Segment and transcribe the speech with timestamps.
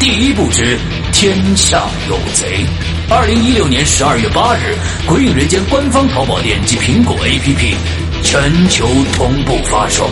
[0.00, 0.78] 第一步知
[1.12, 2.64] 天下有贼。
[3.10, 4.74] 二零一六年十二月八日，
[5.06, 7.74] 《鬼影人间》官方淘宝店及苹果 APP
[8.22, 10.08] 全球同步发售。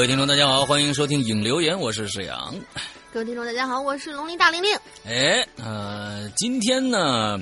[0.00, 2.54] 各位听众，大家好，欢迎收听影留言，我是沈阳。
[3.12, 4.70] 各位听众，大家好，我是龙鳞大玲玲。
[5.04, 7.38] 哎，呃，今天呢，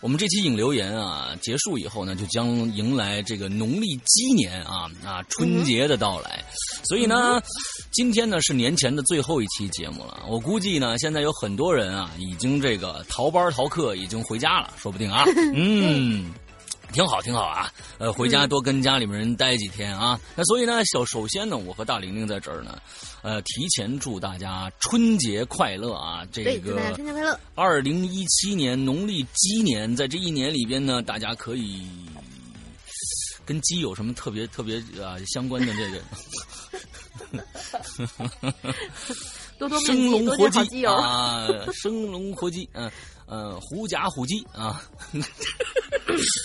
[0.00, 6.44] 我们这期影留言啊结束以后呢，就将迎来这个农历鸡年啊啊春节的到来，
[6.84, 7.42] 所以呢，
[7.90, 10.22] 今天呢是年前的最后一期节目了。
[10.28, 16.32] 我估计呢，现在有很多人啊已经这个逃班逃课，已经回家了，说不定啊， 嗯。
[16.92, 17.72] 挺好，挺好啊！
[17.98, 20.18] 呃，回家多跟家里面人待几天啊。
[20.34, 22.80] 那所以呢，首首先呢，我和大玲玲在这儿呢，
[23.22, 26.26] 呃，提前祝大家春节快乐啊！
[26.32, 27.38] 这个春节快乐。
[27.54, 31.86] 二零一七年农历鸡年，在这一年里边呢，大家可以
[33.44, 36.00] 跟鸡有什么特别特别啊相关的这个，
[39.58, 42.90] 多多 生龙活鸡啊，生龙活鸡，嗯。
[43.28, 44.82] 呃，狐假虎鸡啊，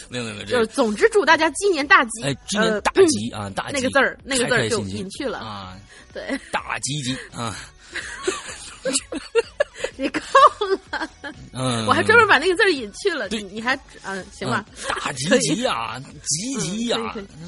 [0.10, 5.40] 没有没有没有，就是总之祝大家鸡年大吉，哎，鸡年大吉啊，大吉那个字儿那个字儿就隐去了。
[5.40, 5.78] 啊，
[6.14, 7.56] 对，大吉吉啊，
[9.96, 10.20] 你够
[10.92, 11.10] 了，
[11.54, 13.74] 嗯，我还专门把那个字儿隐去了，对，你还
[14.04, 16.98] 啊，行吧，大吉吉啊，吉吉呀，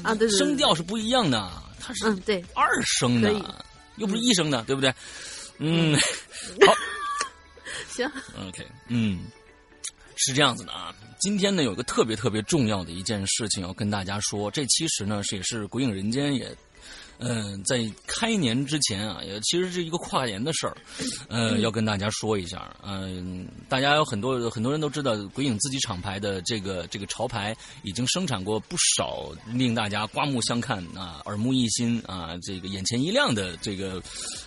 [0.02, 2.42] 啊，对对，声调是不一样的，它是嗯对。
[2.54, 3.30] 二声的，
[3.96, 4.92] 又不是一声的，对不对？
[5.58, 5.94] 嗯，
[6.66, 6.74] 好。
[7.88, 8.10] 行
[8.48, 9.24] ，OK，嗯，
[10.16, 10.94] 是这样子的啊。
[11.20, 14.50] 今天呢，有个特别特别重要的一件事情要跟大家说。
[14.50, 16.54] 这其实呢，是也是《鬼影人间》也。
[17.18, 20.76] 嗯，在开年之前啊，也其实是一个跨年的事儿，
[21.28, 22.74] 呃，要跟大家说一下。
[22.82, 34.02] 嗯，大家有很多很多人都知道，鬼影自己厂牌的这个这个潮牌已经生产过不少令大家刮目相看啊、耳目一新啊、这个眼前一亮的这个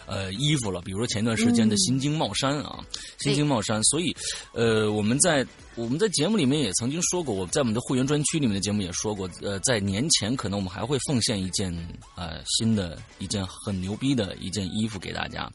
[0.06, 0.82] 呃衣服了。
[0.82, 2.80] 比如说前段时间的新京帽衫啊，
[3.20, 3.84] 新京帽衫。
[3.86, 4.16] 所以，
[4.54, 5.46] 呃，我们在。
[5.80, 11.74] 我们在节目里面也曾经说过，我在我们的会员专区里面的节目也说过，呃，在年前可能我们还会奉献一件
[12.16, 15.50] 呃新的一件很牛逼的一件衣服给大家。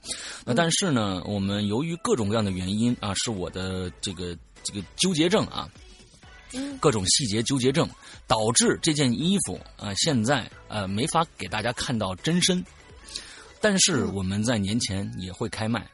[0.47, 5.69] 那但是呢，我们由于各种各样的原因啊，是我的这个这个纠结症啊，
[6.81, 7.87] 各种细节纠结症，
[8.27, 12.65] 导致这件衣服啊现在呃没法给大家看到真身。
[13.61, 15.87] 但是我们在年前也会开卖。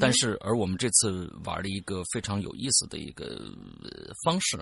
[0.00, 3.40] 但是，而我们这次玩了一个非常有意思的一个
[4.24, 4.58] 方式，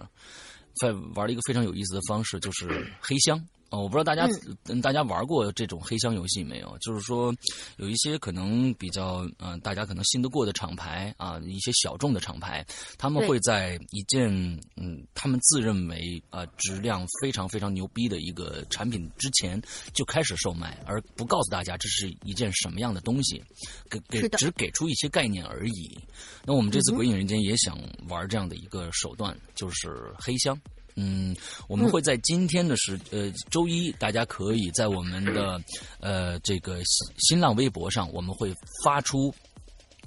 [0.81, 2.67] 在玩了一个非常有意思的方式，就是
[3.01, 3.43] 黑箱。
[3.71, 4.29] 我不知道大家
[4.69, 6.79] 嗯大家玩过这种黑箱游戏没有？
[6.79, 7.35] 就是说
[7.79, 12.65] 有一些可能比较嗯大家可能信得过的厂牌啊，一些小众的厂牌，
[12.97, 14.31] 他们会在一件
[14.77, 19.61] 嗯他们自认为啊质量非常非常牛逼的一个产品之前
[19.93, 23.43] 就开始售卖，而不告诉大家这是一件什么样的东西，
[23.91, 25.99] 给给只给出一些概念而已。
[26.45, 27.77] 那我们这次鬼影人间也想
[28.09, 30.57] 玩这样的一个手段，就是黑箱。
[30.97, 31.35] 嗯，
[31.69, 35.61] 我们会在今天的时呃周一，大家可以在我们的
[36.01, 38.55] 呃这个新新浪微博上，我们会
[38.85, 39.35] 发出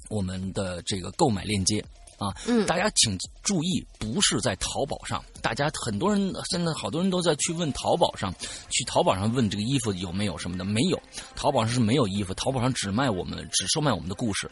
[0.09, 1.83] 我们的这个购买链接
[2.17, 2.35] 啊。
[2.47, 5.23] 嗯，大家请注意，不是在淘宝上。
[5.41, 8.33] 大家很多人现在好多人都在去问淘宝上，
[8.69, 11.01] 去淘宝上问这个衣服有没有什么的，没有，
[11.35, 14.49] 淘宝上是没有衣服，淘宝上只卖我们只售卖我们的故事。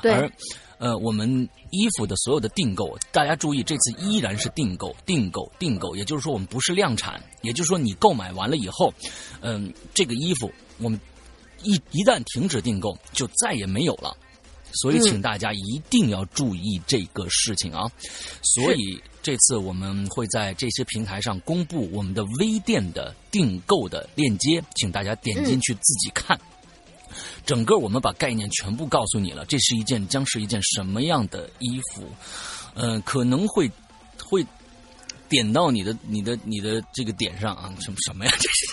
[0.00, 0.30] 对。
[0.78, 8.92] 呃，我们衣服的所有的订购，大家注意，这次依然是订购、订购、订购，也就是说，我们不是量产，也就是说，你购买完了以后，
[9.42, 11.00] 嗯，这个衣服我们
[11.62, 14.16] 一一旦停止订购，就再也没有了。
[14.74, 17.90] 所以，请大家一定要注意这个事情啊！
[18.42, 26.38] 所以，这次我们会在这些平台上公布我们的微店的订购的链接，请大家点进去自己看。
[27.44, 32.08] 整个我们把概念全部告诉你了，这是一件将是一件什么样的衣服？
[32.74, 33.70] 嗯，可能会
[34.24, 34.46] 会
[35.28, 37.72] 点到你的你的你的这个点上啊？
[37.80, 38.32] 什么什么呀？
[38.40, 38.66] 这是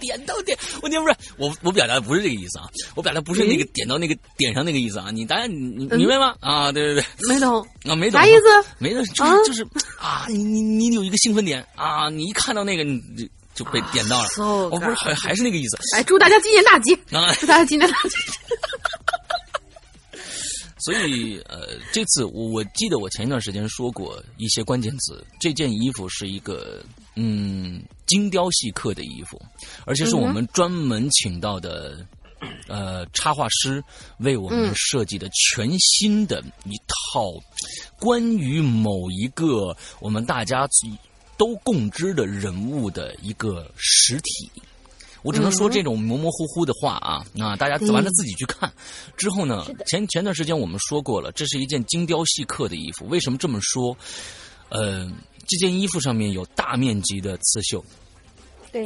[0.00, 6.34] 点到点，我点不是我我表达的不是这个意思啊，我表达不是那个点到那个点上那个意思啊，你大家你明白吗？
[6.40, 8.68] 啊，对对对，没懂啊，没懂啥意思？
[8.78, 9.62] 没懂，就是就是
[9.98, 13.00] 啊，你你你有一个兴奋点啊，你一看到那个你。
[13.16, 14.28] 就就被点到了，
[14.70, 15.76] 我不是还还是那个意思。
[15.96, 16.94] 哎，祝大家今年大吉！
[17.10, 18.16] 啊祝大家今年大吉！
[20.78, 25.26] 所以，呃，这次我我记得我前一段时间说过一些关键词。
[25.40, 26.84] 这件衣服是一个
[27.16, 29.40] 嗯精雕细刻的衣服，
[29.84, 32.04] 而且是我们专门请到的
[32.66, 33.80] 呃插画师
[34.18, 37.32] 为我们设计的全新的一套
[38.00, 40.66] 关于某一个我们大家。
[41.38, 44.50] 都共知的人物的一个实体，
[45.22, 48.68] 我只能说这种模模糊糊的话啊，那大家完了自己去看。
[49.16, 53.06] 之后呢，前前段时间我们说过了，这是一件精雕细刻的衣服。
[53.06, 53.96] 为什么这么说？
[54.68, 55.08] 呃，
[55.48, 57.84] 这件衣服上面有大面积的刺绣，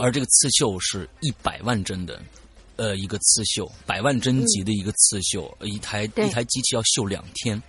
[0.00, 2.23] 而这个刺绣是一百万针的，
[2.76, 7.61] 呃，一个刺绣，百万针级的一个刺绣，一台一台机器要绣两天。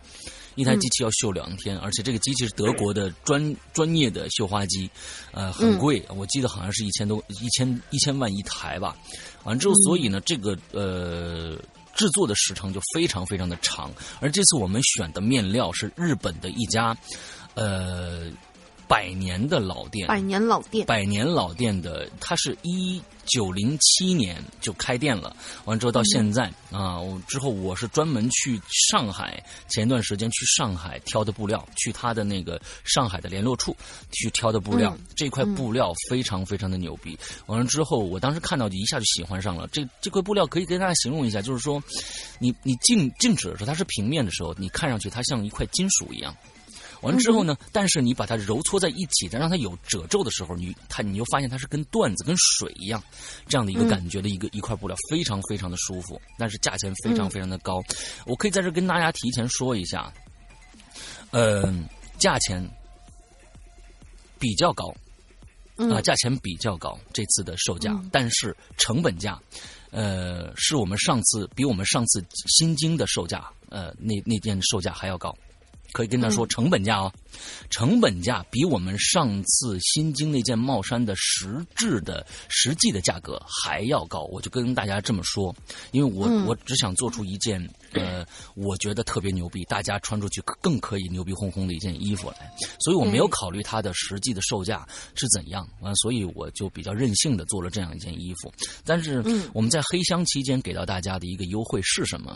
[0.56, 4.88] 一台机器要绣两天，而且这个机器是德国的专专业的绣花机，
[5.32, 8.96] 呃，很贵，我记得好像是一千多一千一千万一台吧。
[9.46, 11.60] 完之后，所以呢，这个呃
[11.96, 13.92] 制作的时长就非常非常的长。
[14.20, 16.96] 而这次我们选的面料是日本的一家，
[17.56, 18.30] 呃。
[18.94, 25.36] 百年的老店，百年老店，百年老店的，它是一九零七年就开店了。
[25.66, 33.76] 完之后到现在啊，我之后我是专门去上海，前段时间去上海挑的布料，去他的那个上海的联络处
[34.12, 34.96] 去挑的布料。
[35.16, 37.18] 这块布料非常非常的牛逼。
[37.48, 39.68] 完了之后，我当时看到就一下就喜欢上了。
[39.72, 41.82] 这这块布料可以跟大家形容一下，就是说，
[42.38, 46.32] 你你静静止的时候，它是平面的时候，你看上去它像一块金属一样。
[47.04, 47.56] 完之后呢？
[47.72, 53.04] 但是你把它揉搓在一起，再让它有褶皱的时候，你它你就发现它是跟缎子、跟水一样，
[53.48, 57.82] 这样的一个感觉的一个一块布料，非常非常的舒服，但是价钱非常非常的高。
[58.26, 60.12] 我可以在这跟大家提前说一下，
[61.32, 62.68] 嗯，价钱
[64.40, 64.94] 比较高，
[65.78, 69.40] 啊，价钱比较高，这次的售价，但是成本价，
[69.92, 75.36] 呃，是我们上次比我们上次新京的售价，呃，那那件售价还要高。
[75.94, 77.14] 可以跟他说成本价哦，
[77.70, 85.56] 成本价比我们上次新京那件帽衫的实质的实际的价格还要高，我就跟大家这么说，
[85.92, 98.52] 因为我我只想做出一件呃，我觉得特别牛逼，大家穿出去更可以牛逼哄哄的一件衣服来，所以我没有考虑它的实际的售价是怎样啊，所以我就比较任性的做了这样一件衣服。
[98.84, 99.24] 但是
[99.54, 102.36] 我们在黑箱期间给到大家的一个优惠是什么？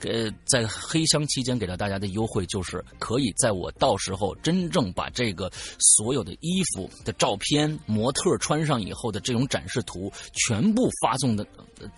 [0.00, 11.46] 呃，在黑箱期间给到大家的优惠就是，可以在我到时候真正把这个所有的衣服的照片、模特穿上以后的这种展示图全部发送的，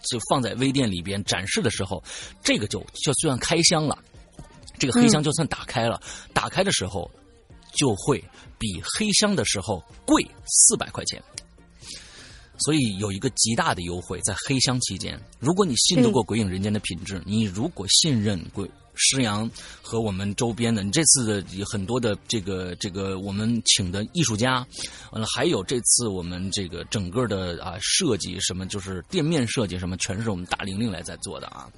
[0.09, 2.03] 就放在微店里边展示的时候，
[2.43, 3.99] 这个就就算开箱了，
[4.79, 6.01] 这个黑箱就算打开了，
[6.33, 7.11] 打开的时候
[7.73, 8.23] 就会
[8.59, 11.21] 比黑箱的时候贵四百块钱。
[12.59, 18.69] 所以有一个极大的优惠，在黑箱期间，如果你信得过《鬼影人间》的品质，你如果信任鬼。
[18.99, 19.49] 施阳
[19.81, 24.67] 和我们周边的，你这次的很多的这个这个我们请的艺术家，
[25.13, 31.69] 完了还有这次我们这个整个的啊设计什么就是店面设计什么，全是我们大玲玲来在做的啊。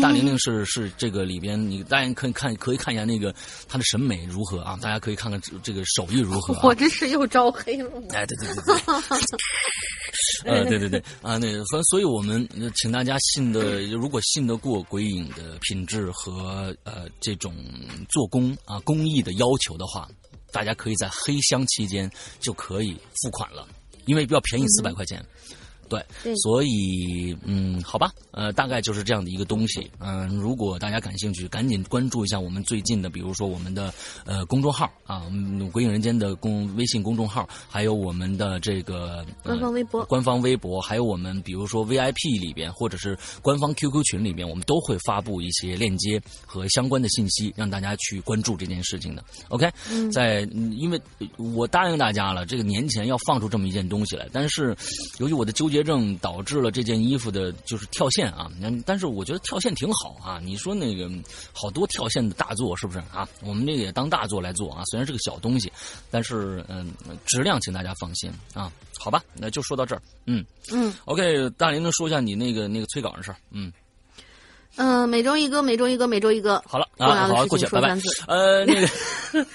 [0.00, 3.34] 大玲玲是是这个里边，你大家可以看可以看一下那个
[3.68, 4.78] 她的审美如何啊？
[4.80, 6.56] 大家可以看看这个手艺如何。
[6.66, 7.90] 我这是又招黑了。
[8.10, 9.40] 哎，对对对 对。
[10.44, 17.54] 呃，对对对啊，那所所以我们请大家信的，如果信得过鬼影的品质和呃呃这种
[18.08, 20.08] 做工啊工艺的要求的话，
[20.52, 23.66] 大家可以在黑箱期间就可以付款了，
[24.04, 25.24] 因为比较便宜四百块钱。
[25.90, 29.90] 对，所以嗯，好吧，呃，大概就是这样的一个东西。
[29.98, 33.92] 嗯，如果大家感兴趣，赶紧关注一下我们最近的，比如说我们的
[34.24, 35.26] 呃公众号啊，
[35.72, 49.24] 鬼影人间的公微信公众号，还有我们的这个官方微博，官方微博，还有我们比如说 VIP 里边或者是官方 QQ 群里边，我们都会发布一些链接和相关的信息，让大家去关注这件事情的。
[49.48, 49.68] OK，
[50.12, 50.42] 在
[50.78, 51.00] 因为
[51.36, 54.76] 我答应大家了，这个年前要放出这么一件东西来，但是
[55.18, 55.79] 由于我的纠结。
[55.82, 58.50] 症导致了这件衣服的就是跳线啊，
[58.84, 60.40] 但是我觉得跳线挺好啊。
[60.42, 61.10] 你说那个
[61.52, 63.28] 好多跳线的大作是不是啊？
[63.42, 64.82] 我们这个也当大作来做啊。
[64.90, 65.72] 虽然是个小东西，
[66.10, 66.92] 但是嗯，
[67.26, 68.72] 质量请大家放心啊。
[68.98, 70.02] 好吧，那就说到这儿。
[70.26, 73.36] 嗯嗯，OK，大林能说一下你那个那个催稿的事儿？
[73.50, 73.72] 嗯
[74.76, 76.62] 嗯，每周一个，每周一个，每周一个。
[76.66, 77.98] 好了啊，好，过去拜拜。
[78.28, 78.86] 呃，那个，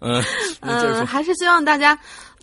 [0.00, 0.24] 嗯
[0.60, 1.98] 嗯，还是希望大家。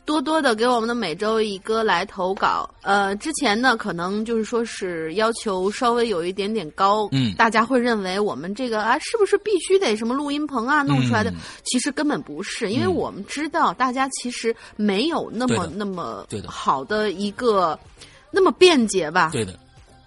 [0.10, 11.32] 多多的给我们的每周一歌来投稿，呃，之前呢可能就是说是要求稍微有一点点高，嗯，大家会认为我们这个啊是不是必须得什么录音棚啊弄出来的？
[11.64, 17.78] 其实根本不是，因为我们知道大家其实没有那么那么好的一个
[18.32, 19.30] 那么便捷吧？
[19.32, 19.54] 对的。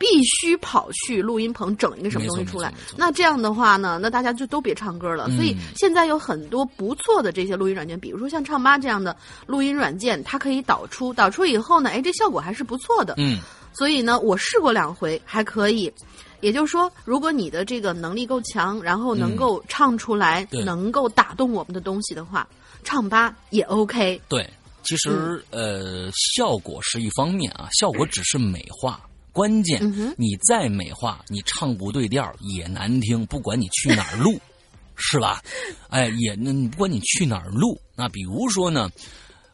[0.03, 2.75] 必须跑去录音棚整一个什么东西出来？
[2.97, 4.01] 那这样的话呢？
[4.03, 5.31] 那大家就都别唱歌了。
[5.31, 9.17] 所以现在有很多不错的这些录音软件，比如说像唱吧这样的
[9.47, 13.15] 录音软件，它可以导出，导出以后呢，哎，这效果还是不错的。
[13.19, 13.39] 嗯。
[13.73, 15.93] 所以呢，我试过两回，还可以。
[16.41, 22.45] 也就是说，如果你的这个能力够强，然后能够唱出来，能够打动我们的东西的话，
[22.83, 24.21] 唱吧也 OK。
[24.29, 24.45] 对，
[24.83, 29.01] 其实呃，效果是一方面啊，效果只是美化。
[29.33, 29.81] 关键，
[30.19, 33.25] 你再美化，你唱不对调也难听。
[33.27, 34.39] 不管你去哪儿录，
[34.95, 35.43] 是吧？
[35.89, 38.91] 哎，也那不管你去哪儿录，那比如说呢，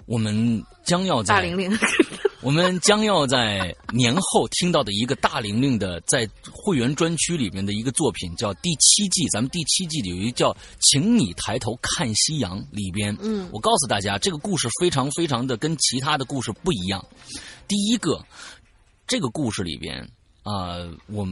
[0.05, 1.79] 我们将要在大玲玲，
[2.43, 9.29] 我们将要在年后听到的一个大玲玲的在会员专区里面的一个作品，叫第七季。
[9.29, 17.05] 咱们第七季里有一个叫《请你抬头看夕阳》里边，嗯，我告诉大家，这个故事非常非常的跟其他的故事不一样。
[17.69, 18.21] 第一个。
[19.09, 20.07] 这个故事里边
[20.43, 21.27] 啊，我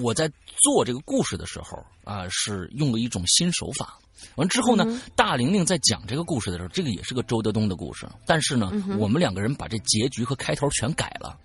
[0.00, 3.98] 我在做这个故事的时候啊，是用了一种新手法。
[4.34, 11.38] 完之后呢，大玲玲在讲这个故事的时候，这个也是个周德东的故事，但是呢，我们两个人把这结局和开头全改了，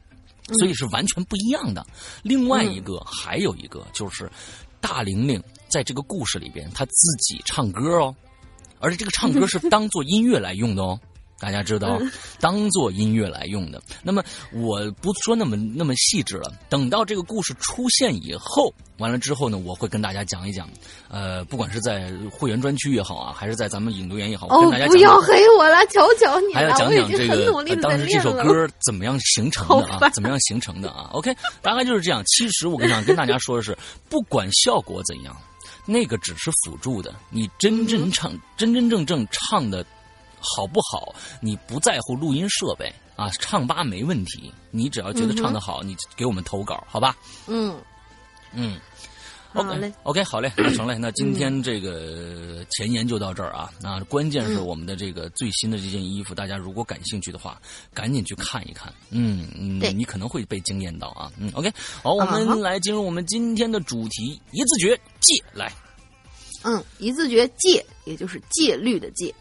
[0.57, 1.85] 所以是完全不一样的。
[2.23, 4.31] 另外一个还有一个就是，
[4.79, 8.15] 大玲玲在这个故事里边，她自己唱歌哦，
[8.79, 10.99] 而且这个唱歌是当做音乐来用的哦。
[11.43, 11.99] 大家知道，
[12.39, 13.81] 当做音乐来用的。
[14.01, 14.23] 那么
[14.53, 16.49] 我不说那么那么细致了。
[16.69, 20.69] 等到这个故事出现以后，完了之后呢，我会跟大家讲一讲。
[21.09, 26.61] 呃，不管是在会员专区也好啊，还是在咱们引流员也好，我跟大家不要黑我了，求求你了！
[26.61, 30.09] 还要讲讲这个当时这首歌怎么样形成的啊？
[30.11, 32.23] 怎么样形成的啊？OK，大概就是这样。
[32.25, 35.35] 其实我跟想跟大家说的是，不管效果怎样，
[35.85, 37.13] 那个只是辅助的。
[37.29, 39.85] 你真正唱，真真正正唱的。
[40.43, 41.15] 好不好？
[41.41, 44.53] 你不在乎录音设备啊，唱吧没问题。
[44.71, 47.15] 你只要觉得唱的好，你给我们投稿，好吧？
[47.47, 47.75] 嗯
[48.51, 48.79] 嗯
[49.53, 50.97] ，OK OK，好嘞，那成嘞。
[50.97, 53.71] 那今天这个前言就到这儿啊。
[53.81, 57.61] 那关键是我们的这个最新的这件衣服，大家如果感兴趣的话，
[57.93, 58.93] 赶紧去看一看。
[59.11, 61.31] 嗯嗯，你可能会被惊艳到啊。
[61.37, 61.71] 嗯，OK，
[62.01, 65.71] 好，我们来进入我们今天的主题，一字诀戒来。
[66.63, 69.33] 嗯，一字诀戒，也就是戒律的戒。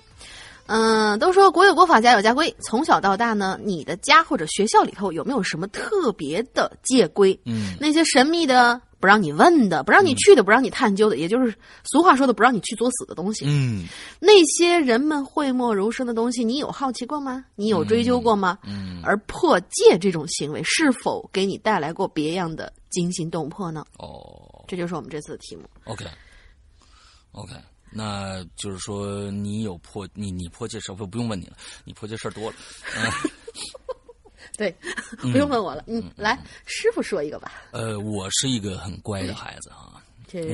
[0.66, 2.54] 嗯，都说国有国法，家有家规。
[2.64, 7.38] 从小到大呢，你的家或者学校里头有没有什么特别的戒规？
[7.44, 11.54] 嗯，那些神秘的、不让你问的、不让你去的、不让你探究的，也就是
[11.84, 13.44] 俗话说的不让你去作死的东西。
[13.46, 13.84] 嗯，
[14.20, 17.44] 那些人们讳莫如深的东西，你有好奇过吗？
[17.54, 18.58] 你有追究过吗？
[18.64, 23.84] 嗯，而破戒这种行为，是否给你带来过别样的惊心动魄呢？
[23.98, 25.62] 哦，这就是我们这次的题目。
[25.84, 27.54] OK，OK。
[27.92, 32.56] 那就是说，你有破你你破戒事儿不不用问你了，你破戒事儿多了。
[34.56, 34.74] 对，
[35.20, 35.82] 不用问我了。
[35.86, 37.52] 嗯，来，师傅说一个吧。
[37.72, 40.02] 呃，我是一个很乖的孩子啊，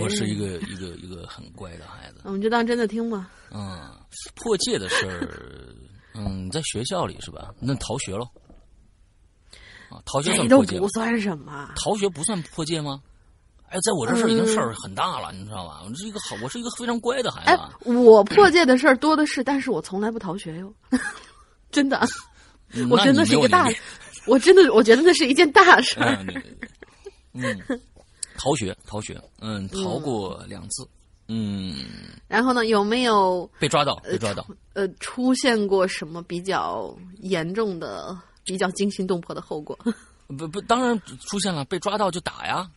[0.00, 2.20] 我是一个一个一个很乖的孩子。
[2.24, 3.30] 我们就当真的听吧。
[3.50, 3.90] 嗯，
[4.36, 5.74] 破戒的事儿，
[6.14, 7.52] 嗯，在学校里是吧？
[7.60, 8.24] 那逃学喽。
[9.90, 10.78] 啊，逃学算破戒？
[10.78, 11.72] 不算什么。
[11.76, 13.02] 逃学不算破戒吗？
[13.70, 15.82] 哎，在我这事儿已经事儿很大了，你知道吧？
[15.88, 17.62] 我是一个好，我是一个非常乖的孩子。
[17.62, 20.72] 哎，我破戒的事儿多的是，但是我从来不逃学哟，
[21.70, 22.00] 真的，
[22.90, 23.68] 我真的是一个大，
[24.26, 26.24] 我真的我觉得那是一件大事儿。
[27.34, 27.80] 嗯，
[28.36, 30.88] 逃学，逃学，嗯，逃过两次，
[31.28, 31.74] 嗯。
[32.26, 32.66] 然后呢？
[32.66, 33.94] 有没有被抓到？
[33.96, 34.46] 被抓到？
[34.72, 39.78] 呃，出现过什么比较严重的、比较惊心动魄的后果？
[40.38, 42.68] 不不，当然出现了，被抓到就打呀。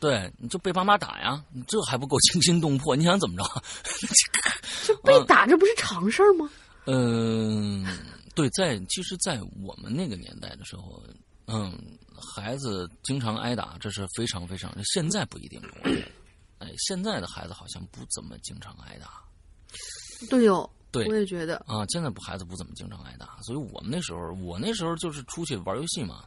[0.00, 2.94] 对，你就被爸妈打呀，你这还不够惊心动魄？
[2.94, 3.62] 你想怎么着？
[4.84, 6.48] 这被打，这不是常事儿吗？
[6.86, 7.84] 嗯，
[8.34, 11.02] 对，在其实，在我们那个年代的时候，
[11.46, 11.76] 嗯，
[12.34, 14.72] 孩子经常挨打，这是非常非常。
[14.84, 15.60] 现在不一定，
[16.58, 19.22] 哎，现在的孩子好像不怎么经常挨打。
[20.30, 26.24] 对哦，对，我也觉得啊，现在不孩子不怎么经常挨打，所以我们那时候，我那时候就是出去玩游戏嘛。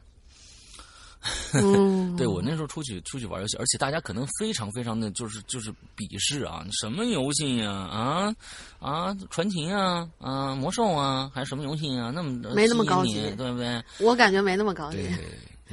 [2.18, 8.34] 对我那时候出去出去玩游戏，而且大家可能非常非常的就是就是鄙视啊，什么游戏呀啊
[8.80, 12.10] 啊传奇啊啊魔兽啊，还是什么游戏啊？
[12.10, 13.82] 那么没那么高级，对不对？
[14.00, 15.08] 我感觉没那么高级。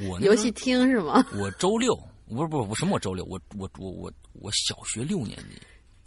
[0.08, 1.26] 我游戏厅是吗？
[1.34, 1.94] 我周六
[2.28, 5.60] 不是不是我什么我周六我我我我我小学六年级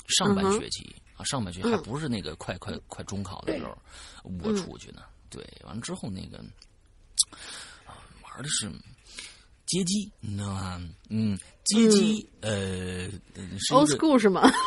[0.07, 3.77] 上半学期啊上半学期还不是那个快快快中考的时候，
[4.41, 5.01] 我出去呢。
[5.29, 6.38] 对，完了之后那个
[7.85, 8.71] 啊玩的是。
[9.65, 10.82] 街机，你知道吗？
[11.10, 13.08] 嗯，街机，呃
[13.71, 14.52] ，old school 是吗？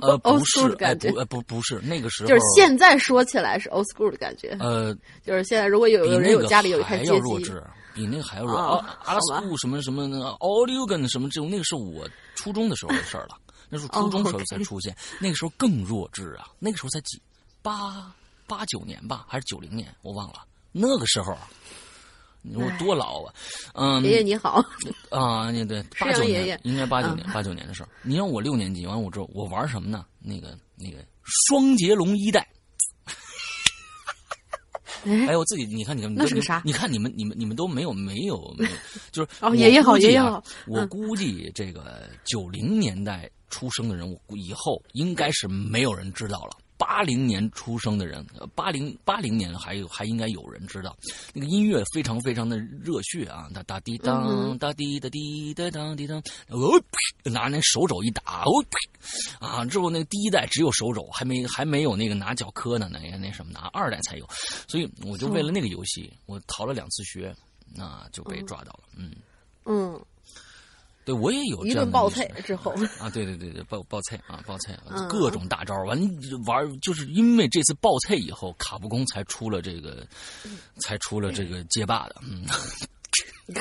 [0.00, 2.28] 呃，不是，不，呃，不，不是那个时候。
[2.28, 4.56] 就是现在说起来是 old school 的感觉。
[4.58, 7.52] 呃，就是现在，如果有有人有家里有一台街机，
[7.94, 8.56] 比那个还要弱。
[8.56, 13.36] 啊，阿拉斯库什么什么那个 Audio 什么这种，那个是我初中的时候的事儿了。
[13.68, 16.48] 那是初中时候才出现，那个时候更弱智啊。
[16.58, 17.20] 那个时候才几
[17.60, 18.10] 八
[18.46, 20.44] 八九年吧，还是九零年，我忘了。
[20.72, 21.36] 那个时候。
[22.54, 23.34] 我多老啊！
[23.74, 24.64] 嗯，爷爷你好
[25.10, 27.88] 啊，你对八九年应该八九年八九年的事儿。
[28.02, 30.04] 你让我六年级完我之后，我玩什么呢？
[30.18, 32.46] 那个那个双截龙一代。
[35.04, 36.60] 哎，我自己你看你看那是个啥？
[36.64, 38.68] 你看你们你们你们都没有没有没有，
[39.12, 40.42] 就是哦爷爷好爷爷好。
[40.66, 46.56] 我估计这个九零年代出生的人，我以后应该是没有人知道了。
[46.78, 50.96] 八零年出生的人，八零八零年还有还应该有人知道，
[51.34, 53.50] 那个音乐非常非常的热血啊！
[53.52, 56.80] 哒哒滴当哒滴哒滴哒当滴当，哦
[57.24, 57.30] 呸！
[57.30, 59.44] 拿那手肘一打，哦呸！
[59.44, 64.26] 啊，之后那个第一代只有手肘，还没还没有那个拿脚磕呢，那那什么拿二代才有，
[64.68, 67.34] 所以我就为了那个游戏，我逃了两次学，
[67.74, 69.12] 那就被抓到了，嗯
[69.64, 70.00] 嗯。
[71.08, 75.98] 对，我也有一顿爆菜之后啊，对对对对，爆爆菜啊，爆菜，各种大招完
[76.44, 80.06] 玩，就是因为这次爆菜以后，卡布空才出了这个，
[80.82, 82.44] 才出了这个街霸的，嗯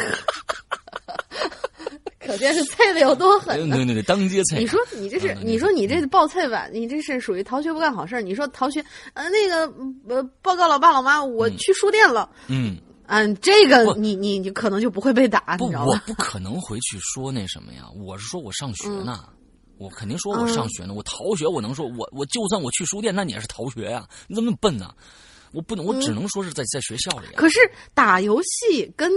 [2.20, 3.58] 可见是菜的有多狠。
[3.70, 4.60] 对对对，当街菜。
[4.60, 8.84] 你说你这是，你说你这爆菜版，你这是属于逃学不干好事你说逃学，
[9.14, 9.74] 呃，那个
[10.10, 12.30] 呃，报告老爸老妈，我去书店了。
[12.48, 12.76] 嗯。
[13.08, 19.30] 嗯，这个你你你可能就不会被打，你知道我不可能回去说那什么呀，我是说我上学呢，
[19.78, 24.08] 我肯定说我上学呢，我逃学，我能说我我就算我去书店，那你也是逃学呀？
[24.28, 24.94] 你怎么那么笨呢？
[25.54, 27.28] 我不能，我只能说是在在学校里。
[27.36, 27.60] 可是
[27.94, 29.10] 打游戏跟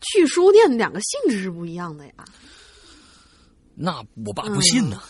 [0.00, 2.12] 去书店两个性质是不一样的呀。
[3.74, 5.00] 那我爸不信呢。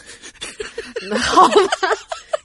[1.21, 1.55] 好吧。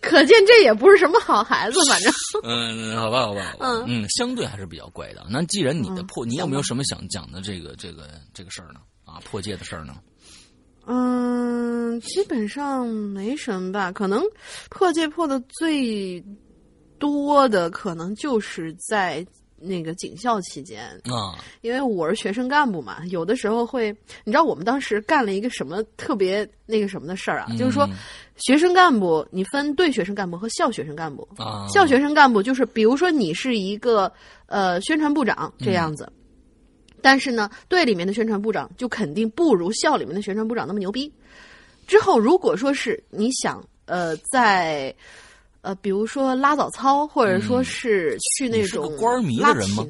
[0.03, 2.13] 可见这也不是什么好孩子，反正
[2.43, 5.25] 嗯，好吧，好吧，嗯嗯，相对还是比较乖的。
[5.29, 8.81] 那既然你的破，你有没有什么想讲的这个这个这个事儿呢？
[9.05, 9.95] 啊，破戒的事儿呢？
[10.85, 13.91] 嗯，基本上没什么吧。
[13.91, 14.21] 可能
[14.69, 16.21] 破戒破的最
[16.99, 19.25] 多的，可能就是在。
[19.65, 27.47] 那个警校期间啊，因为我是学生干部嘛，有的时候会，你知道我们当时干了一个什么特别那个什么的事儿啊？
[27.57, 27.87] 就是说，
[28.37, 31.67] 学生干部你分对学生干部和校学生干部啊。
[31.67, 34.11] 校学生干部就是，比如说你是一个
[34.47, 36.11] 呃宣传部长这样子，
[37.01, 41.11] 但是呢，队里面的宣传部长就肯定不如校里面的宣传部长那么牛逼。
[41.87, 44.93] 之后如果说是你想呃在。
[45.65, 49.87] 呃，比如说拉早操，或者说是去那种官迷的人吗？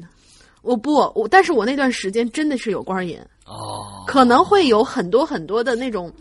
[0.62, 6.14] 我不，我但是我那段时间真的是有官瘾哦，可能会有很多很多的那种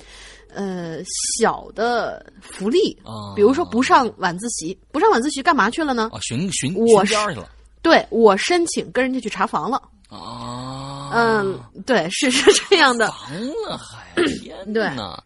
[0.53, 0.99] 呃
[1.37, 6.09] 小的福利啊，比如说不上晚自习，不上晚自习干嘛去了呢？
[6.13, 7.49] 啊，巡巡我去了。
[7.81, 9.81] 对我申请跟人家去查房了。
[10.09, 13.07] 啊，嗯，对，是是这样的。
[13.11, 13.31] 房
[13.67, 15.17] 了还天对呐，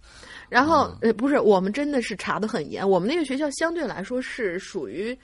[0.49, 2.89] 然后呃，不是，我们真的是查的很严。
[2.89, 5.15] 我们那个学校相对来说是属于，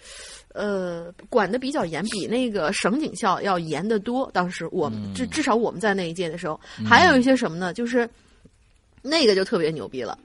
[0.53, 4.29] 呃，管的比较严，比那个省警校要严得多。
[4.33, 7.73] 当时我们至至少我们在那一届的时候，还有一些什么呢？
[7.73, 8.07] 就是
[9.03, 10.17] 那个就特别牛逼了。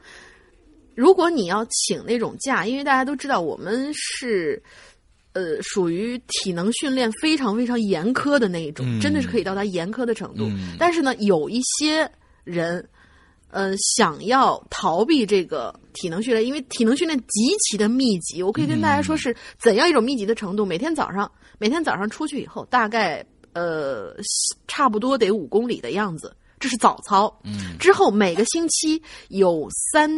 [0.94, 4.62] 如果你要请那种假，因为大家都知道我们是。
[5.34, 10.46] 呃，属于体能训练非常非常严苛的那一种，嗯真的是可以到达严苛的程度。
[10.48, 12.10] 嗯但是呢，有一些
[12.42, 12.84] 人，
[13.50, 18.42] 呃，想要逃避这个体能训练，因为体能训练极其的密集。
[18.42, 20.64] 我可以跟大家说是怎样一种密集的程度。
[20.64, 24.16] 每天早上，每天早上出去以后，大概呃
[24.66, 27.32] 差不多得五公里的样子，这是早操。
[27.44, 30.10] 嗯之后每个星期有三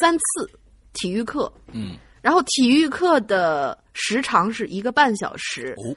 [0.00, 0.50] 三次
[0.94, 5.96] 体育课，嗯然后体育课的时长是一个半小时，哦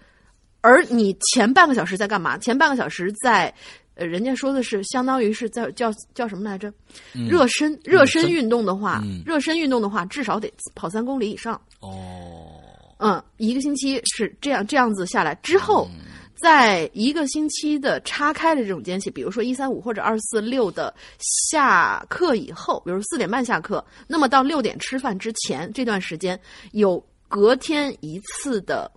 [0.61, 2.37] 而你前半个小时在干嘛？
[2.39, 3.53] 前半个小时在，
[3.93, 6.73] 呃，人家说的是相当于是在叫叫什么来着？
[7.13, 11.53] 嗯热身，热身运动的话，嗯热身运动的话，至少得跑三公里以上。
[11.81, 12.49] 哦，
[12.97, 16.04] 嗯，一个星期是这样这样子下来之后，嗯
[16.35, 26.39] 在一个星期的叉开的这种间隙，比如说一三五或者二四六的下课以后，比如四点半下课，那么到六点吃饭之前这段时间，
[26.73, 28.91] 有隔天一次的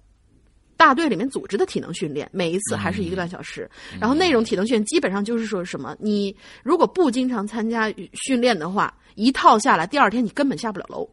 [0.77, 3.71] 大队里面组织的体能训练，每一次还是一个半小时。
[4.01, 11.09] 然后那种体能训练基本上就是说什么，你如果不经常参加训练的话，一套下来，第二天你根本下不了楼，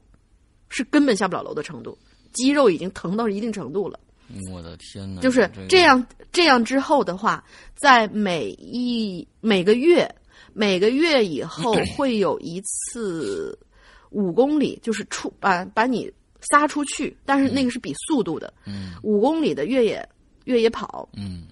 [0.69, 1.97] 是根本下不了楼的程度，
[2.33, 3.99] 肌肉已经疼到一定程度了。
[4.51, 7.43] 我的天哪，就是个这样，这样之后的话，
[7.75, 10.09] 在每一每个月
[10.53, 13.57] 每个月以后 会有一次
[14.11, 16.11] 五公里，就是出把把你
[16.49, 18.93] 撒出去，但是那个是比速度的，嗯。
[19.03, 20.07] 五公里的越野
[20.45, 21.47] 越野跑，嗯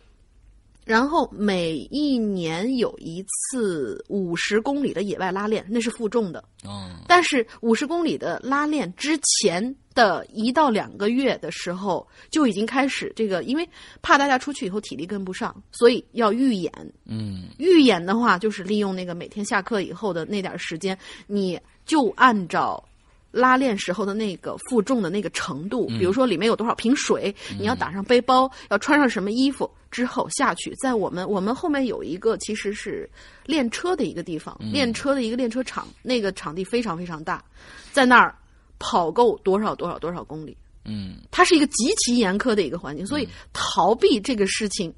[0.85, 6.43] 然后每一年有一次五十公里的野外拉练，那是负重的。
[6.65, 13.67] 哦但是五十公里的拉练之前的一到两个月的时候，就已经开始这个，因为
[14.01, 16.71] 怕大家出去以后体力跟不上，所以要预演。
[17.05, 22.83] 嗯预演的话，就是利用那个每天下课以后的那点时间，你就按照。
[23.33, 33.09] 拉练时候的那个负重的那个程度，比如说里面有多少瓶水，你要打上背包，要穿上什么衣服，之后下去，在我们我们后面有一个其实是
[33.47, 37.43] 练车的一个地方，练车的一个练车场，那个场地非常非常大，
[37.91, 38.35] 在那儿
[38.77, 41.17] 跑够多少多少多少公里，嗯。
[41.31, 44.93] 它是一个极其严苛的一个环境，所以逃避这个事情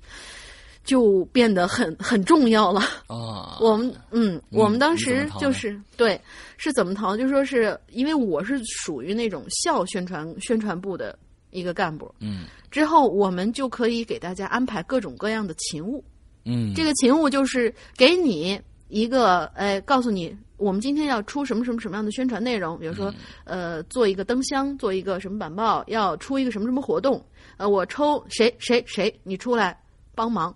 [0.86, 2.80] 就变得很很重要了。
[3.08, 6.20] 啊， 我们嗯，我们当时就是对
[6.56, 11.18] 是怎么逃，就说是因为我是属于那种校宣传宣传部的
[11.50, 12.46] 一个干部，嗯。
[12.70, 16.04] 之后我们就可以给大家安排各种各样的勤务。
[16.46, 16.74] 嗯。
[16.76, 27.24] 这个勤务就是给你一个，哎，告诉你我们今天要出什么什么什么样的宣传内容，比如说，呃，做一个灯箱，做一个什么板报，要出一个什么什么活动，
[27.58, 29.78] 呃，我抽谁谁谁，你出来
[30.14, 30.56] 帮忙。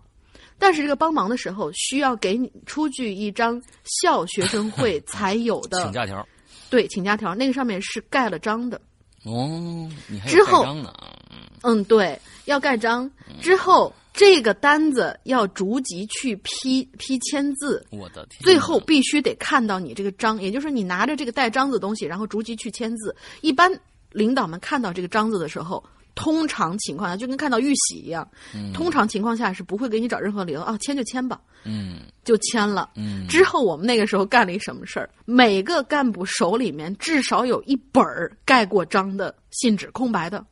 [0.60, 3.60] 但是这个帮忙的时候，需要给你出具一张
[4.02, 5.82] 校学生会 才有的。
[5.84, 6.28] 请假条
[6.70, 8.80] 对请假条，那个上面是盖了章的。
[9.26, 10.90] 哦，你还有之后盖章呢？
[10.90, 13.10] 啊，嗯嗯，对，要盖章。
[13.42, 23.16] 之后，这个单子要逐级去批批签字，我的天，最后必须得看到你这个章，也就是说你拿着这个带章子的东西，然后逐级去签字。
[23.42, 23.72] 一般
[24.12, 25.84] 领导们看到这个章子的时候，
[26.20, 28.30] 通常情况下就跟看到玉玺一样，
[28.74, 32.90] 通常情况下是不会给你找任何理由啊，签就签吧，嗯就签了。
[32.96, 35.10] 嗯之后我们那个时候干了一什么事儿？
[35.24, 40.46] 每个干部手里面至少有一本儿盖过章的信纸，空白的，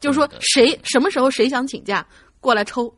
[0.00, 2.04] 就是说谁什么时候谁想请假
[2.40, 2.92] 过来抽，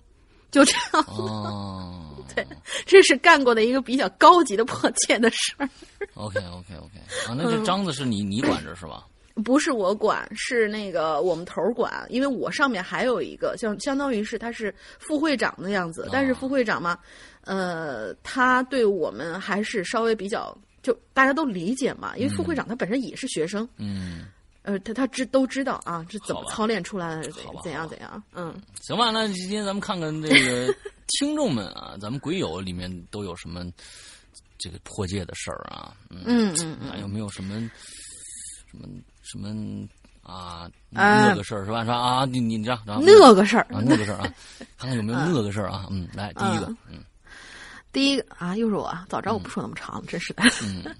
[0.50, 1.04] 就这样。
[1.06, 2.46] 哦， 对，
[2.86, 5.68] 这是干过的一个比较高级的破戒的事儿。
[6.14, 9.04] OK OK OK 啊，那嗯这章子是你你管着是吧？
[9.42, 16.98] 不是我管，是那个我们头儿管，因为我上面还有一个，相相当于是他是副会长的样子，但是副会长嘛，
[17.42, 24.26] 呃，他对我们还是稍微比较，就大家都理解嘛，因为副会长他本身也是学生，嗯，
[24.62, 27.30] 呃，他他知都知道啊，这怎么操练出来的，
[27.62, 30.74] 怎样怎样，嗯，行吧，那今天咱们看看这个
[31.18, 33.64] 听众们啊，咱们鬼友里面都有什么
[34.58, 35.94] 这个破戒的事儿啊？
[36.10, 37.68] 嗯嗯，还有没有什么
[38.70, 38.86] 什么
[39.22, 39.48] 什么
[40.22, 41.28] 啊啊。
[41.28, 41.80] 那个事儿是吧？
[41.82, 41.96] 是吧？
[41.96, 44.32] 啊，你你这样，那个事儿，啊那个事儿啊，
[44.78, 45.86] 看看有没有 那个事儿啊？
[45.90, 47.02] 嗯，来第一个，嗯。
[47.92, 50.42] 第一个啊，又是我啊，早知道我不说那么长了，真是的。
[50.62, 50.84] 嗯。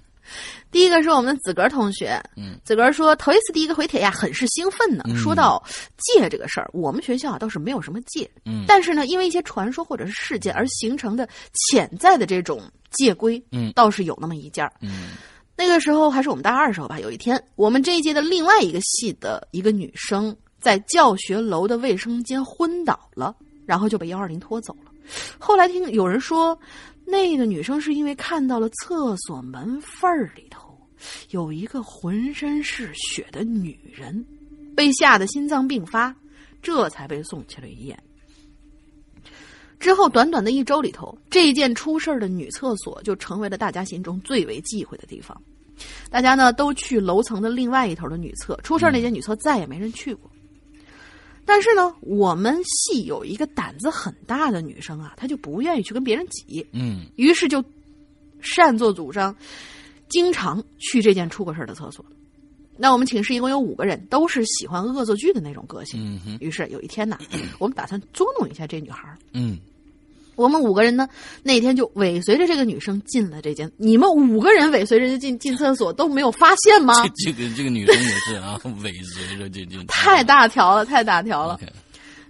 [0.71, 5.03] 第一个是我们的子格同学，嗯，子格说头一次第一个回帖呀，很是兴奋呢。
[5.13, 5.61] 说到
[5.97, 11.27] 戒这个事儿，我们学校啊倒是没有什么戒，嗯，但是呢，因为一些传说或者是事件而形成的
[11.69, 15.09] 潜在的这种戒规，嗯，倒是有那么一件儿，嗯，
[15.61, 23.35] 那个时候还是我们大二时候吧，有一天我们这一届的另外一个系的一个女生在教学楼的卫生间昏倒了，
[23.67, 24.91] 然后就被幺二零拖走了。
[25.37, 26.57] 后来听有人说。
[27.03, 30.77] 那个女生是因为看到了厕所门缝儿里头
[31.31, 34.23] 有一个浑身是血的女人，
[34.75, 36.15] 被吓得心脏病发，
[36.61, 38.03] 这才被送去了医院。
[39.77, 45.35] 之后短短的一周里头，这一件出事儿的女厕所就成为了大家心中最为忌讳的地方。
[46.09, 50.29] 大家呢都去楼层的另外一头的女厕，出事儿那间女厕再也没人去过。
[51.43, 57.63] 但是呢，我们系有一个胆子很大的女生啊，她就不愿意去跟别人挤，嗯，于是就
[58.39, 59.35] 擅作主张，
[60.07, 62.05] 经常去这间出过事的厕所。
[62.77, 66.19] 那我们寝室一共有五个人，都是喜欢恶作剧的那种个性。
[66.25, 67.17] 嗯，于是有一天呢，
[67.59, 69.15] 我们打算捉弄一下这女孩。
[69.33, 69.59] 嗯，
[70.35, 71.07] 我们五个人呢，
[71.43, 73.71] 那天就尾随着这个女生进了这间。
[73.77, 76.93] 你们五个人尾随着进进厕所都没有发现吗？
[77.17, 79.85] 这 这个这个女生也是啊， 尾随着进进。
[79.87, 81.59] 太大条了，太大条了。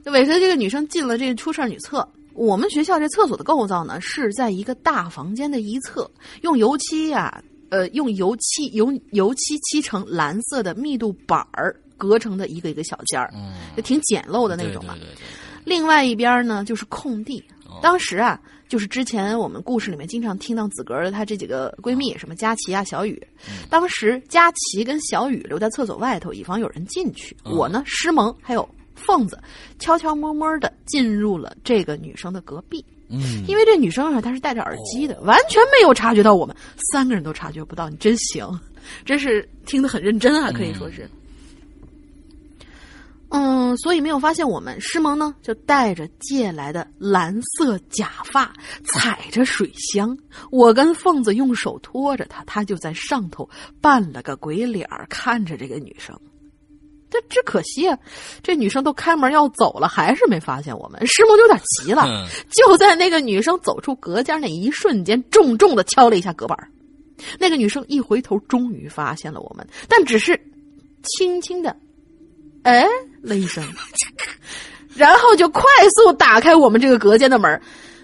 [0.06, 2.08] 尾随这个女生进了这出事儿女厕。
[2.34, 6.10] 我们学校这厕所的构造呢，是在一个大房间的一侧，
[6.42, 14.94] 用油漆呀、呃，用油漆油油漆漆成蓝色的密度板儿隔成的一个一个小间儿，嗯，就挺简陋的那种嘛。
[14.94, 15.26] 对对对对
[15.66, 17.61] 另外一边呢就是空地哦。
[17.81, 23.21] 当时啊，就是之前我们故事里面经常听到子格儿的她这几个闺蜜，什么佳琪啊、小雨。
[23.47, 27.36] 嗯当时佳琪跟小雨留在厕所外头，以防有人进去。
[27.45, 29.39] 嗯我呢，诗萌还有凤子，
[29.79, 32.84] 悄悄摸摸的进入了这个女生的隔壁。
[33.13, 36.55] 嗯，因为这女生啊，她是戴着耳机的，完全没有察觉到我们，
[36.91, 37.89] 三个人都察觉不到。
[37.89, 38.47] 你真行，
[39.03, 41.03] 真是听得很认真啊，可以说是。
[41.03, 41.10] 嗯，
[43.78, 44.80] 所以没有发现我们。
[44.82, 50.17] 师萌呢，就带着借来的蓝色假发，踩着水箱。
[50.52, 56.13] 我跟凤子用手托着她，她就在上头扮了个鬼脸儿，看着这个女生。
[57.10, 57.98] 这只可惜啊，
[58.41, 61.06] 这女生都开门要走了，还是没发现我们。
[61.08, 66.58] 师萌就有点急了，嗯就在那个女生走出隔间那一瞬间，重重的敲了一下隔板
[67.38, 70.39] 那个女生一回头，终于发现了我们，但只是
[71.04, 71.76] 轻轻的
[72.63, 72.86] “哎”
[73.21, 73.63] 了一声，
[74.95, 75.63] 然后就快
[75.95, 77.62] 速打开我们这个隔间的门儿。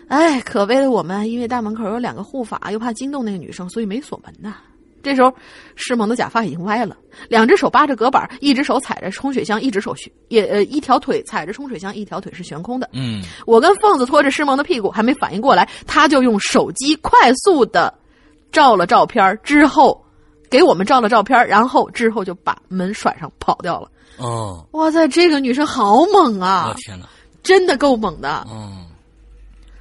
[0.07, 4.55] 哎，可悲的我们，因为大门口有两个护法，又怕惊动那个女生，所以没锁门呐。
[5.03, 5.33] 这时候，
[5.75, 6.97] 师萌的假发已经歪了，
[7.29, 12.89] 两只手扒着隔板，一只手踩着冲水箱，一只手悬也呃一条腿踩着冲水箱，一条腿是悬空的。
[12.93, 17.93] 嗯我跟凤子拖着师萌的屁股，还没反应过来，他就用手机快速的
[18.51, 20.03] 照了照片儿，之后
[20.49, 23.89] 给我们照了照片，然后之后就把门甩上跑掉了。
[24.17, 27.05] 哦，哇塞，这个女生好猛我啊，天哪，
[27.43, 28.45] 真的够猛的。
[28.49, 28.83] 嗯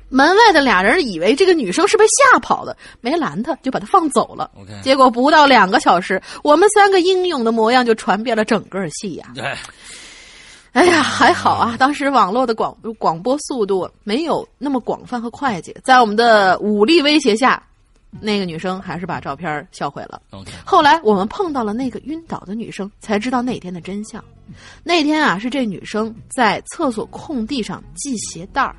[0.09, 4.49] 门外的俩人以为这个女生是被吓跑的，没拦她，就把她放走了。
[4.57, 9.53] ，OK，结果不到两个小时，我们三个英勇的模样就传遍了整个戏呀、对，
[10.75, 17.61] 哎呀，还好啊，当时网络的广广播速度没有那么广泛和快捷，在我们的武力威胁下，
[18.21, 20.21] 那个女生还是把照片销毁了。
[20.65, 24.23] 后来我们碰到了那个晕倒的女生，才知道那天的真相。
[24.83, 28.77] 那天啊，是这女生在厕所空地上系鞋带儿，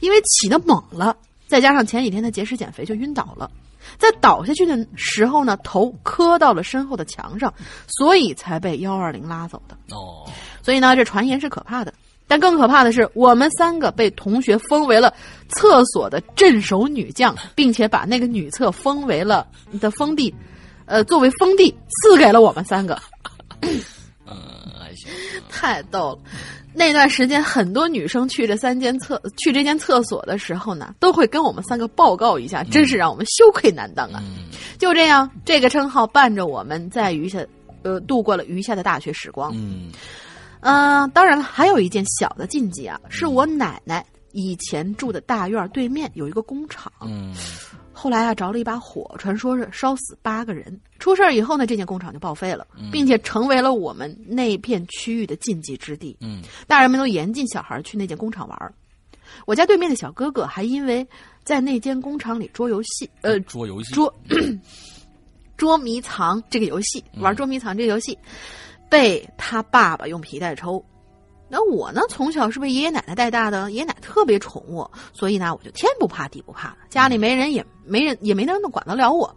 [0.00, 3.50] 因为起的猛了，再加上前几天她节食减肥就晕倒了。
[3.98, 7.52] 在倒下去的时候呢，头磕到了身后的墙上，
[7.86, 9.76] 所以才被幺二零拉走的。
[9.94, 10.30] 哦，
[10.62, 11.92] 所以呢，这传言是可怕的。
[12.30, 15.12] 但更可怕的是，我们三个被同学封为了
[15.48, 19.44] 厕所的镇守女将，并且把那个女厕封为了
[19.80, 20.32] 的封地，
[20.86, 22.96] 呃，作为封地赐给了我们三个，
[23.62, 23.74] 嗯，
[24.78, 25.10] 还行，
[25.50, 26.18] 太逗了。
[26.72, 34.22] 那段时间，很多女生去这三间厕去这间厕所的时候呢，都会跟我们三个报告一下，真是让我们羞愧难当啊！
[34.24, 37.44] 嗯就这样，这个称号伴着我们在余下，
[37.82, 39.50] 呃，度过了余下的大学时光。
[39.52, 39.90] 嗯
[40.60, 47.34] 嗯、当然了，还有一件小的禁忌啊，是我奶奶以前住的大院对面有一个工厂，嗯
[47.92, 50.80] 后来啊着了一把火，传说是烧死八个人。
[50.98, 56.16] 出事儿以后呢，这间工厂就报废了，并且成为了我们那片区域的禁忌之地。
[56.20, 58.72] 嗯大人们都严禁小孩去那间工厂玩儿。
[59.46, 61.06] 我家对面的小哥哥还因为
[61.44, 64.14] 在那间工厂里捉游戏，呃，捉游戏，捉
[65.58, 68.16] 捉迷藏这个游戏，玩捉迷藏这个游戏，
[68.90, 70.84] 被他爸爸用皮带抽。
[71.48, 79.34] 那我呢，从小是被爷爷奶奶带大的，爷爷奶奶特别宠我，所以呢，我就天不怕地不怕的，家里没人也没人也没人能管得了我。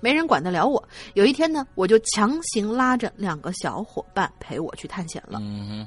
[0.00, 0.86] 没人管得了我。
[1.14, 5.38] 有一天呢，我就强行拉着两个小伙伴陪我去探险了。
[5.40, 5.86] 嗯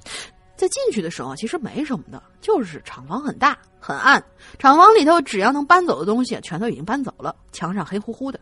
[0.55, 4.23] 在进去的时候，其实没什么的，就是厂房很大很暗，
[4.57, 8.39] 厂房里头只要能搬走的东西，全都已经搬走了，墙上黑乎乎的。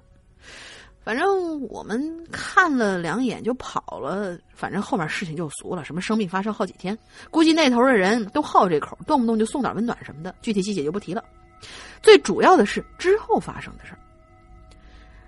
[1.05, 6.97] 反正我们看了两眼就跑了，反正后面事情就俗了，什么生病发烧好几天，
[7.29, 11.23] 估计那头的人都好这口，动不动就送点温暖什么的，具体细节就不提了。
[12.01, 13.99] 最主要的是之后发生的事儿。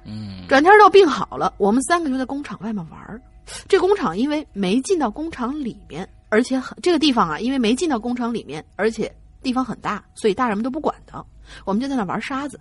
[0.04, 3.22] 嗯，转天到病好了，我们三个就在工厂外面玩儿。
[3.68, 11.24] 这工厂因为没进到工厂里面，而且很这个地方啊，因为没进到工厂里面，而且地方很大，所以大人们都不管的。
[11.66, 12.60] 我们就在那玩沙子。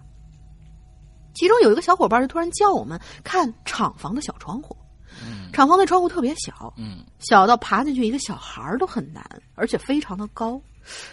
[1.36, 4.76] 其中有一个小伙伴就突然叫我们看厂房的小窗户。
[5.52, 10.60] 厂房的窗户特别小，嗯小到爬进去一个小孩儿都很难，而且非常的高。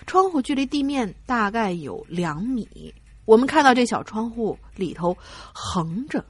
[0.05, 2.93] 窗户距离地面大概有两米。
[3.25, 5.15] 我们看到这小窗户里头
[5.53, 6.23] 横着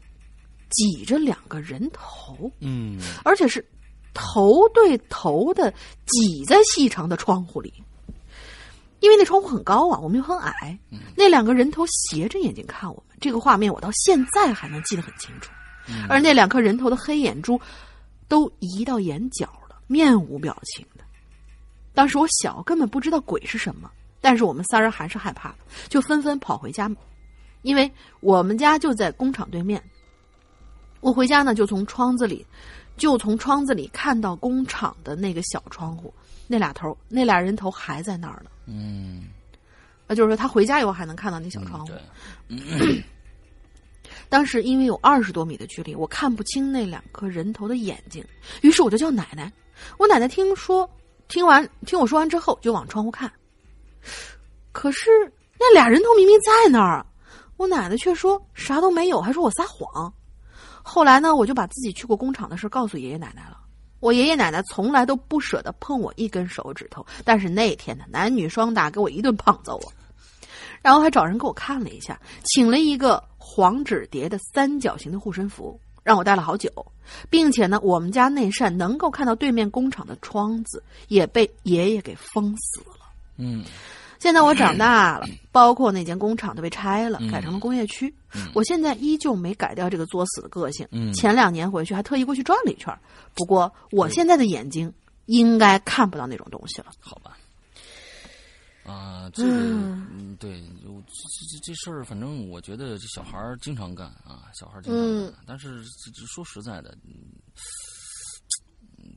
[0.70, 3.66] 挤着两个人头，嗯而且是
[4.14, 5.72] 头对头的
[6.06, 7.74] 挤在细长的窗户里。
[9.00, 10.78] 因为那窗户很高啊，我们又很矮，
[11.18, 15.50] 那两个人头斜着眼睛看我们，这个画面我到现在还能记得很清楚。
[16.10, 17.60] 而那两颗人头的黑眼珠
[18.28, 21.04] 都移到眼角了，面无表情的。
[21.94, 25.56] 当时我小，根本不知道鬼是什么，但是我们仨人还是害怕了，
[25.88, 26.92] 就纷纷跑回家，
[27.62, 29.82] 因为我们家就在工厂对面。
[31.00, 32.46] 我回家呢，就从窗子里，
[32.98, 36.14] 就从窗子里看到工厂的那个小窗户，
[36.48, 38.50] 那俩头，那俩人头还在那儿呢。
[38.66, 39.26] 嗯，
[40.08, 41.92] 啊，就是说他回家以后还能看到那小窗户。
[42.48, 43.04] 对，
[44.34, 48.26] 当时因为有二十多米的距离，我看不清那两颗人头的眼睛，
[48.64, 49.54] 于是我就叫奶奶。
[50.00, 50.90] 我奶奶听说，
[51.28, 53.32] 听完听我说完之后，就往窗户看。
[54.72, 55.12] 可是
[55.60, 57.06] 那俩人头明明在那儿，
[57.58, 60.12] 我奶奶却说啥都没有，还说我撒谎。
[60.82, 63.60] 后来呢，我就把自己去过工厂的事告诉爷爷奶奶了。
[64.00, 69.94] 我爷爷奶奶从来都不舍得碰我一根手指头，但是那天呢，男女双打，给我一顿胖揍啊！
[70.82, 73.24] 然后还找人给我看了一下，请了一个
[73.56, 76.72] 黄纸叠的三角形的护身符，让我戴了好久，
[77.30, 83.06] 并且呢，我们家那扇能够看到对面工厂的窗子也被爷爷给封死了。
[83.38, 83.64] 嗯
[84.20, 88.12] 现在我长大了，包括那间工厂都被拆了，嗯改成了工业区。
[88.34, 90.88] 嗯我现在依旧没改掉这个作死的个性。
[90.92, 92.92] 嗯前两年回去还特意过去转了一圈，
[93.36, 94.92] 不过我现在的眼睛
[95.28, 96.88] 应该看不到那种东西了。
[97.00, 97.38] 好吧。
[98.86, 105.28] 啊，这个嗯嗯，对，我这这这事儿，反正我觉得这小孩儿经常干啊，小孩儿经常干。
[105.28, 107.32] 嗯但是这这说实在的，嗯，
[108.98, 109.16] 嗯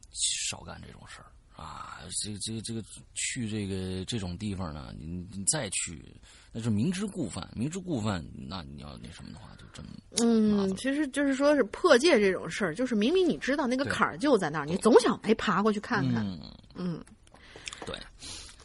[0.48, 1.26] 少干这种事儿
[1.60, 1.98] 啊。
[2.22, 2.80] 这个这个这个
[3.14, 6.14] 去这个这种地方呢，你你再去，
[6.52, 9.84] 那是明知故犯，明知故犯，那你要那什么的话，就真
[10.22, 16.24] 嗯，其实就是说是破戒这种事儿，就是明明你知道那个坎儿就在那儿，你总想哎爬过去看看。
[16.24, 16.40] 嗯，
[16.76, 17.04] 嗯，
[17.84, 17.98] 对。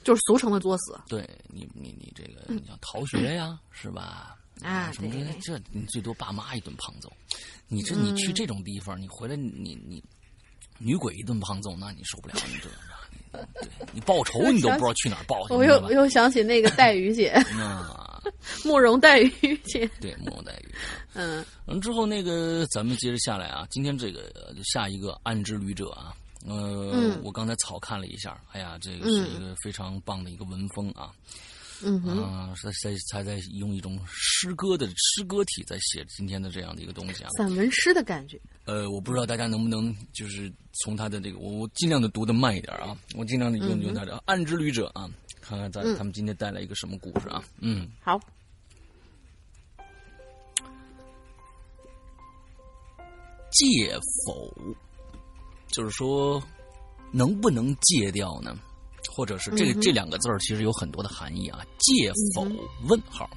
[0.04, 1.00] 就是俗称的作死。
[1.08, 4.36] 对你，你你这个，你像逃学呀，是吧？
[4.62, 7.12] 啊什么对这这你最多爸妈一顿胖揍，
[7.68, 10.04] 你这你去这种地方，你回来你你
[10.78, 12.70] 女鬼一顿胖揍，那你受不了，你这
[13.10, 18.22] 你对你报仇你都不知道去哪儿报去，我又我又想起那个黛玉姐，啊，
[18.64, 19.90] 慕容黛玉姐。
[20.00, 20.76] 对慕容黛玉。
[21.14, 26.14] 嗯完之后，那个咱们接着下来啊，今天这个呃下一个暗之旅者啊，
[26.48, 31.12] 呃，嗯我刚才草看了一下，哎呀，这个是一个非常棒的一个文风啊。
[31.84, 37.30] 嗯哼，啊，在在才在用一种诗歌的诗歌体在写今天的这样的一个东西啊。
[37.38, 38.40] 散文诗的感觉。
[38.66, 40.52] 呃，我不知道大家能不能就是
[40.84, 45.10] 从他的这个，我我尽量的读的慢一点啊，我尽量的用用他的《暗之旅者》啊，
[45.42, 47.44] 看看咱嗯他们今天带来一个什么故事啊？
[47.58, 48.20] 嗯，好，
[53.50, 54.54] 借否，
[55.72, 56.42] 就是说
[57.12, 58.58] 能不能戒掉呢？
[59.10, 61.66] 或者是这个、嗯这两个字儿其实有很多的含义啊。
[61.80, 62.44] 戒否？
[62.88, 63.30] 问号。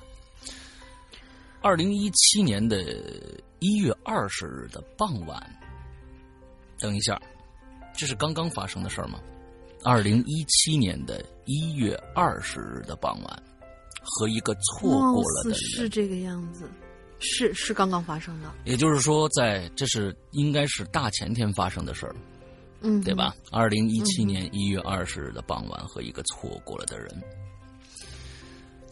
[1.62, 2.84] 二零一七年的
[3.58, 5.42] 一月二十日的傍晚，
[6.78, 7.18] 等一下，
[7.96, 9.18] 这是刚刚发生的事儿吗？
[9.82, 13.42] 二零一七年的一月二十日的傍晚，
[14.02, 16.70] 和一个错过了的人，是这个样子，
[17.24, 18.52] 是是刚刚发生的。
[18.64, 22.14] 也就是说在，这是应该是大前天发生的事儿，
[22.82, 23.34] 嗯，对吧？？
[23.50, 27.08] 二零一七年一月二十日的傍晚，和一个错过了的人，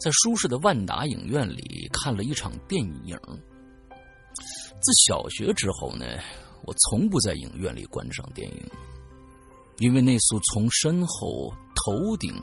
[0.01, 3.17] 在舒适的万达影院里看了一场电影。
[4.81, 6.05] 自小学之后呢，
[6.65, 8.69] 我从不在影院里观赏电影，
[9.77, 12.33] 因为那束从身后头顶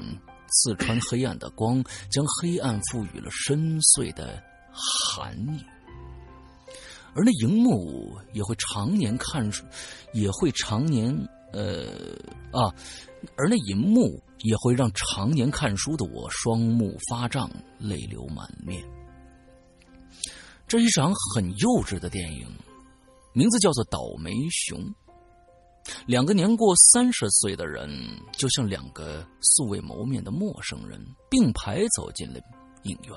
[0.47, 5.62] 刺穿黑暗的光，将黑暗赋予了深邃的含义。
[7.14, 9.64] 而那荧幕也会常年看书，
[10.12, 11.14] 也会常年
[11.52, 11.86] 呃
[12.52, 12.72] 啊，
[13.36, 18.82] 而那荧幕也会让常年看书的我双目发胀，泪流满面。
[20.68, 22.46] 这一场很幼稚的电影，
[23.32, 24.78] 名字叫做《倒霉熊》。
[26.06, 27.90] 两个年过三十岁的人，
[28.32, 32.38] 就像两个素未谋面的陌生人，并排走进了
[32.84, 33.16] 影院。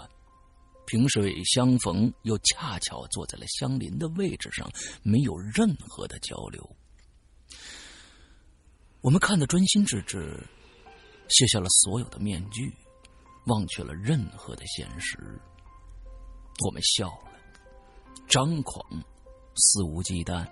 [0.86, 4.70] 萍水相逢，又恰巧坐在了相邻的位置上，
[5.02, 6.76] 没有任何的交流。
[9.02, 10.42] 我们看得专心致志，
[11.30, 12.74] 卸下了所有的面具，
[13.46, 15.18] 忘却了任何的现实。
[16.66, 17.32] 我们笑了，
[18.28, 19.04] 张狂，
[19.56, 20.48] 肆无忌惮。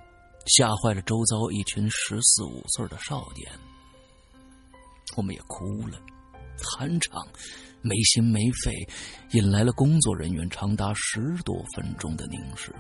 [0.48, 3.48] 吓坏了周遭一群十四五岁的少年，
[5.16, 6.02] 我们也哭了，
[6.58, 7.24] 酣畅，
[7.82, 8.88] 没心没肺，
[9.32, 12.74] 引来了工作人员长达十多分钟的凝视。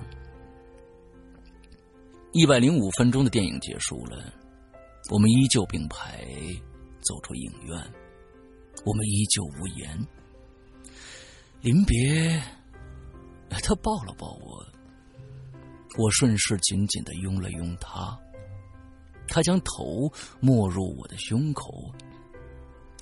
[2.34, 4.32] 一百零五分钟的电影结束了，
[5.10, 6.26] 我们依旧并排
[7.02, 7.78] 走出影院，
[8.86, 10.08] 我们依旧无言。
[11.62, 12.42] 临别，
[13.50, 14.66] 他抱了抱我。
[15.98, 18.18] 我顺势紧紧的拥了拥他，
[19.28, 21.94] 他将头没入我的胸口，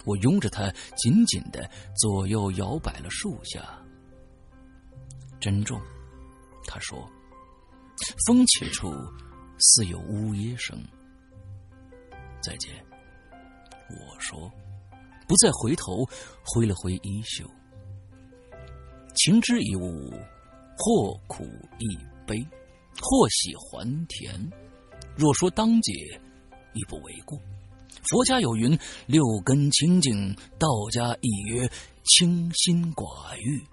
[0.10, 3.62] 我拥着他紧紧的左右摇摆了数下。
[5.40, 5.80] 珍重，
[6.66, 7.08] 他说。
[8.26, 8.90] 风起处
[9.60, 10.82] 似有呜咽声。
[12.42, 12.74] 再见，
[13.90, 14.50] 我说，
[15.28, 16.08] 不再回头，
[16.44, 17.46] 挥了挥衣袖。
[19.16, 20.10] 情之一物，
[20.78, 21.44] 或苦
[21.78, 22.36] 亦悲。
[23.02, 24.34] 或喜还甜，
[25.16, 25.94] 若说当解，
[26.74, 27.40] 亦不为过。
[28.04, 28.78] 佛家有云
[29.08, 31.70] ：“六根清净。”道家亦曰
[32.04, 33.64] ：“清心寡欲。”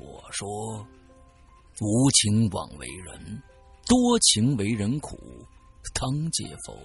[0.00, 0.86] 我说
[1.80, 3.42] ：“无情枉为人，
[3.86, 5.18] 多情为人苦。
[5.94, 6.76] 当解否？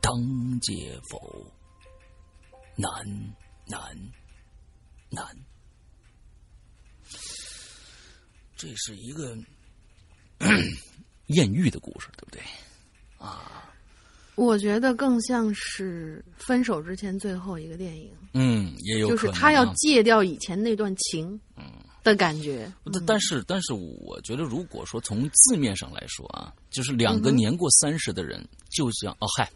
[0.00, 0.12] 当
[0.60, 1.46] 解否？
[2.76, 2.90] 难
[3.66, 3.80] 难
[5.10, 5.26] 难。”
[8.56, 9.36] 这是一个。
[11.26, 12.42] 艳遇的故事，对不对？
[13.18, 13.72] 啊，
[14.40, 18.10] 我觉得更像是分手之前最后一个电影。
[18.32, 21.64] 嗯，也有就是他要戒掉以前那段情，嗯
[22.02, 22.72] 的感觉。
[22.90, 29.46] 但但是，但是，我觉得，如果说从字面上来说啊，就是两个年过三十的人，就像哦嗨。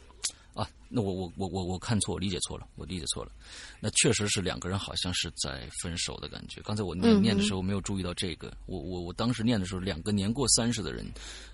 [0.53, 3.33] 啊，那我我我我我看错，我理解错了，我理解错了。
[3.81, 6.61] 那确实是两个人好像是在分手的感觉。
[6.61, 11.11] 刚才我念念的时候没有注意到这个，我我我当时念的时候，两个年过三十的人，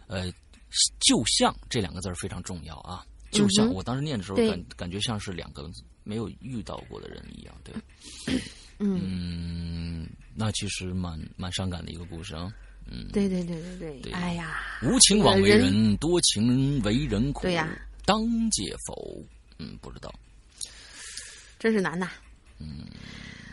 [0.09, 0.31] 呃，
[0.99, 5.71] 就像这两个字非常重要啊，就像我当时念的时候感感觉像是两个
[6.05, 7.75] 没有遇到过的人一样，对。
[8.83, 12.53] 嗯，那其实蛮蛮伤感的一个故事啊。
[12.91, 14.13] 嗯，对对对对对。
[14.13, 17.43] 哎呀，无情枉为人，多情为人苦。
[17.43, 17.69] 对呀。
[18.07, 18.19] 当
[18.51, 19.23] 解否？
[19.59, 20.13] 嗯，不知道，
[21.59, 22.11] 真是难呐。
[22.59, 22.87] 嗯，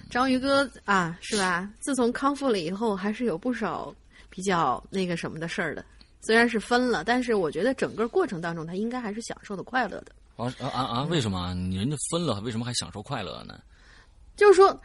[0.09, 1.69] 章鱼哥啊，是吧？
[1.81, 3.93] 自从康复了以后，还是有不少
[4.29, 5.85] 比较那个什么的事儿的。
[6.21, 10.11] 虽然是分了，但是我觉得整个过程当中，他应该还是享受的快乐的。
[10.35, 11.03] 啊啊啊啊！
[11.09, 11.53] 为什么？
[11.53, 13.59] 你人家分了，为什么还享受快乐呢？
[14.35, 14.79] 就是说，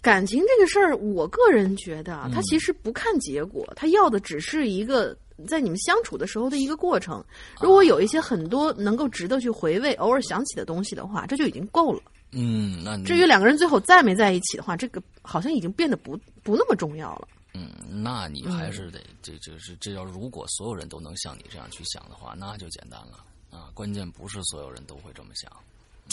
[0.00, 5.16] 感情这个事儿，我个人觉得，他其实不看结果，他要的只是一个。
[5.48, 7.24] 在你们相处的时候的一个过程，
[7.60, 12.00] 如果有一些很多能够值得去回味、偶尔想起的东西的话，这就已经够了。
[12.30, 17.26] 嗯，那至于两个人最后在没在一起的话，这个好像已经变得不不那么重要了。
[17.54, 17.70] 嗯，
[18.02, 23.70] 那你还是得这就是这要如果所有人都能像你这样去想的话，那就简单了啊。
[23.74, 25.50] 关键不是所有人都会这么想，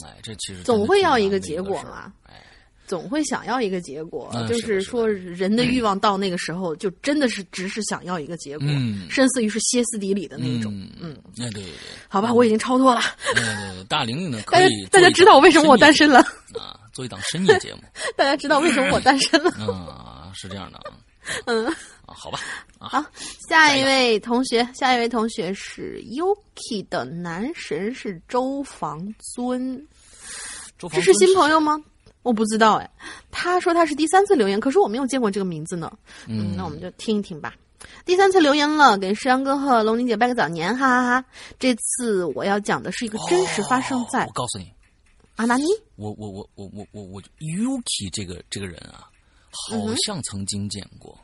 [0.08, 2.44] 哎，这其实总会要一个结果嘛，哎。
[2.88, 10.74] 总会想要一个结果，就是说人的欲望到那个时候，就真的是只是想要一个结果，嗯、甚至于是歇斯底里的那种。
[11.00, 11.74] 嗯，哎，对对对，
[12.08, 13.00] 好吧，我已经超脱了。
[13.36, 14.42] 对对，大玲玲呢？
[14.48, 16.18] 可以大家知道我为什么我单身了
[16.58, 16.80] 啊？
[16.92, 17.84] 做一档深夜节目。
[18.18, 19.52] 大家知道为什么我单身了？
[19.72, 20.98] 啊，是这样的啊。
[21.46, 22.40] 嗯，啊，好吧。
[22.80, 23.06] 好，
[23.50, 29.88] 下一位同学，下一位同学是 Yuki 的男神是周防尊，
[30.78, 31.78] 这是新朋友吗？
[32.22, 32.90] 我不知道哎，
[33.32, 35.92] 他说他是第三次留言，可是我没有见过这个名字呢。
[36.28, 37.54] 嗯，那我们就听一听吧。
[38.06, 41.26] 第三次留言了，给石阳哥和龙玲姐拜个早年，哈哈哈。
[41.58, 44.26] 这次我要讲的是一个真实发生在……
[44.26, 44.72] 我告诉你，
[45.38, 45.64] 阿纳尼，
[45.96, 49.09] 我我我我我我我 Yuki 这个这个人啊，
[49.52, 51.18] 好像曾经见过。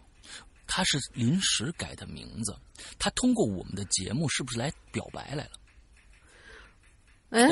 [0.67, 2.55] 他是临时改的名字，
[2.97, 5.51] 他通过我们的节目是不是来表白来了？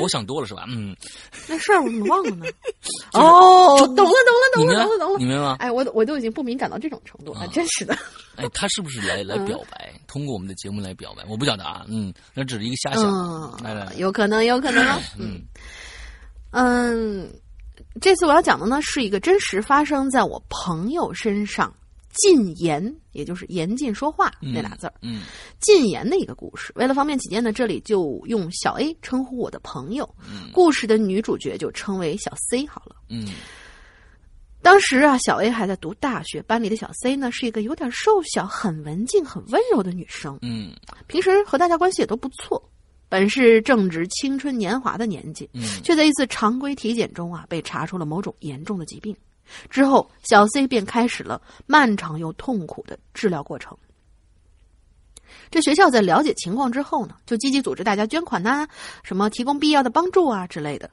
[0.00, 0.64] 我想多了是吧？
[0.68, 0.96] 嗯，
[1.48, 2.46] 那事儿我怎么忘了呢？
[3.12, 4.12] 哦，懂了，懂了，
[4.54, 5.56] 懂了，懂了，懂了，你明白吗？
[5.60, 7.96] 哎，我我都已经不敏感到这种程度了，真是的。
[8.36, 9.92] 哎，他是不是来 来表白？
[10.08, 11.22] 通过我们的节目来表白？
[11.28, 11.84] 我不晓得啊。
[11.88, 13.62] 嗯，那只是一个瞎想。
[13.62, 14.84] 来来，有可能，有可能。
[15.18, 15.40] 嗯
[16.50, 17.32] 嗯，
[18.00, 21.74] 这次我要讲的呢，是一个真实发生在我朋友身上。
[22.16, 24.94] 禁言，也就是严禁说话那俩字儿。
[25.02, 25.22] 嗯，
[25.58, 26.72] 禁言的一个故事。
[26.76, 30.08] 为了方便起见呢，这里就用小 A 称呼我的朋友。
[30.20, 32.94] 嗯，故事的女主角就称为小 C 好了。
[33.08, 33.26] 嗯，
[34.62, 40.38] 当时啊，小 A 还在读大学，班里的小 C 呢是一个有点瘦小、很文静、很温柔的女生。
[40.42, 40.70] 嗯，
[41.08, 42.62] 平时和大家关系也都不错，
[43.14, 45.48] 本是正值青春年华的年纪，
[45.84, 49.16] 却在一次常规体检中啊被查出了某种严重的疾病。
[49.70, 53.78] 之后，小 C 便开始了漫长又痛苦的治疗过程。
[55.48, 58.66] 这学校在了解情况之后呢，就积极组织大家捐款呐，
[59.04, 60.90] 什么提供必要的帮助啊之类的。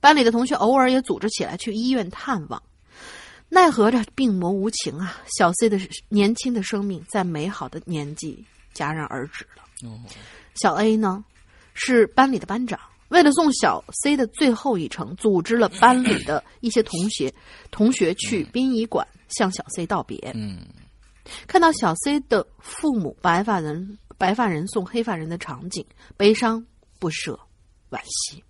[0.00, 2.60] 班里的同学偶尔也组织起来去医院探望。
[3.48, 8.44] 奈何这病魔无情啊，小 C 的年轻的生命在美好的年纪
[8.74, 9.62] 戛然而止了。
[10.54, 11.24] 小 A 呢，
[11.74, 12.78] 是班里的班长。
[13.08, 17.30] 为了送小 C 的最后一程，组织了班里的一些同学
[17.70, 20.18] 同学去殡仪馆向小 C 道别。
[20.34, 20.60] 嗯，
[21.46, 25.84] 看到小 C 的父母白发人白发人送黑发人的场景，
[26.16, 26.64] 悲伤、
[26.98, 27.38] 不舍、
[27.90, 28.42] 惋惜，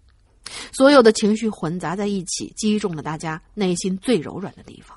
[0.72, 4.96] 所有的情绪混杂在一起，击中了大家内心最柔软的地方。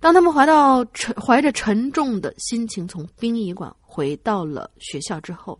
[0.00, 5.56] 当他们怀到沉怀着沉重的心情从殡仪馆回到了学校之后。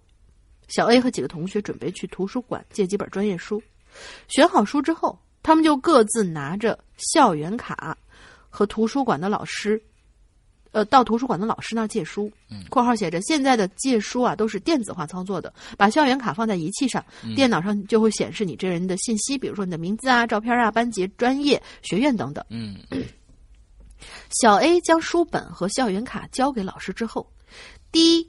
[0.75, 3.63] 小 A 和几个同学准备去图书馆借几本专业书，
[4.27, 7.97] 选好书之后，他们就各自拿着校园卡
[8.51, 9.81] 和图书馆的老师，
[10.73, 12.29] 呃，到图书馆的老师那儿借书。
[12.69, 17.05] 括号写着：“现在的借书啊，都是电子化操作的，把校园卡放在仪器上，
[17.37, 22.77] 电脑上就会显示你这人的信息，比如说你的名字啊、照片啊、班级、专业、学院等等。”嗯，
[24.41, 27.31] 小 A 将书本和校园卡交给老师之后，
[27.93, 28.29] 滴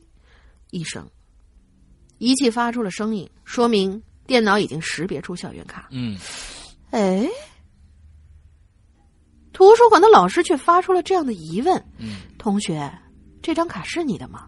[0.69, 1.09] 一声。
[2.25, 5.89] 仪器发出了声音，说明电脑已经识别出校园卡。
[5.91, 6.17] 嗯，
[6.89, 7.29] 哎，
[9.53, 12.91] 图书馆的老师却发出了这样的疑问：“嗯，同学，
[13.43, 14.47] 这张卡是你的吗？”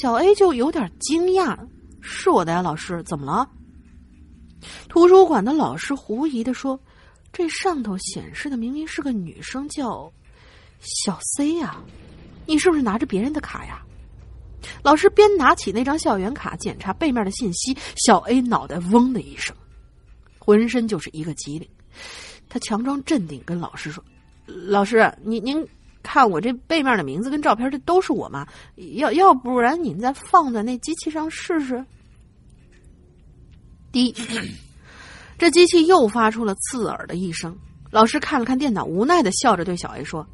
[0.00, 1.54] 小 A 就有点惊讶
[2.00, 3.46] ：“是我的呀，老师，怎么了？”
[4.88, 6.80] 图书馆的老师狐疑的说
[7.34, 10.10] ：“这上头显示的明明是个女生，叫
[10.80, 11.84] 小 C 呀，
[12.46, 13.82] 你是不是拿着别人的卡呀？”
[14.82, 19.54] 老师边拿起那张校园卡检查背面的信息，小 A 脑袋嗡的一声，
[20.38, 21.68] 浑身就是一个机灵。
[22.48, 24.02] 他强装镇定，跟老师说
[24.44, 25.66] ：“老师，您您
[26.02, 28.46] 看我这背面的名字跟照片，这都是我吗？
[28.96, 31.84] 要要不然您再放在那机器上试试。”
[33.92, 34.14] 滴，
[35.38, 37.56] 这机器又发出了刺耳的一声。
[37.90, 40.26] 老师看了看电脑，无奈的笑着对小 A 说。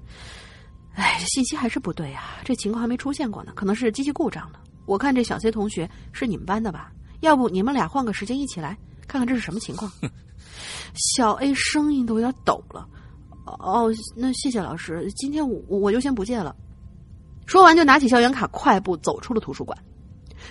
[0.98, 2.38] 哎，这信息还是不对呀！
[2.44, 4.58] 这情况还没出现过呢，可能是机器故障了。
[4.84, 6.90] 我看这小 C 同学是你们班的吧？
[7.20, 8.76] 要不你们俩换个时间一起来
[9.06, 9.90] 看看这是什么情况？
[11.14, 12.88] 小 A 声音都有点抖了。
[13.46, 16.54] 哦，那谢谢老师，今天我我就先不借了。
[17.46, 19.78] 说完就拿起校园卡，快步走出了图书馆。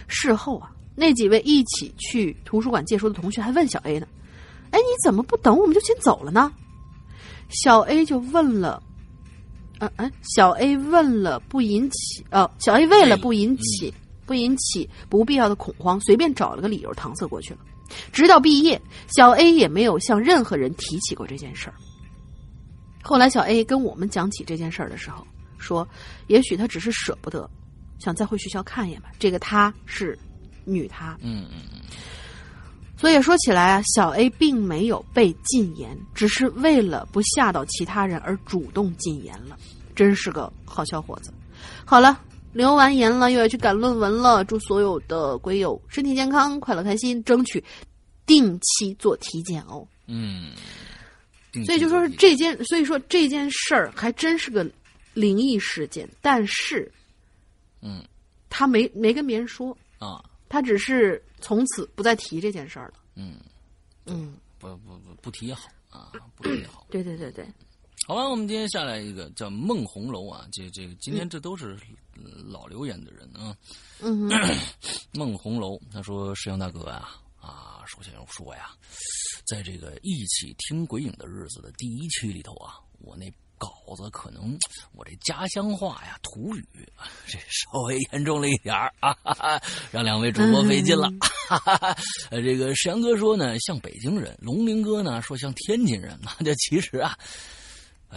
[0.08, 4.08] 事后啊，那几位一起去图书馆借书的同学还问小 A 呢
[4.72, 6.52] ：“哎，你怎么不等我们就先走了呢？”
[7.50, 8.82] 小 A 就问了。
[9.80, 13.94] 嗯嗯，小 A 问了不引起，哦，小 A 为了不引起
[14.26, 17.60] 不引起不必要的恐慌，随便找了个理由搪塞过去了。
[18.12, 18.82] 直到毕业，
[19.16, 21.74] 小 A 也没有向任何人提起过这件事儿。
[23.02, 25.26] 后来，小 A 跟我们讲起这件事儿的时候，
[25.58, 25.88] 说，
[26.28, 27.50] 也许他只是舍不得，
[28.00, 29.10] 想再回学校看一眼吧。
[29.18, 30.18] 这个他是
[30.66, 31.82] 女她，嗯嗯嗯。
[32.98, 39.58] 所以说起来啊，小 A 并没有被禁言，只是为了不吓到其他人而主动禁言了。
[39.96, 41.32] 真是个好小伙子。
[41.86, 42.20] 好了，
[42.54, 44.44] 留完言了，又要去赶论文了。
[44.44, 47.64] 祝所有的鬼友身体健康、快乐开心，争取
[48.26, 49.88] 定期做体检哦。
[50.08, 50.52] 嗯。
[51.66, 54.70] 所以就说是这件，所以说这件事儿还真是个
[55.16, 56.92] 灵异事件，但是，
[57.82, 58.04] 嗯，
[58.50, 60.24] 他没没跟别人说啊。
[60.50, 62.96] 他只是从此不再提这件事儿了。
[63.16, 63.40] 嗯，
[64.06, 66.86] 嗯，不不不不提也好啊，不提也好。
[66.90, 67.46] 对对对对，
[68.08, 71.78] 好吧，我们今天下来一个叫孟红楼啊，这这个今天这都是
[72.46, 73.56] 老留言的人啊。
[74.00, 74.30] 嗯，
[75.14, 78.72] 孟红楼他说：“石阳大哥啊啊，首先要说呀，
[79.46, 84.58] 在这个一起听鬼影的日子的第一期里头啊，我那稿子，可能
[84.94, 86.66] 我这家乡话呀、土语
[87.28, 91.10] 这稍微严重了一点啊，哈哈，让两位主播费劲了。
[91.50, 91.98] 哈哈，
[92.30, 96.20] 呃， 这个石阳哥说呢，像北京人；龙鳞哥呢说像天津人。
[96.22, 97.18] 那 这其实啊，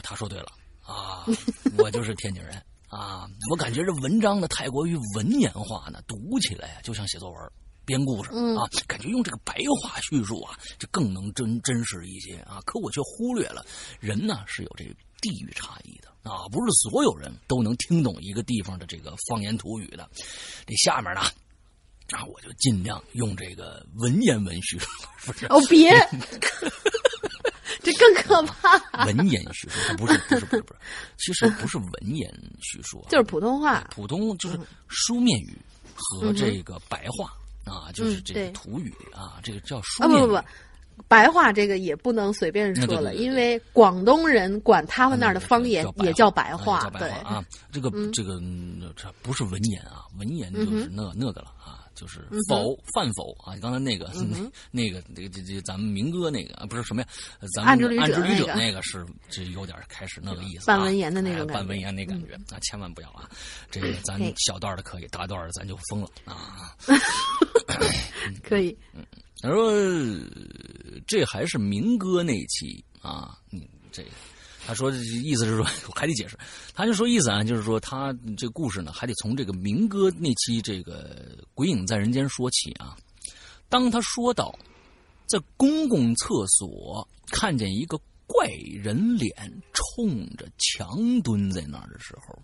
[0.02, 0.52] 他说对了
[0.84, 1.24] 啊，
[1.78, 2.54] 我就是天津人
[2.88, 3.26] 啊。
[3.50, 7.38] 我感觉这文章呢太过于文言化呢，读起来呀就像写作文。
[7.86, 12.60] 编故事啊，感觉用这个白话叙述啊，就更能真真实一些啊。
[12.64, 13.66] 可我却忽略了，
[13.98, 20.08] 人呢是有这个地域差异的啊，不是所有人都能听懂一个地方的这个方言土语的。
[20.66, 21.20] 这下面呢，
[22.10, 24.88] 啊，我就尽量用这个文言文叙述，
[25.26, 25.46] 不是？
[25.46, 25.90] 哦，别，
[27.82, 29.04] 这更可怕。
[29.06, 30.80] 文言叙述不是不是不是不是，
[31.16, 34.58] 其实不是文言叙述， 就是普通话，普通就是
[34.88, 35.58] 书面语
[35.94, 37.32] 和这个白话。
[37.66, 40.42] 啊，就是这个土语啊，这个叫书啊，不不不，
[41.08, 48.40] 白话这个也不能随便说了，因为广东人管他们那儿的方言也叫白话，对啊，这个这个
[48.96, 54.10] 这不是文言啊，文言就是那那个了啊，就是否犯否啊，刚才那个
[54.70, 57.08] 那个这个这这咱们明哥那个啊，不是什么呀，
[57.54, 58.80] 咱们暗之旅者那个。
[58.82, 63.28] 是这有点开始那个意思，半文言的那种半文言那感觉啊，千万不要啊，
[63.70, 66.74] 这个咱小段的可以，大段的咱就疯了啊。
[68.42, 69.04] 可以，嗯，
[69.40, 69.72] 他说
[71.06, 74.04] 这还是明哥那期啊，你，这
[74.66, 76.38] 他说意思是说 我还得解释，
[76.74, 82.96] 他就说意思啊，就是说他这故事呢，还得从这个明哥那期这个《鬼影在人间》说起啊。
[83.68, 84.54] 当他说到
[85.26, 89.32] 在公共厕所看见一个怪人脸
[89.72, 92.38] 冲着墙蹲在那儿的时候，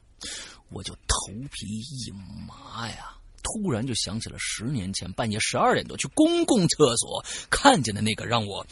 [0.70, 2.10] 我就头皮一
[2.48, 3.16] 麻呀。
[3.46, 8.66] 突然就想起了十年前半夜十二点多去公共厕所看见的那个让我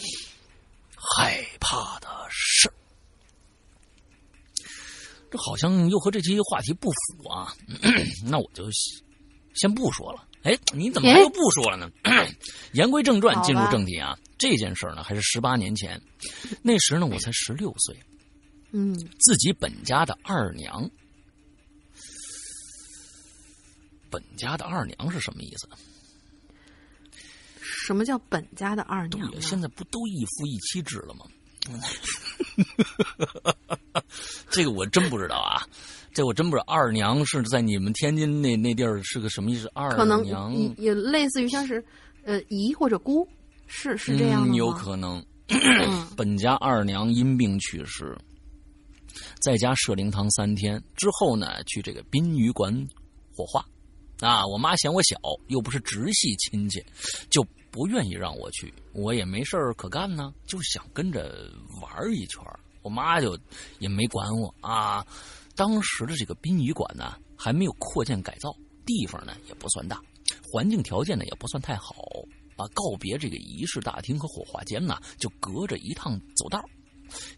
[0.97, 2.73] 害怕的事
[5.31, 7.55] 这好像又和这期话题不符啊！
[8.27, 8.65] 那我就
[9.55, 10.27] 先不说了。
[10.43, 11.91] 哎，你怎么又不说了呢？
[12.73, 14.17] 言归正传，进入正题啊！
[14.39, 16.01] 这件事呢，还是十八年前，
[16.63, 17.97] 那时呢，我才十六岁。
[18.73, 20.89] 嗯，自己本家的二娘。
[24.15, 25.69] 本家的二娘是什么意思？
[27.61, 29.29] 什么叫本家的二娘？
[29.41, 31.27] 现在不都一夫一妻制了吗？
[34.51, 35.67] 这个我真不知道啊，
[36.13, 36.65] 这我真不知道。
[36.73, 39.69] 二娘是在你们天津那那地儿是个什么意思？
[39.75, 39.91] 二
[40.23, 41.85] 娘也类似于像是
[42.23, 43.27] 呃姨或者姑，
[43.67, 44.55] 是是这样吗？
[44.55, 45.25] 有可能。
[46.17, 48.17] 本家二娘因病去世，
[49.43, 52.73] 在家设灵堂三天之后呢，去这个殡仪馆
[53.35, 53.65] 火化。
[54.25, 55.17] 啊，我妈嫌我小，
[55.49, 56.83] 又不是直系亲戚，
[57.29, 58.73] 就不愿意让我去。
[58.95, 61.51] 我也没事可干呢，就想跟着
[61.83, 62.43] 玩一圈
[62.81, 63.39] 我妈就
[63.81, 65.07] 也没管我啊。
[65.55, 68.51] 当时的这个殡仪馆呢，还没有扩建改造，
[68.87, 70.01] 地方呢也不算大，
[70.43, 71.95] 环境条件呢也不算太好
[72.57, 72.67] 啊。
[72.73, 76.65] 告别这个仪式大厅和火化间呢，就隔着一趟走道，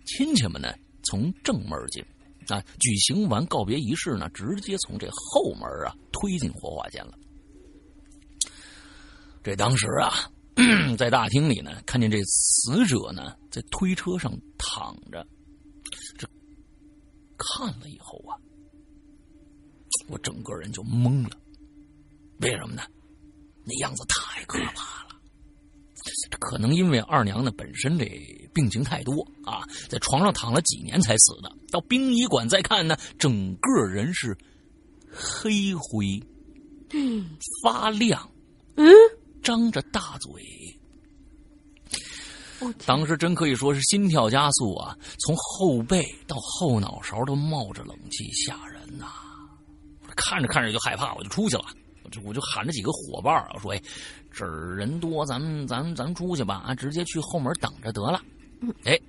[0.05, 0.73] 亲戚们呢
[1.03, 2.05] 从正门进。
[2.55, 2.63] 啊！
[2.79, 7.13] 举行完告别仪式呢，直接从这后门啊推进火化间了。
[9.43, 10.31] 这当时啊，
[10.99, 15.27] 在大厅里呢，看见这死者呢在推车上躺着，
[16.19, 16.29] 这
[17.39, 18.35] 看了以后啊，
[20.09, 21.37] 我整个人就懵了。
[22.41, 22.83] 为什么呢？
[23.65, 25.06] 那样子太可怕了。
[26.31, 28.05] 这可能因为二娘呢本身这
[28.55, 31.53] 病情太多啊，在床上躺了几年才死的。
[31.71, 34.37] 到殡仪馆再看呢，整个人是
[35.11, 36.23] 黑灰，
[36.93, 37.29] 嗯，
[37.63, 38.31] 发亮，
[38.77, 38.87] 嗯，
[39.43, 40.33] 张着大嘴。
[42.87, 49.07] 当时真可以说是心跳加速啊，从后背到后脑勺都冒着冷气，吓人呐！
[50.17, 51.65] 看着看着就害怕，我就出去了。
[52.03, 53.83] 我就我就喊着几个伙伴儿，我说：“哎。”
[54.37, 56.75] 这儿人多，咱们咱咱出去吧啊！
[56.75, 58.21] 直接去后门等着得了。
[58.85, 59.01] 哎，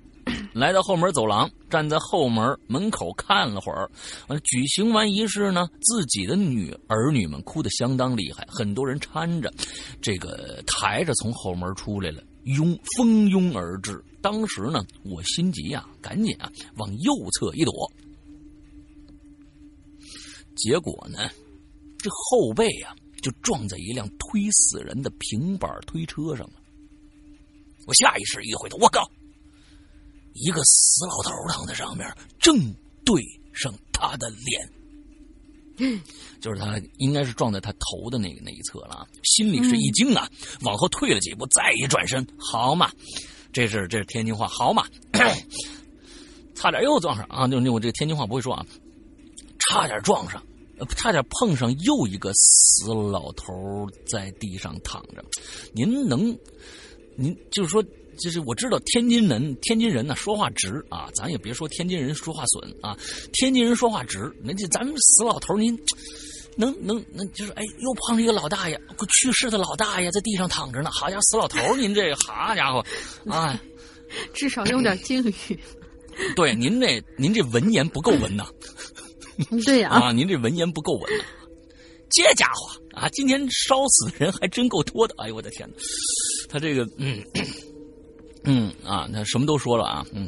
[0.54, 3.90] 来到后门走廊，站在后门门口看了会儿。
[4.28, 9.52] 完，举行完仪式呢，自己的女儿女们哭得相当厉害，很多人搀着，
[10.00, 14.02] 这个抬着从后门出来了，拥蜂拥而至。
[14.22, 17.92] 当时呢，我心急呀，赶紧啊往右侧一躲，
[20.56, 21.28] 结果呢，
[21.98, 22.96] 这后背呀。
[23.22, 26.54] 就撞在一辆推死人的平板推车上了。
[27.86, 29.10] 我下意识一回头，我靠！
[30.34, 32.06] 一个死老头躺在上面，
[32.38, 32.72] 正
[33.04, 34.72] 对上他的脸，
[35.78, 36.00] 嗯
[36.40, 39.08] 就是他应该是撞在他头的那个那一侧了。
[39.24, 40.30] 心里是一惊啊，
[40.62, 42.92] 往后退了几步，再一转身，好嘛，
[43.52, 44.86] 这是这是天津话，好嘛。
[46.54, 47.46] 差点又撞上啊！
[47.46, 48.66] 就那我这个天津话不会说啊，
[49.58, 50.44] 差点撞上，
[50.96, 55.24] 差点碰上又一个死老头在地上躺着。
[55.72, 56.36] 您能，
[57.16, 57.82] 您就是说，
[58.18, 62.96] 就是我知道天津人，天津人呢说话直啊，咱也别说天津人说话损啊，
[63.32, 64.32] 天津人说话直。
[64.42, 65.78] 那这咱们死老头您。
[66.58, 68.76] 能能能，就是哎，又碰上一个老大爷，
[69.20, 70.90] 去世的老大爷在地上躺着呢。
[70.92, 72.84] 好家伙，死老头您这个好家伙，
[73.30, 73.56] 啊，
[74.34, 75.56] 至少用点敬语。
[76.34, 78.44] 对，您这您这文言不够文呐。
[79.64, 81.24] 对呀，啊，您这文言不够文呐。
[82.10, 85.14] 这家伙啊，今天烧死的人还真够多的。
[85.18, 85.76] 哎呦，我的天哪，
[86.48, 87.22] 他这个嗯。
[88.44, 90.26] 嗯啊，他什么都说了啊，嗯，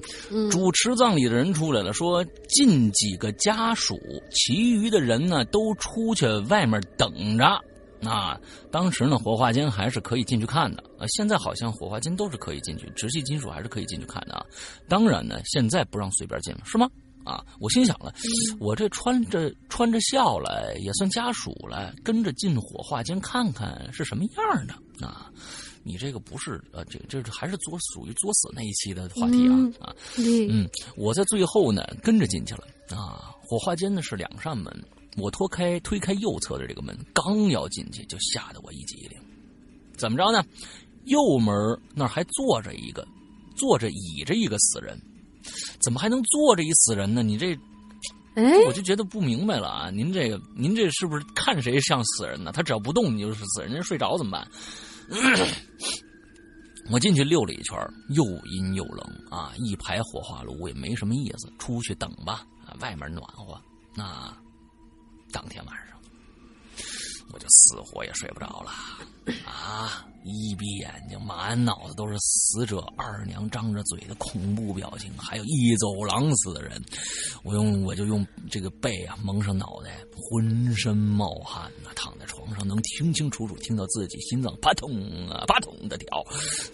[0.51, 3.99] 主持葬礼的人出来了，说近几个家属，
[4.31, 7.45] 其余的人呢都出去外面等着。
[8.03, 8.39] 啊，
[8.71, 14.45] 当时呢火化间还是可以进去看的啊，现在好像火化间都是可以进去，直系亲属还是可以进去看的啊。
[14.89, 16.91] 当然呢，现在不让随便进了，是吗？
[17.31, 18.13] 啊，我心想了，
[18.59, 25.31] 我这穿着穿着孝来也算家属了，跟着进火化间看看是什么样的啊。
[25.83, 33.33] 你这个不是呃，这这还是作属于作死那一期的话题啊啊，嗯，我在最后呢跟着进去了啊。
[33.41, 34.73] 火化间呢是两扇门，
[35.17, 39.19] 我脱开推开右侧的这个门，刚要进去就吓得我一激灵。
[39.97, 40.45] 怎么着呢？
[41.05, 41.55] 右门
[41.95, 43.07] 那儿还坐着一个，
[43.57, 45.01] 坐着倚着一个死人，
[45.81, 47.23] 怎么还能坐着一死人呢？
[47.23, 47.55] 你这，
[48.35, 49.91] 哎，我就觉得不明白了啊！
[49.91, 52.53] 您这个，您这是不是看谁像死人呢？
[52.53, 54.49] 他只要不动，你就是死人；人睡着怎么办？
[56.91, 57.79] 我进去溜了一圈，
[58.09, 59.53] 又阴又冷啊！
[59.57, 62.45] 一排火化炉也没什么意思，出去等吧。
[62.81, 63.61] 外面暖和。
[63.97, 64.33] 那
[65.33, 65.90] 当天晚上，
[67.33, 68.71] 我就死活也睡不着了
[69.47, 70.07] 啊！
[70.23, 76.83] 一闭眼睛，满脑子都是死者二娘张着嘴的恐怖表情，还有一走廊死的人。
[77.43, 84.91] 我用我就用这个被啊蒙上脑袋，浑身冒汗呐，躺在床上能清清楚楚听到自己心脏啪通
[85.27, 86.23] 啊啪通的跳，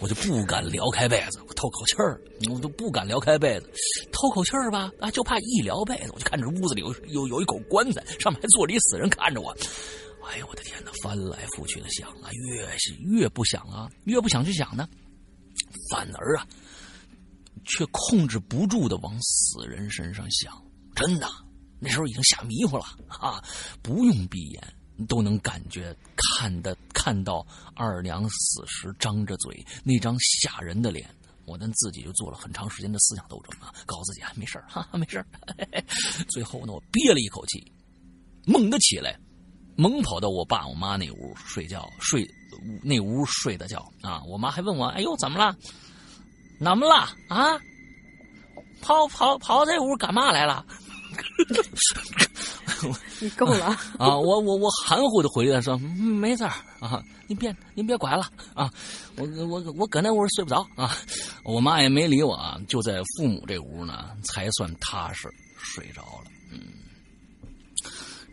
[0.00, 2.20] 我就不敢撩开被子，我透口气儿，
[2.52, 3.70] 我都不敢撩开被子，
[4.10, 9.56] 透口气儿吧啊，就怕一撩被子，我就看着屋子里有有有一口棺材，上面还坐着一死人看着我。
[10.28, 10.90] 哎呦我的天哪！
[11.02, 14.88] 翻来覆去的想啊，越是越不想啊，越不想去想呢，
[15.90, 16.46] 反而啊，
[17.64, 20.52] 却控制不住的往死人身上想。
[20.94, 21.28] 真的，
[21.78, 23.42] 那时候已经吓迷糊了啊！
[23.82, 24.74] 不用闭眼
[25.06, 31.08] 都能感觉看的看到二娘死时张着嘴那张吓人的脸，
[31.44, 35.24] 我跟自己就做了很长时间的思想斗争啊，告诉自己啊，没事哈，没事
[36.28, 37.72] 最后呢，我憋了一口气，
[38.44, 39.18] 猛地起来。
[39.76, 42.26] 猛跑到我爸我妈那屋睡觉，睡
[42.82, 44.22] 那屋睡的觉啊！
[44.26, 45.54] 我妈还问我：“哎呦，怎么了？
[46.58, 47.58] 怎么了啊？
[48.80, 50.64] 跑跑跑这屋干嘛来了？”
[53.20, 53.66] 你够了
[53.98, 54.16] 啊！
[54.18, 58.70] 我我我含糊的回答说：“没事儿啊，您别您别管了啊！
[59.16, 60.94] 我我我搁那屋睡不着啊！”
[61.44, 66.30] 我妈也没理我啊，就在父母这屋呢，才算踏实睡着了。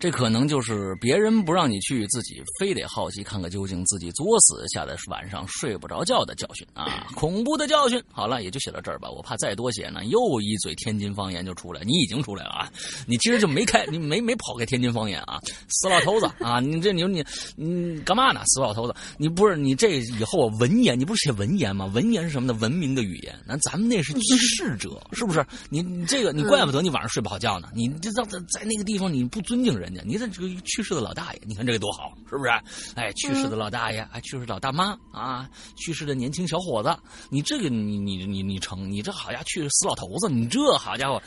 [0.04, 7.08] 这可能就是别人不让你去，自己非得好奇看个究竟，自己作死吓得晚上睡不着觉的教训啊！
[7.16, 8.04] 恐怖的教训。
[8.12, 9.10] 好了，也就写到这儿吧。
[9.10, 11.80] 我怕再多写呢，又一嘴天津方言就出来。
[11.86, 12.70] 你已经出来了啊！
[13.08, 15.40] 你其实就没开，你没没跑开天津方言啊！
[15.70, 16.60] 死老头子啊！
[16.60, 17.24] 你这你你
[17.56, 18.42] 你干嘛呢？
[18.48, 21.86] 死老头子，你不是你这以后文言，你不是写文言吗？
[21.94, 22.60] 文言是什么呢？
[22.60, 23.34] 文明的语言。
[23.48, 25.46] 那咱们那是 逝者，是不是？
[25.70, 27.70] 你你这个你怪不得你晚上睡不好觉呢。
[27.74, 29.93] 你这在在那个地方你不尊敬人。
[30.06, 32.50] 你这这个去世的老大爷，你看这个多好，是不是？
[32.96, 36.96] 哎，去世的老大爷，哎，去世老大妈啊，去世的年轻小伙子，
[37.30, 41.22] 你这个你你你你成，你这好家伙去死老头子，你这好家伙，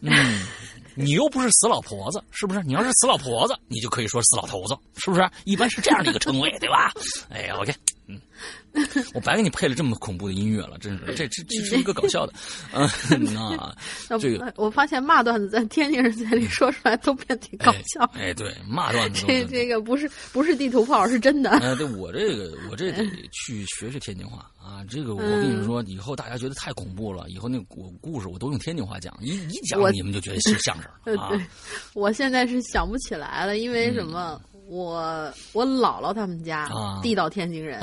[0.00, 0.46] 嗯，
[0.94, 2.62] 你又不是死老婆子，是不是？
[2.62, 5.28] 你要是死老婆子，你就可以说死老头子，是不是？
[5.44, 6.92] 一般是这样的一个称谓，对吧？
[7.30, 7.74] 哎，OK，
[8.06, 8.20] 嗯。
[9.14, 12.32] 我白给你配了这么恐怖的音乐了，真是这这这是一个搞笑的，
[12.72, 12.88] 嗯
[13.34, 13.74] 那，
[14.18, 18.02] 这个我发现骂段子在天津人嘴里说出来都变挺搞笑。
[18.14, 21.50] 哎，对，骂段子这这个不是不是地图炮，是真的。
[21.50, 24.84] 哎，对我这个我这得 去学学天津话啊！
[24.88, 31.30] 这个我跟你说，以后大家觉得太恐怖了，以后那故故事我都用天津话讲，一一讲你们就觉得是相声啊。
[31.94, 34.40] 我现在是想不起来了，因为什么？
[34.72, 36.66] 我我姥姥他们家
[37.02, 37.78] 地道天津人，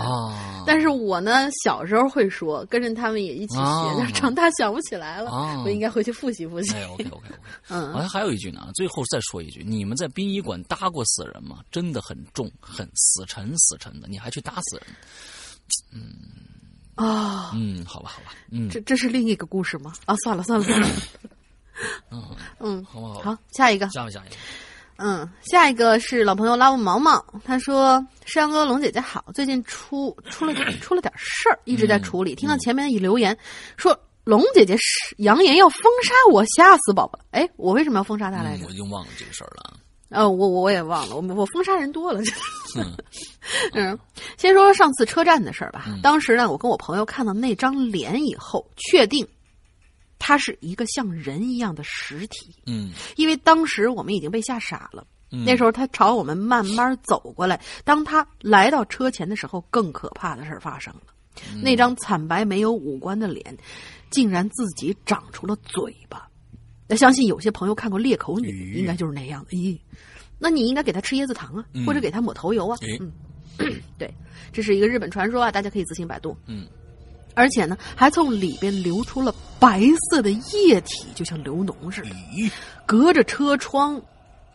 [0.65, 5.29] 但是我呢小时候会说，跟着他们也一起学，但是长大想不起来了，
[5.63, 6.73] 我应该回去复习复习。
[6.73, 7.27] 哎 OK OK OK，
[7.69, 11.59] 嗯，好像还有一句呢，最后再说一句，你们在殡仪馆搭过死人吗？
[11.69, 14.85] 真的很重，很死沉死沉的，你还去搭死人？
[15.93, 16.15] 嗯
[16.95, 19.93] 啊，嗯，好吧好吧，嗯，这这是另一个故事吗？
[20.05, 20.87] 啊，算了算了算了。
[22.09, 22.23] 嗯
[22.59, 23.21] 嗯，好不好？
[23.21, 24.35] 好，下一个，下一个，下一个。
[25.01, 32.35] 嗯，下一个是老朋友拉布毛毛，他说：“山哥、龙姐姐好，最近出出了点出了点事儿，一直在处理。
[32.35, 33.35] 听到前面一留言
[33.77, 37.17] 说龙姐姐是扬言要封杀我，吓死宝宝。
[37.31, 38.65] 哎，我为什么要封杀他来着？
[38.65, 39.73] 我已经忘了这个事儿了。
[40.09, 42.19] 呃，我我我也忘了，我我封杀人多了。
[43.73, 43.97] 嗯，
[44.37, 45.85] 先说上次车站的事儿吧。
[46.03, 49.25] 当时呢，我跟我朋友看到那张脸以后，确定。”
[50.19, 55.07] 它是一个像人一样的实体，嗯，因为当时我们已经被吓傻了。
[55.31, 61.01] 那时候他朝我们慢慢走过来，当他来到车前的时候，更可怕的事儿发生了。
[61.61, 63.57] 那张惨白没有五官的脸，
[64.09, 66.27] 竟然自己长出了嘴巴。
[66.87, 69.51] 那相信有些朋友看过裂口女，应该就是那样的。
[69.51, 69.79] 咦，
[70.39, 72.75] 那你应该给他吃椰子糖啊，或者给他抹头油啊。
[72.99, 73.11] 嗯，
[73.99, 74.11] 对，
[74.51, 76.35] 这是一个日本传说啊，大家可以自行百度。
[76.47, 76.67] 嗯。
[77.35, 82.09] 而且呢，还从里边流出了白色的液体，就像流脓似的。
[82.85, 84.01] 隔着车窗，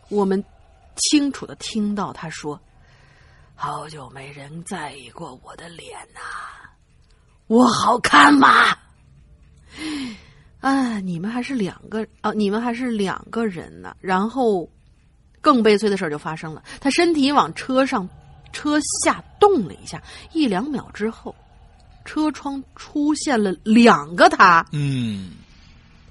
[0.09, 0.43] 我们
[0.95, 2.59] 清楚的听到他说
[3.55, 6.19] ：“好久没人在意过我的脸呐，
[7.47, 8.77] 我好看吗？”
[10.61, 13.95] 啊，你们还是两个啊，你们还是两个人呢。
[13.99, 14.69] 然后，
[15.41, 18.07] 更悲催的事就发生了，他身体往车上、
[18.51, 20.01] 车下动了一下，
[20.33, 21.35] 一两秒之后。
[22.05, 25.31] 车窗出现了两个他，嗯，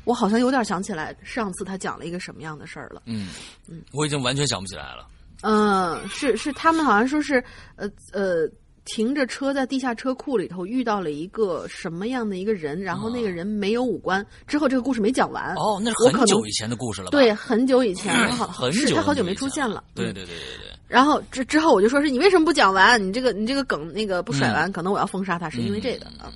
[0.05, 3.29] 我好像有点想起来上次他讲了一个什么样的事儿了，嗯。
[3.69, 5.07] 嗯，我已经完全想不起来了。
[5.43, 7.43] 嗯，是是，他们好像说是
[7.77, 8.49] 呃呃，
[8.85, 14.25] 停着车在地下车库里头遇到了一个什么样的一个人，然后那个人没有五官。
[14.47, 19.83] 之后这个故事没讲完哦，那是很久以前的故事了，对，很久以前， 好，很久，他好久没出现了。
[19.95, 20.69] 对对对对对。
[20.87, 23.03] 然后之之后我就说是你为什么不讲完？
[23.03, 26.31] 你这个你这个梗那个不甩完，可能我要封杀他，是因为这个啊。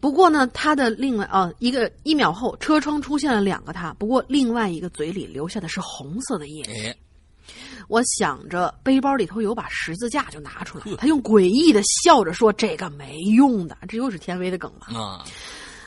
[0.00, 6.92] 不过呢，他的另外啊一个一秒后，车窗出现了两个他，不过另外一个嘴里留下的是红色的液体。
[7.88, 10.84] 我想着背包里头有把十字架，就拿出来。
[10.96, 15.24] 他用诡异的笑着说：“这个没用的，这又是天威的梗吧？”啊，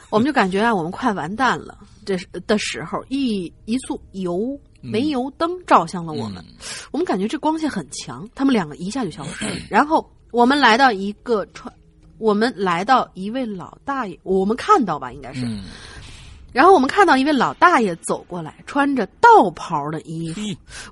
[0.10, 1.78] 我们就感觉啊，我们快完蛋了。
[2.06, 4.60] 这的时候，一一束油。
[4.88, 6.46] 煤油灯照向了我们，
[6.92, 9.56] 我们感觉这光线很强，他们两个一下就消失了。
[9.68, 11.74] 然后我们来到一个穿，
[12.20, 15.44] 我们来到一位老大爷，我们看到吧，应该是。
[16.56, 20.42] 然后我们看到一位老大爷走过来，穿着道袍的衣服，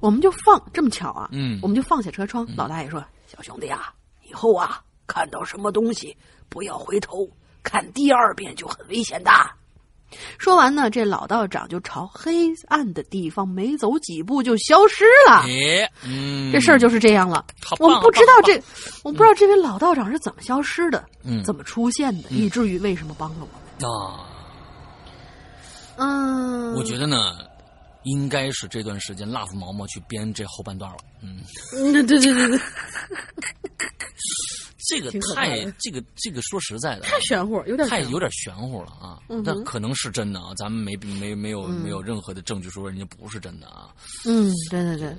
[0.02, 2.46] 我们就放这么巧啊，嗯，我们就放下车窗。
[2.58, 3.94] 老大爷说：“小兄弟啊，
[4.30, 6.14] 以后啊，看到什么东西
[6.50, 7.26] 不要回头
[7.64, 9.32] 看第二遍，就很危险的。”
[10.38, 15.46] 说完呢，这老道长就朝黑暗的地方没走几步就消失了。
[16.06, 17.46] 嗯，这事儿就是这样了。
[17.80, 18.62] 我们不知道这，
[19.02, 23.48] 我不知道这位老道长是怎么消失的，嗯，怎么出现的，以至于为什么帮了
[23.80, 24.28] 我们啊？
[25.98, 27.38] 嗯，我觉得呢，
[28.04, 30.98] 应该是这段时间 Love 毛毛去编这后半段了。
[31.22, 31.44] 嗯，
[31.92, 32.60] 对对对对。
[34.90, 39.18] 这个太这个这个说实在的，太玄乎，有点太有点玄乎了啊！
[39.30, 43.96] 那可能是真的啊，咱们没没没有没有任何的证据说人家不是真的啊。
[44.26, 45.16] 嗯，对对对。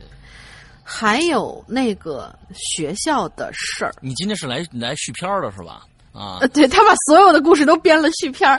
[0.82, 5.86] 还有那个学校的事儿，你今天是来来续片的是吧？
[6.14, 8.56] 啊， 对他把所有的故事都编了续片儿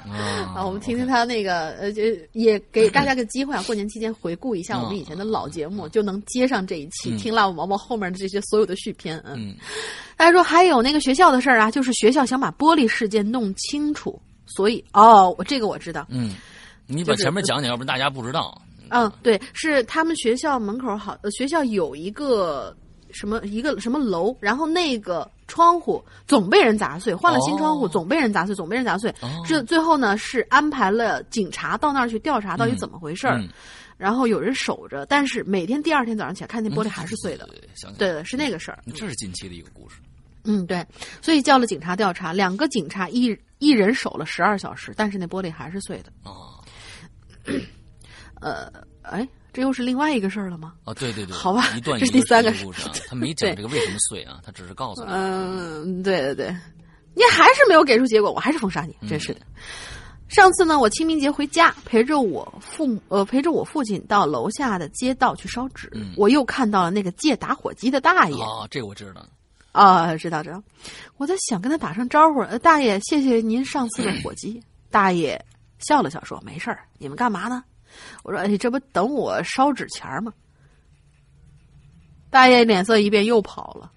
[0.54, 2.04] 啊，我们听听他那个呃，就
[2.34, 9.18] 也给 大家个机会啊，过年期间回顾一下我们以前的老节目，就能接上这一期听辣毛毛后面的这些所有的续篇。
[9.26, 9.56] 嗯，
[10.18, 16.06] 大家说还有那个学校的事儿啊，就是学校想把玻璃事件弄清楚，所以哦，我这个我知道。
[16.10, 16.36] 嗯，
[16.88, 18.62] 你把前面讲讲，要不然大家不知道。
[18.90, 22.76] 嗯，对，是他们学校门口好，学校有一个。
[23.16, 29.14] 什么一个什么楼，然后那个窗户总被人砸碎，换了新窗户总被人砸碎，总被人砸碎。
[29.48, 33.42] 这最后呢是安排了警察到那儿去调查到底怎么回事儿，
[33.98, 37.48] 然后有人守着，但是每天第二天早上起来看见玻璃还是碎的。
[37.98, 38.80] 对对，是那个事儿。
[38.94, 39.96] 这是近期的一个故事。
[40.44, 40.86] 嗯，对，
[41.22, 46.12] 所以叫了警察调查，两个警察一一人守了十二小时，但是那玻璃还是碎的。
[46.26, 46.62] 哦，
[48.42, 48.70] 呃，
[49.04, 49.26] 哎。
[49.56, 50.74] 这又是另外一个事儿了吗？
[50.84, 55.12] 哦，对对对，好吧，一段这是第三个故事啊，他没讲这个为什么碎啊，他只是告诉你。
[55.14, 56.48] 嗯，对对对，
[57.14, 59.40] 你还是没有给出结果，我还是封杀你，真是的。
[60.28, 68.36] 上次呢，我清明节回家，陪着我父母，呃，陪着我父亲到楼下的街道去烧纸，我又看到了那个借打火机的大爷。
[68.44, 69.26] 哦，这我知道。
[69.72, 70.62] 啊，知道知道。
[71.16, 74.62] 我在想跟他打声招呼，呃，大爷，谢谢您上次的火机。
[74.90, 75.40] 大爷
[75.80, 77.64] 笑了笑说：“没事儿，你们干嘛呢？”
[78.24, 80.32] 我说：“哎，这不等我烧纸钱吗？”
[82.30, 83.92] 大爷脸色一变，又跑了。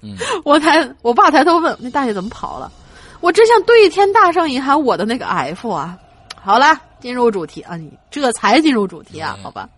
[0.00, 2.72] 嗯， 我抬我爸抬头问：“那大爷怎么跑了？”
[3.20, 5.98] 我只想对天大圣一喊我的那个 F 啊！
[6.36, 9.68] 好了，进入主题啊，你这才进入主题啊，好吧？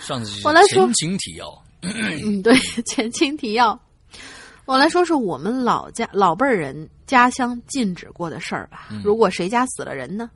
[0.00, 2.54] 上次我来说前情提要， 嗯，对，
[2.86, 3.76] 前情提要，
[4.64, 8.86] 我来说说我们老家老辈人家乡禁止过的事儿吧。
[9.02, 10.30] 如果谁家死了人呢，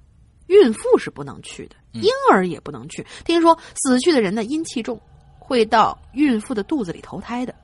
[0.53, 3.07] 孕妇是不能去的，婴儿也不能去。
[3.25, 5.01] 听说死去的人呢阴气重，
[5.39, 7.55] 会到孕妇的肚子里投胎的。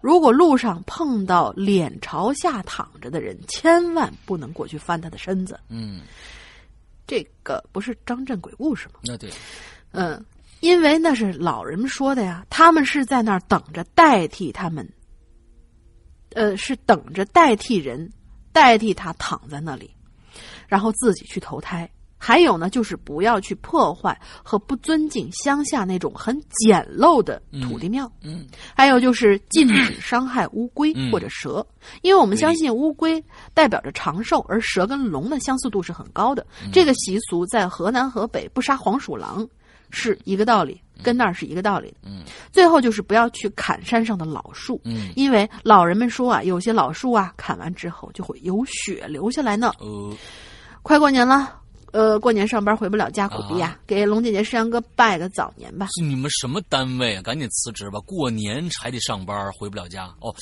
[0.00, 5.58] 如果路上碰到脸朝下躺着的人，千万不能过去翻他的身子。
[5.68, 6.02] 嗯，
[7.04, 9.00] 这个不是张震鬼故事吗？
[9.02, 9.30] 那对，
[9.90, 10.24] 嗯，
[10.60, 14.88] 因为那是老人们说的呀，他们是在那儿等着代替他们，
[16.34, 18.12] 呃，是等着代替人，
[18.52, 19.90] 代替他躺在那里，
[20.68, 21.90] 然后自己去投胎。
[22.24, 28.10] 还有呢，就是不要去破坏和不尊敬乡下那种很简陋的土地庙。
[28.22, 31.64] 嗯，还有就是禁止伤害乌龟或者蛇，
[32.00, 33.22] 因为我们相信乌龟
[33.52, 36.46] 代表着长寿，而蛇跟龙的相似度是很高的。
[36.72, 39.46] 这个习俗在河南、河北不杀黄鼠狼
[39.90, 41.94] 是一个道理，跟那儿是一个道理。
[42.02, 49.74] 嗯，最后就是不要去砍山上的老树，嗯，因为老人们说啊，有些老树啊砍完之后就会有血流下来呢。
[49.78, 50.16] 呃，
[50.80, 51.60] 快过年了。
[51.94, 53.78] 呃，过年上班回不了家，苦逼呀！
[53.86, 55.86] 给龙姐姐、石阳哥拜个早年吧。
[55.94, 57.22] 是你们什么单位啊？
[57.22, 58.00] 赶紧辞职吧！
[58.00, 60.12] 过年还得上班，回不了家。
[60.18, 60.34] 哦，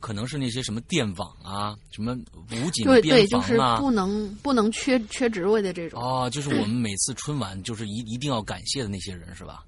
[0.00, 2.14] 可能是那些什么电网啊，什么
[2.52, 3.78] 武警对对，就是啊。
[3.78, 5.98] 不能不能缺缺职位的这种。
[5.98, 9.64] 哦，就是我们每次春晚就是一一定要感谢的那些人是吧？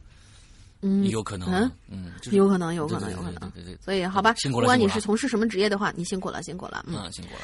[0.83, 3.51] 嗯，有可能，嗯嗯，就是有可能，有可能，有可能。
[3.53, 6.85] 对对对对所以，好吧，辛苦了不管你是从事什么职业的话，你辛苦了，辛苦了。
[6.87, 7.41] 嗯，啊，辛苦了。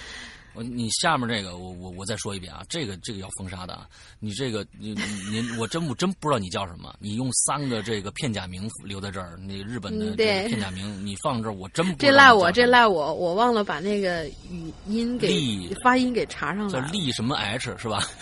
[0.56, 3.86] 我你下面这个，我我我再说一遍啊，这个这个要封杀的啊！
[4.18, 4.94] 你这个你
[5.30, 16.80] 您我真我真不知道你叫什么，你用三个这个片假名留在这儿，那日本的片假名你放这儿，我真不知这赖我，这赖我，我忘了把那个语音给发音给查上了叫。
[16.90, 18.02] 立什么 H 是吧？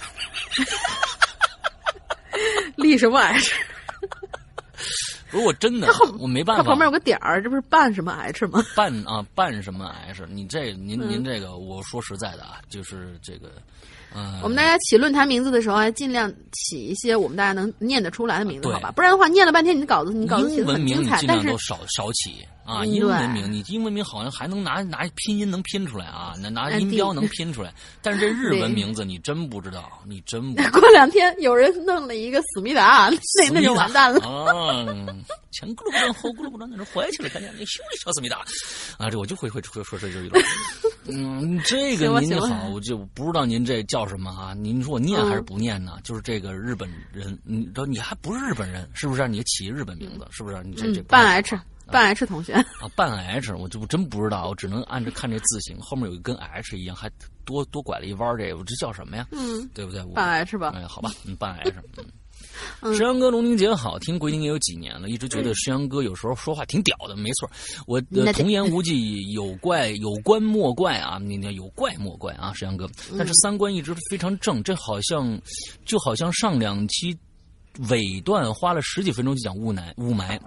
[2.74, 3.54] 立什么 H？
[5.34, 5.88] 不是我真的，
[6.20, 6.62] 我没办法。
[6.62, 8.62] 它旁边有个点儿，这不是半什么 H 吗？
[8.76, 10.24] 半啊半什么 H？
[10.30, 13.50] 你这您嗯您这个，我说实在的啊，就是这个，
[14.14, 18.92] 嗯、我们大家起论坛名字的时候，还尽量起一些我们大家能念得出来的名字，好吧？
[18.92, 30.62] 不然的话，念了半天，你的稿子你稿子写的英文名你很精彩，但是尽量都少少起啊，嗯英文名你英文名好像还能拿拿拼音能拼出来啊，拿拿音标能拼出来，但是这日文名字你真不知道， 你真不。
[30.80, 33.10] 过两天有人弄了一个思密达，
[33.42, 34.20] 那那就完蛋了。
[34.24, 34.86] 啊！
[35.50, 38.38] 前轱辘不转后轱辘不转，在那坏起来，看见你修理小思密达
[38.98, 39.10] 啊！
[39.10, 40.40] 这我就会会会说这句了。
[41.06, 44.54] 嗯，这个您好，我就不知道您这叫什么啊？
[44.54, 45.98] 您说我念嗯还是不念呢？
[46.02, 49.28] 就是这个日本人，你知道你还不是日本人，是不是？
[49.28, 50.62] 你起日本名字，是不是？
[50.64, 57.10] 你这这嗯，半 H，半 H 同学，啊，半 H，我就我真不知道，我只能按着看这字形，后面有一跟 H 一样，还
[57.44, 59.26] 多多拐了一弯儿，这个我这叫什么呀？
[59.32, 60.02] 嗯，对不对？
[60.14, 60.72] 半 H 吧。
[60.74, 62.04] 哎，好吧，嗯，半 H，嗯。
[62.80, 67.50] 嗯石阳哥龙玲姐好，听鬼影也有几年了，一直觉得石阳哥有时候说话挺屌的，没错。
[67.86, 72.88] 我的童言无忌，有怪有关莫怪啊，你那有怪莫怪啊，石阳哥。
[73.18, 75.40] 但是三观一直非常正，这好像
[75.84, 77.16] 就好像上两期
[77.88, 80.38] 尾段花了十几分钟就讲雾霾雾霾。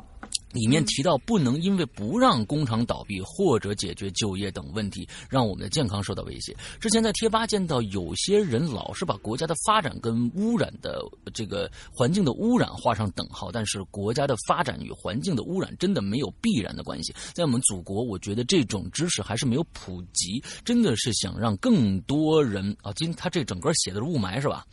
[0.54, 6.56] 里面提到不能因为不让工厂倒闭或者解决就业等问题，让我们的健康受到威胁。
[6.80, 11.02] 之前在贴吧见到有些人老是把国家的发展跟污染的
[11.34, 17.14] 这个环境的污染画上等号，但是国家的发展与环境的污染真的没有必然的关系。
[17.34, 24.66] 在我们祖国，我觉得这种知识还是没有普及，真的是想让更多人啊，今他这整个写的是雾霾是吧？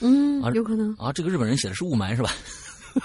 [0.00, 0.92] 嗯啊，有可能。
[0.94, 2.30] 啊，这个日本人写的是雾霾是吧？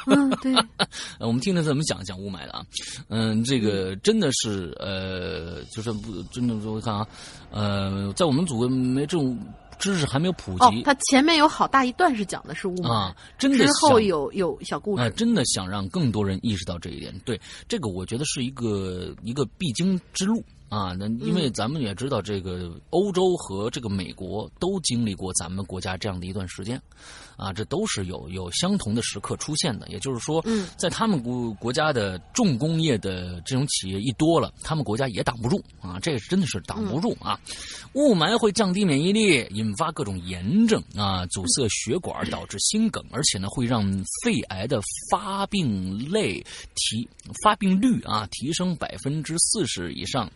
[0.07, 0.53] 嗯，对，
[1.19, 2.65] 呃，我们听听怎么讲讲雾霾的啊？
[3.07, 7.07] 嗯，这个真的是呃，就是不真的我看啊，
[7.51, 9.37] 呃，在我们祖国没这种
[9.79, 15.11] 知识还没有普及，哦它前面有好大一段是讲的是雾霾，啊，真的之后有有小故啊、事。
[15.11, 17.17] 真的想让更多人意识到这一点。
[17.25, 20.93] 对这个，我觉得是一个一个必经之路啊。
[20.99, 26.81] 那因为咱们也知道，这个欧洲和这个美国都经历过咱们国家这样的一段时间，
[27.39, 29.87] 啊，这都是有有相同的时刻出现的。
[29.87, 37.39] 也就是说，嗯在他们国国家的重工业的这种企业一多了，他们国家也挡不住啊，这个真的是挡不住啊。
[37.93, 43.83] 雾霾会降低免疫力，引发各种炎症啊，阻塞血管，导致心梗，而且呢会让
[44.23, 46.43] 肺癌的发病类
[46.75, 47.07] 提
[47.41, 50.29] 发病率啊提升百分之四十以上。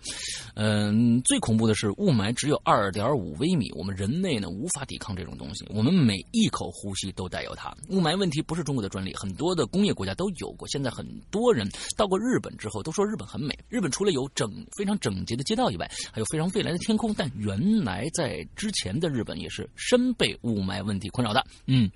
[0.55, 7.75] 嗯，最恐怖的是雾霾只有二点五微米，我们人类呢无法抵抗这种东西，我们每一口呼吸都带有它。
[7.89, 10.67] 雾霾问题不是中国的专利，很多的工业国家都有过。
[10.67, 11.67] 现在很多人
[11.97, 13.57] 到过日本之后都说日本很美。
[13.69, 17.13] 日本除了有整非常整洁的街道以外，还有非常蔚蓝的天空。
[17.13, 21.45] 但原来在之前的日本也是深被雾霾问题困扰的。
[21.67, 21.89] 嗯。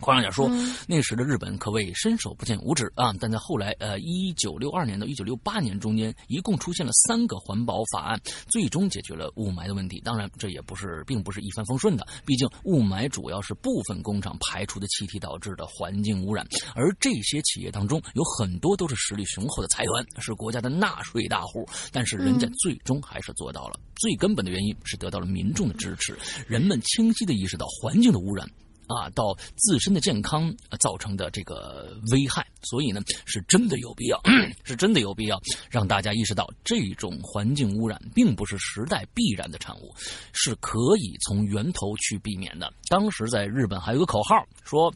[0.00, 0.50] 夸张点说，
[0.86, 3.12] 那时的日本可谓伸手不见五指啊！
[3.20, 10.00] 但在后来，呃，一九六二年到一九六八年中间，一共出现了三个环保法案，最终解决了雾霾的问题。
[10.04, 21.66] 当然，这也不是并不是一帆风顺的，毕竟雾霾主要是部分工厂排出的气体导致的环境污染，而这些企业当中有很多都是实力雄厚的财团，是国家的纳税大户。
[21.92, 28.48] 但是人家最终还是做到了，最根本的原因是得到了民众的支持，人们清晰的意识到环境的污染。
[28.86, 34.20] 啊，到自身的健康造成的这个危害，所以呢，是真的有必要，
[34.64, 39.94] 是真的有必要让大家意识到，这种环境污染并不是时代必然的产物，
[40.32, 42.72] 是可以从源头去避免的。
[42.88, 44.92] 当时在日本还有个口号说，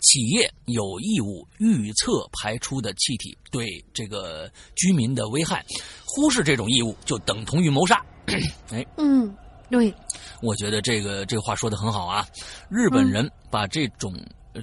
[0.00, 5.64] 企业有义务预测排出的气体对这个居民的危害，
[6.04, 8.04] 忽视这种义务就等同于谋杀。
[8.70, 9.32] 哎，嗯。
[9.70, 9.94] 对，
[10.42, 12.26] 我觉得这个这个话说的很好啊。
[12.68, 14.12] 日本人把这种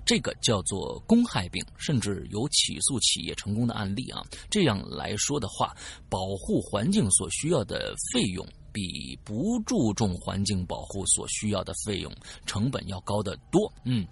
[0.06, 4.22] 这个叫做公害病，甚至有起诉企业成功的案例啊。
[4.50, 5.74] 这样来说的话，
[6.10, 12.14] 保护环境所需要的费用，比不注重环境保护所需要的费用
[12.46, 13.72] 成本要高得多。
[13.86, 14.06] 嗯，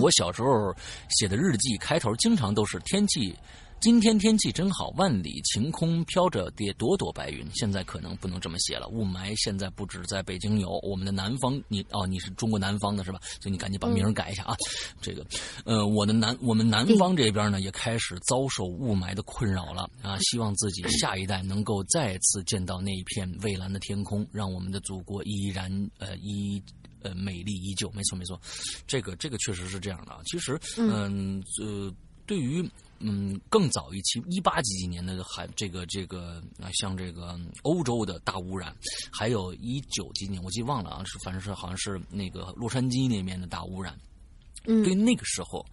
[0.00, 0.74] 我小时候
[1.10, 3.36] 写的日记开头经常都是天气。
[3.80, 7.46] 今天天气真好，万里晴空飘着叠朵朵白云。
[7.54, 13.20] 现在可能不能这么写了，雾霾现在不止在北京有，我们的南方，你哦，你是中国南方的是吧？
[13.40, 14.56] 所以你赶紧把名改一下啊。
[15.00, 15.24] 这个，
[15.64, 20.18] 呃，我的南，我们南方这边呢也开始遭受雾霾的困扰了啊。
[20.22, 26.60] 希望自己下一代能够再次见到那一片蔚蓝的天空，让我们的祖国依然呃依
[27.02, 27.88] 呃美丽依旧。
[27.92, 28.40] 没错没错，
[28.88, 30.18] 这个这个确实是这样的啊。
[30.26, 31.94] 其实，嗯呃，
[32.26, 32.68] 对于。
[33.00, 38.74] 嗯，更早一期一八几几年的还这个这个啊，像这个欧洲的大污染，
[39.12, 43.96] 还有一九几年我记忘了啊，是反正是好像是那个洛杉矶那边的大污染。
[44.64, 45.64] 嗯，对那个时候，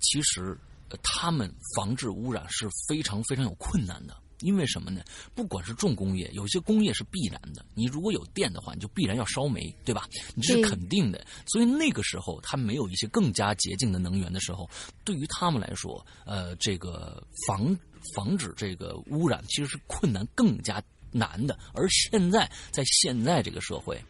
[0.00, 0.58] 其实
[1.02, 4.16] 他们防治污染是非常非常有困难的。
[4.40, 5.02] 因为什么呢？
[5.34, 7.64] 不管是重工业，有些工业是必然的。
[7.74, 10.08] 你如果有电的话，你就必然要烧煤，对吧？
[10.34, 11.24] 你这是肯定的。
[11.46, 14.68] 所以那个时候，他没有一些更加洁净的能源的时候，
[15.04, 17.78] 对于他们来说，呃，这个防
[18.14, 21.58] 防止这个污染其实是困难更加难的。
[21.72, 24.02] 而现在，在现在这个社会，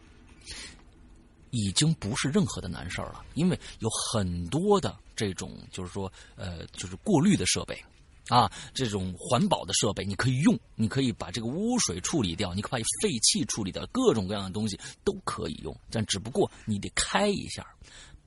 [1.51, 7.81] 已经不是任何的难事儿了，因为有很多的这种，就是说，呃，就是过滤的设备。
[8.29, 17.65] 啊，这种环保的设备你可以用，你可以把这个污水处理掉，你可以把废气处理掉，各种各样的东西都可以用，但只不过你得开一下，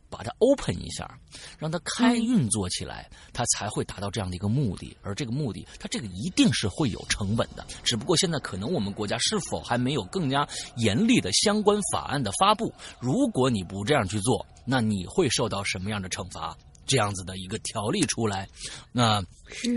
[0.09, 1.19] 把它 open 一下，
[1.59, 4.97] 让它开运作起来，它才会达到这样的一个目的。
[5.03, 12.73] 而这个目的，它这个一定是会有成本的，只不过现在可能我们国家是否还没有更加严厉的相关法案的发布？
[13.01, 16.57] 如果你不这样去做，那你会受到什么样的惩罚？
[16.89, 18.49] 这样子的一个条例出来，
[18.91, 19.22] 那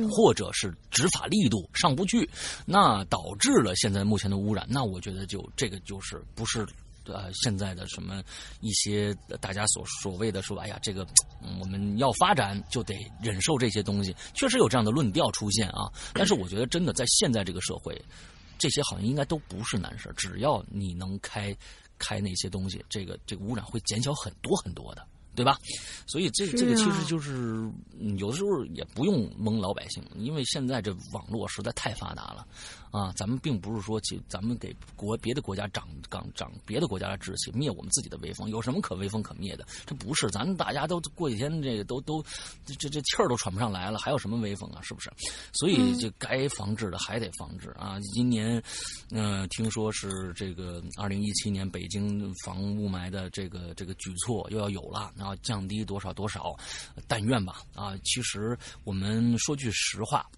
[0.09, 2.27] 或者是执法力度上不去，
[2.65, 4.65] 那导致了现在目前的污染。
[4.69, 6.65] 那我觉得就这个就是不是
[7.05, 8.23] 呃现在的什么
[8.61, 11.05] 一些大家所所谓的说，哎呀，这个
[11.59, 15.91] 我们要发展就得忍受这些东西，确实有这样的论调出现啊。
[16.13, 18.01] 但是我觉得真的在现在这个社会，
[18.57, 21.53] 这些好像应该都不是难事只要你能开
[21.97, 25.05] 开那些东西，这个这个污染会减小很多很多的。
[25.33, 25.57] 对吧？
[26.05, 27.69] 所以这这个其实就是
[28.17, 32.45] 有的时候也不用蒙老百姓，因为现在这网络实在太发达了。
[32.91, 39.65] 啊，咱们并不是说，去咱们给国别的国家长长长别的国家的志气，灭我们自己的威风，有什么可威风可灭的？
[39.85, 42.21] 这不是，咱大家都过几天，这个都都
[42.65, 44.81] 这这气儿都喘不上来了，还有什么威风啊？
[44.81, 45.09] 是不是？
[45.53, 47.97] 所以这该防治的还得防治啊！
[48.13, 48.61] 今年，
[49.09, 56.55] 嗯，听说是这个二零一七年北京防雾霾的这个这个举措又要有了，然后降低多少多少，
[57.07, 57.61] 但愿吧。
[57.73, 60.29] 啊，其实我们说句实话。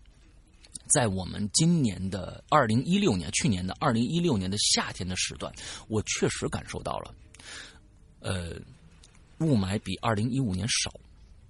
[0.87, 5.51] 在我们今年的二零一六年，去年的二零一六年的夏天的时段，
[5.87, 7.13] 我确实感受到了，
[8.19, 8.55] 呃，
[9.39, 10.91] 雾霾比二零一五年少，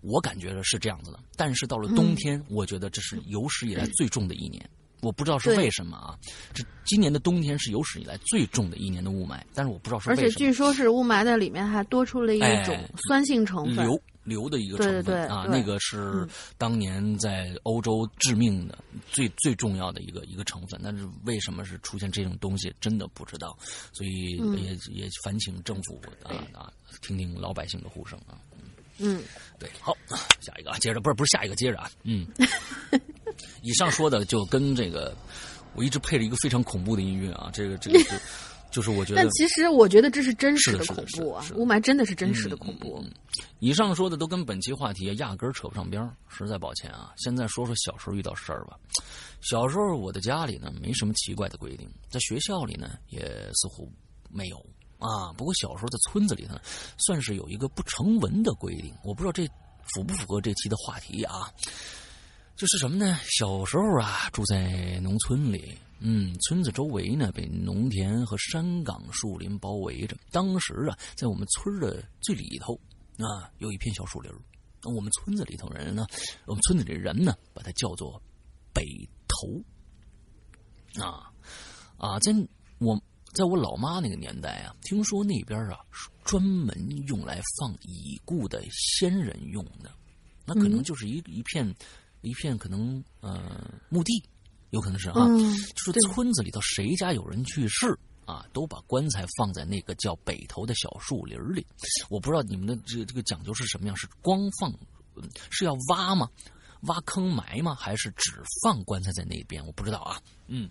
[0.01, 1.19] 我感觉的是这样子的。
[1.35, 4.67] 但是到了冬天，我觉得这是有史以来最重的一年。
[5.01, 6.17] 我不知道是为什么啊？
[6.53, 10.27] 这今年的冬天是有史以来最重的一年的雾霾，但是我不知道是为什么。
[10.27, 12.79] 而且据说是雾霾的里面还多出了一种
[13.09, 16.27] 酸性成分，硫硫的一个成分啊，那个是
[16.57, 18.77] 当年在欧洲致命的
[19.11, 20.79] 最最重要的一个一个成分。
[20.83, 23.57] 但是为什么是出现这种东西，真的不知道。
[23.91, 26.71] 所以也也烦请政府啊啊，
[27.01, 28.39] 听听老百姓的呼声啊。
[28.97, 29.21] 嗯，
[29.59, 29.97] 对，好，
[30.39, 32.27] 下一个啊，接着不是不是下一个接着啊，嗯，
[33.61, 35.15] 以上说的就跟这个
[35.75, 38.11] 我一直配着一个非常恐怖的音乐啊，这个这个就。
[38.73, 41.45] 就是我觉得，但其实我觉得这是真实的恐怖啊！
[41.53, 43.01] 雾霾真的是真实的恐怖。
[43.59, 47.13] 以上说的都跟本期话题压根儿扯不上边儿，实在抱歉啊！
[47.15, 48.75] 现在说说小时候遇到事儿吧。
[49.41, 53.21] 小时候我的家里呢没什么奇怪的规定，在学校里呢也
[53.53, 53.87] 似乎
[54.31, 54.57] 没有
[54.97, 55.31] 啊。
[55.37, 56.59] 不过小时候在村子里呢，
[56.97, 59.47] 算是有一个不成文的规定，我不知道这
[59.93, 61.47] 符不符合这期的话题啊？
[62.55, 63.19] 就是什么呢？
[63.23, 65.77] 小时候啊，住在农村里。
[66.05, 70.17] 嗯，村子周围呢被农田和山岗树林包围着。
[70.31, 72.77] 当时啊，在我们村的最里头
[73.17, 74.29] 啊，有一片小树林
[74.93, 76.05] 我们村子里头人呢，
[76.45, 78.21] 我们村子里人呢，把它叫做
[78.73, 78.85] 北
[79.29, 81.01] 头。
[81.01, 81.31] 啊
[81.97, 82.33] 啊，在
[82.79, 83.01] 我
[83.33, 85.79] 在我老妈那个年代啊，听说那边啊
[86.25, 86.75] 专门
[87.07, 89.89] 用来放已故的先人用的，
[90.45, 91.73] 那可能就是一一片
[92.19, 94.21] 一片可能呃墓地。
[94.73, 95.27] 有可能是啊，
[95.75, 97.95] 就是村子里头谁家有人去世
[98.25, 101.65] 啊，都把棺材放在那个叫北头的小树林里。
[102.09, 104.73] 我不知道你们的这个这个讲究是什么样，是光放，
[105.51, 106.27] 是要挖吗？
[106.87, 107.75] 挖坑埋吗？
[107.75, 108.31] 还是只
[108.63, 109.63] 放棺材在那边？
[109.65, 110.19] 我不知道啊。
[110.47, 110.67] 嗯，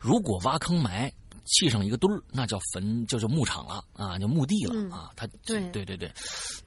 [0.00, 1.12] 如果挖坑埋。
[1.48, 5.12] 砌上一个墩儿，那叫坟，就叫牧场了啊，叫墓地了啊。
[5.14, 6.12] 他对对对对，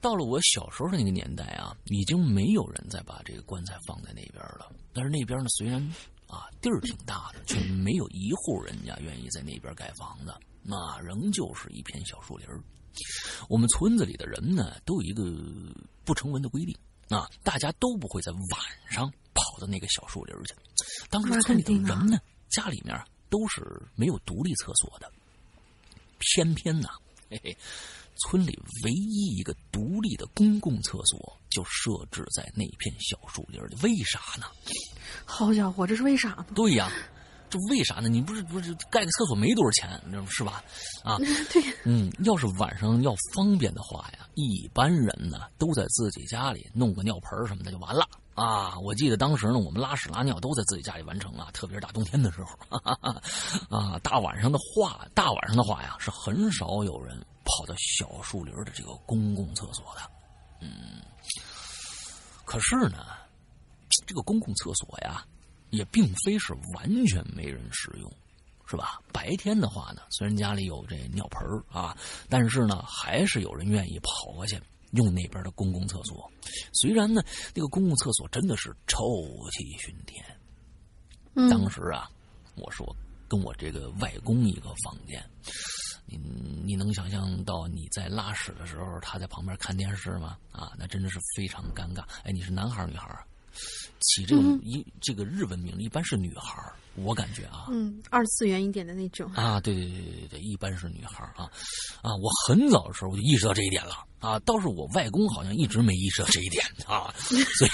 [0.00, 4.59] 到了我小时候的那个年代啊，已经没有人再把这个棺材放在那边了。
[4.92, 5.80] 但是那边呢，虽然
[6.26, 12.46] 啊地儿挺大的，却没有一户人家愿意在那边盖房子，那仍旧是一片小树林
[13.48, 15.24] 我们村子里的人呢，都有一个
[16.04, 16.76] 不成文的规定
[17.08, 20.54] 啊，大家都不会在晚上跑到那个小树林去。
[21.08, 22.18] 当时村里的人呢，
[22.48, 22.98] 家里面。
[23.30, 25.08] 都是没有独立厕所的，
[26.18, 26.88] 偏偏呢，
[27.28, 27.56] 嘿嘿，
[28.20, 33.76] 村里唯一一个独立的公共厕所就设置在那片小树林里。
[33.82, 34.46] 为啥呢？
[35.24, 36.46] 好家伙，这是为啥呢？
[36.54, 36.90] 对呀，
[37.48, 38.08] 这为啥呢？
[38.08, 40.62] 你不是不是盖个厕所没多少钱，是吧？
[41.02, 41.18] 啊，
[41.52, 48.06] 对，嗯，要是晚上要方便的话呀，一般人呢都在自己家里弄个尿盆什么的就完了。
[48.34, 52.78] 啊，我记得当时呢，我们拉屎拉尿都在自己家里完成啊，特别是大冬天的时候，
[53.68, 60.10] 啊，大晚上的话，大晚上的话呀，是很少有人跑到小树林的这个公共厕所的，
[60.60, 61.02] 嗯，
[62.44, 63.06] 可是呢，
[64.06, 65.24] 这个公共厕所呀，
[65.70, 68.12] 也并非是完全没人使用，
[68.66, 69.00] 是吧？
[69.12, 71.40] 白天的话呢，虽然家里有这尿盆
[71.70, 71.96] 啊，
[72.28, 74.60] 但是呢，还是有人愿意跑过去。
[74.94, 76.28] 用那边的公共厕所，
[76.72, 77.22] 虽然呢，
[77.54, 78.98] 那个公共厕所真的是臭
[79.52, 80.20] 气熏天。
[81.48, 82.10] 当时啊，
[82.56, 82.84] 我说
[83.28, 85.24] 跟我这个外公一个房间，
[86.06, 86.18] 你
[86.64, 90.36] 你能想象到你在拉屎的时候，他在旁边看电视吗？
[90.52, 92.02] 啊，那真的是非常尴尬。
[92.24, 93.08] 哎，你是男孩女孩
[94.00, 96.56] 起这种一这个日文名一般是女孩
[96.94, 101.50] 我感觉啊，嗯，二次元一点的那种啊，对对对对对，一般是女孩啊，
[102.00, 107.70] 啊，我很早的时候我就意识到这一点了啊，倒是我外公好像一直没意识到这一点啊， 所以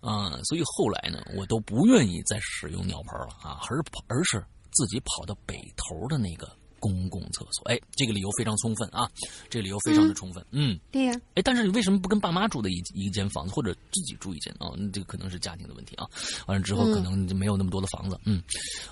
[0.00, 6.50] 啊，所以后来呢，我都不愿意再使用尿盆了啊，而跑而是自己跑到北头的那个。
[6.80, 9.08] 公共厕所，哎，这个理由非常充分啊，
[9.48, 14.72] 这个理由非常的充分，嗯，对呀，哎，但是你为什么不跟爸妈住的一一间房子，或者自己住一间啊？
[14.92, 16.08] 这个可能是家庭的问题啊。
[16.46, 18.42] 完了之后，可能就没有那么多的房子，嗯。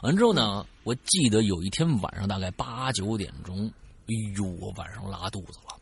[0.02, 3.66] 完了之后呢，我记得有一天晚上大概八九点钟，
[4.06, 5.80] 哎呦，我晚上拉肚子了，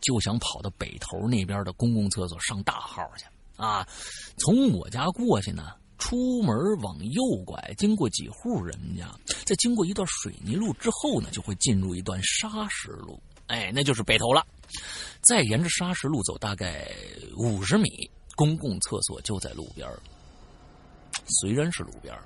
[0.00, 3.86] 就想跑到北头那边的公共厕所上大号去啊。
[4.38, 5.72] 从我家过去呢。
[5.98, 9.12] 出门往右拐，经过几户人家，
[9.44, 13.20] 在经过一段水泥路之后呢，就会进入一段砂石路。
[13.48, 14.46] 哎，那就是北头了。
[15.22, 16.88] 再沿着砂石路走，大概
[17.36, 17.88] 五十米，
[18.36, 19.88] 公共厕所就在路边
[21.40, 22.16] 虽然是路边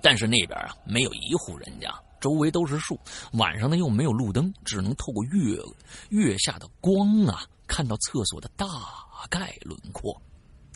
[0.00, 2.98] 但是那边啊没有一户人家，周围都是树。
[3.32, 5.58] 晚上呢又没有路灯，只能透过月
[6.10, 8.68] 月下的光啊，看到厕所的大
[9.28, 10.20] 概轮廓。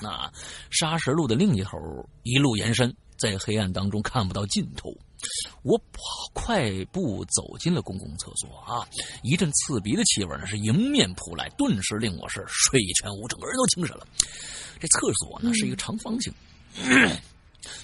[0.02, 0.30] 那
[0.70, 1.78] 沙石路的另一头
[2.24, 4.92] 一路延伸，在黑暗当中看不到尽头。
[5.62, 6.02] 我跑
[6.32, 8.84] 快步走进了公共厕所啊，
[9.22, 14.04] 一阵刺鼻的气味呢是迎面扑来，顿时令我是睡意全无，整个人都精神了。
[14.80, 16.34] 这厕所呢是一个长方形，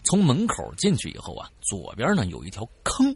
[0.02, 3.14] 从门口进去以后啊，左边呢有一条坑，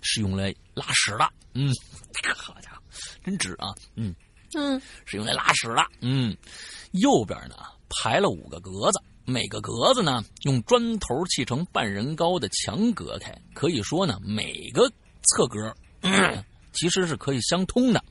[0.00, 1.30] 是用来拉屎的。
[1.52, 1.70] 嗯，
[2.34, 2.82] 好家伙，
[3.22, 3.68] 真直啊！
[3.96, 4.14] 嗯，
[4.54, 5.84] 嗯，是用来拉屎的。
[6.00, 6.34] 嗯，
[6.92, 7.56] 右边呢
[7.94, 13.32] 排了五个格子，每个格子呢用砖头砌成半人高的墙隔开。
[13.54, 14.88] 可以说呢，每个
[15.22, 15.74] 侧格
[16.72, 18.02] 其实是可以相通的。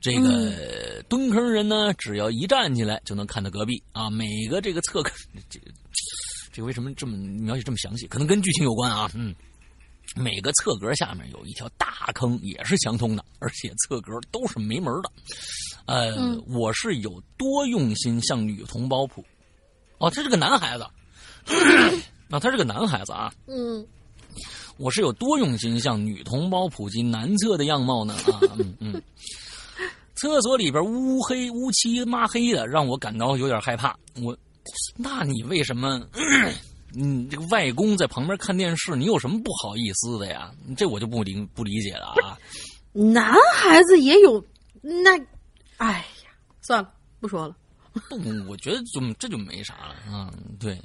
[0.00, 4.10] 这个蹲坑人呢，只要一站起来就能看到隔壁啊。
[4.10, 5.14] 每个这个侧坑，
[5.48, 5.60] 这
[6.52, 8.06] 这个为什么这么描写这么详细？
[8.08, 9.10] 可能跟剧情有关啊。
[9.14, 9.34] 嗯。
[10.14, 15.10] 每个侧格下面有一条大坑，也是相通的，而且侧格都是没门的。
[15.86, 16.14] 呃，
[16.46, 19.24] 我是有多用心向女同胞普。
[19.98, 20.86] 哦，他是个男孩子。
[22.28, 23.32] 那他是个男孩子啊。
[23.46, 23.86] 嗯。
[24.78, 28.14] 我是有多用心向女同胞普及男厕的样貌呢？
[28.32, 29.02] 啊，嗯嗯。
[30.14, 33.96] 厕所里边乌黑乌漆抹黑的，让我感到有点害怕。
[34.22, 34.36] 我，
[34.96, 36.00] 那你为什么？
[36.94, 40.50] 你，这个外公在旁边看电视，你有什么不好意思的呀？
[40.76, 42.38] 这我就不理不理解了啊！
[42.92, 44.44] 男孩子也有
[44.82, 45.18] 那，
[45.78, 46.30] 哎呀，
[46.60, 47.56] 算了，不说了。
[48.08, 48.16] 不，
[48.48, 50.32] 我觉得就这就没啥了啊。
[50.58, 50.80] 对，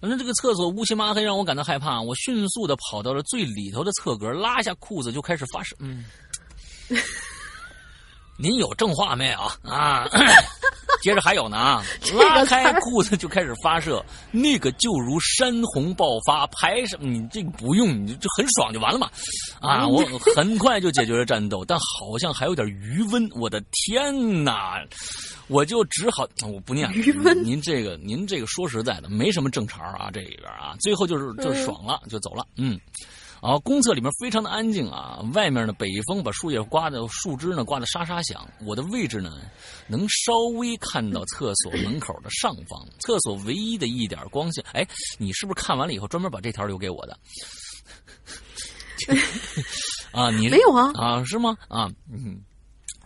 [0.00, 2.00] 反正这个厕所乌漆抹黑，让我感到害怕。
[2.00, 5.74] 我迅速的跑到了最里头的厕格，拉下裤子就开始发射。
[5.78, 6.04] 嗯，
[8.38, 9.38] 您有正话没有
[9.68, 10.08] 啊？
[11.02, 11.84] 接着还有呢啊！
[12.18, 17.06] 拉开裤子就开始发射，那个就如山洪爆发，排什么？
[17.06, 19.08] 你这个不用，你就很爽就完了嘛！
[19.60, 20.02] 啊，我
[20.34, 23.28] 很快就解决了战斗，但好像还有点余温。
[23.32, 24.82] 我的天哪！
[25.46, 26.94] 我就只好我不念了。
[26.94, 32.44] 余温，您这个您这个说实在的，没什么正常啊，这里边啊，最后就是就是爽了，就走了。
[32.56, 32.78] 嗯。
[33.40, 38.46] 啊，公厕里面非常的安静啊，外面呢北风把树叶刮的，树枝呢刮的沙沙响。
[38.64, 39.40] 我的位置呢，
[39.86, 44.64] 能稍微看到厕所门口的上方，厕所唯一的一点光线。
[44.72, 44.86] 哎，
[45.18, 47.18] 你是不是看完了以后专门把这条留给我的？
[50.12, 50.90] 啊，你没有啊？
[50.94, 51.56] 啊，是吗？
[51.68, 52.42] 啊，嗯。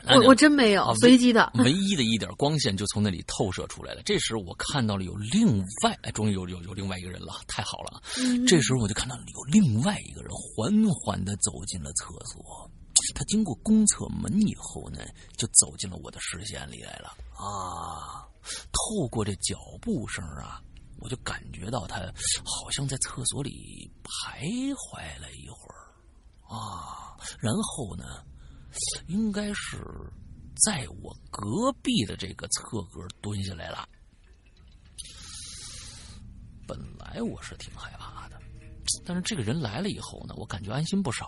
[0.08, 4.02] 我我真没有随机的， 唯一的一点光线就从那里透射出来了。
[4.04, 8.02] 这时我看到了有另外，哎，终于有有有另外一个人了，太好了！
[8.46, 12.70] 这时候我就看到了有另外一个人缓缓的走进了厕所。
[13.14, 15.00] 他经过公厕门以后呢，
[15.36, 17.16] 就走进了我的视线里来了。
[17.36, 18.26] 啊，
[18.72, 20.60] 透过这脚步声啊，
[21.00, 22.00] 我就感觉到他
[22.44, 25.80] 好像在厕所里徘徊了一会儿。
[26.48, 28.04] 啊，然后呢？
[29.06, 29.78] 应该是
[30.64, 33.88] 在我隔壁的这个侧格蹲下来了。
[36.66, 38.40] 本来我是挺害怕的，
[39.04, 41.26] 但是这个人来了以后呢，我感觉安心不少。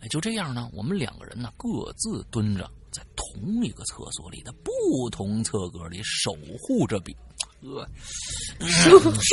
[0.00, 7.16] 哎，就这样呢，我们两个人呢各自蹲着在同一个厕所里的不同侧格里守护着彼，
[7.62, 7.88] 呃，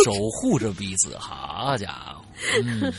[0.06, 1.18] 守护着彼此。
[1.18, 2.26] 好家伙！
[2.64, 2.94] 嗯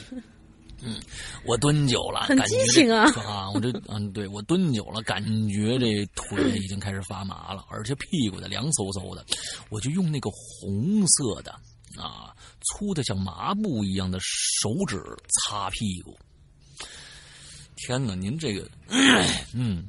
[0.86, 1.00] 嗯，
[1.46, 3.10] 我蹲久了，很激情啊！
[3.26, 9.24] 啊，我这 嗯，对我蹲久了，感觉这腿已经开始发麻了，而且屁股的凉飕飕的。
[9.70, 11.52] 我就用那个红色的
[11.98, 15.02] 啊，粗的像麻布一样的手指
[15.48, 16.16] 擦屁股。
[17.76, 18.68] 天哪，您这个，
[19.54, 19.84] 嗯，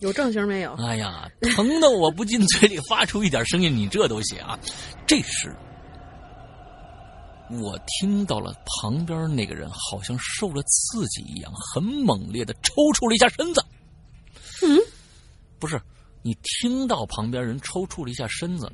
[0.00, 0.72] 有正形没有？
[0.74, 4.58] 哎呀，疼的我不禁嘴里发出一点声音，你这都行啊？
[5.06, 5.54] 这时。
[7.50, 13.64] 我听到了旁边那个人好像受了刺激一样，很猛烈的抽搐了一下身子。
[14.62, 14.78] 嗯，
[15.58, 15.80] 不是，
[16.22, 18.70] 你听到旁边人抽搐了一下身子。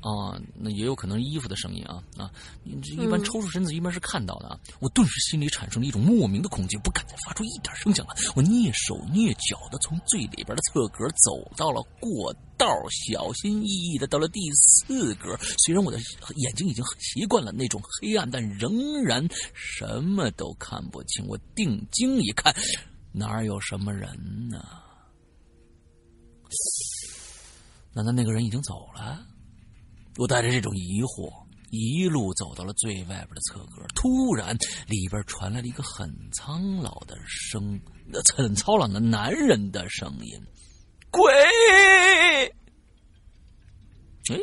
[0.00, 2.30] 啊，那也有可能衣服的声音啊啊！
[2.62, 4.58] 你这一般抽出身子，一般是看到的啊。
[4.78, 8.14] 我顿时心里产生了一种莫名的恐惧，不敢再发出一点声响了。
[8.36, 15.36] 我蹑手蹑脚的从最里边的侧格走到了过道，小心翼翼的到了第四格。
[15.64, 15.98] 虽然我的
[16.36, 21.26] 眼睛已经很习惯了那种黑暗，但仍然什么都看不清。
[21.26, 22.54] 我定睛一看，
[23.12, 24.64] 哪有什么人呢？
[27.92, 29.26] 难道那个人已经走了？
[30.18, 31.32] 我带着这种疑惑，
[31.70, 33.86] 一路走到了最外边的侧格。
[33.94, 34.56] 突然，
[34.88, 37.80] 里边传来了一个很苍老的声，
[38.34, 40.36] 很苍老的男人的声音
[41.12, 41.22] ：“鬼！”
[44.30, 44.38] 哎，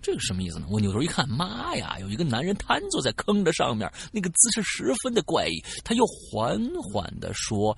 [0.00, 0.66] 这个什么意思呢？
[0.70, 5.62] 我扭头一看，妈呀，有一个男人瘫坐在坑的上面，那个姿势十分的怪异。
[5.84, 7.76] 他又缓缓的说：“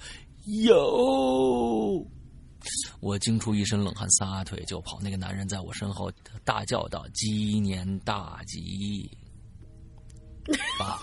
[0.64, 2.06] 有。”
[3.00, 4.98] 我惊出一身冷汗，撒腿就跑。
[5.00, 6.10] 那个男人在我身后
[6.44, 9.10] 大叫道：“鸡年大吉！”
[10.78, 11.00] 爸，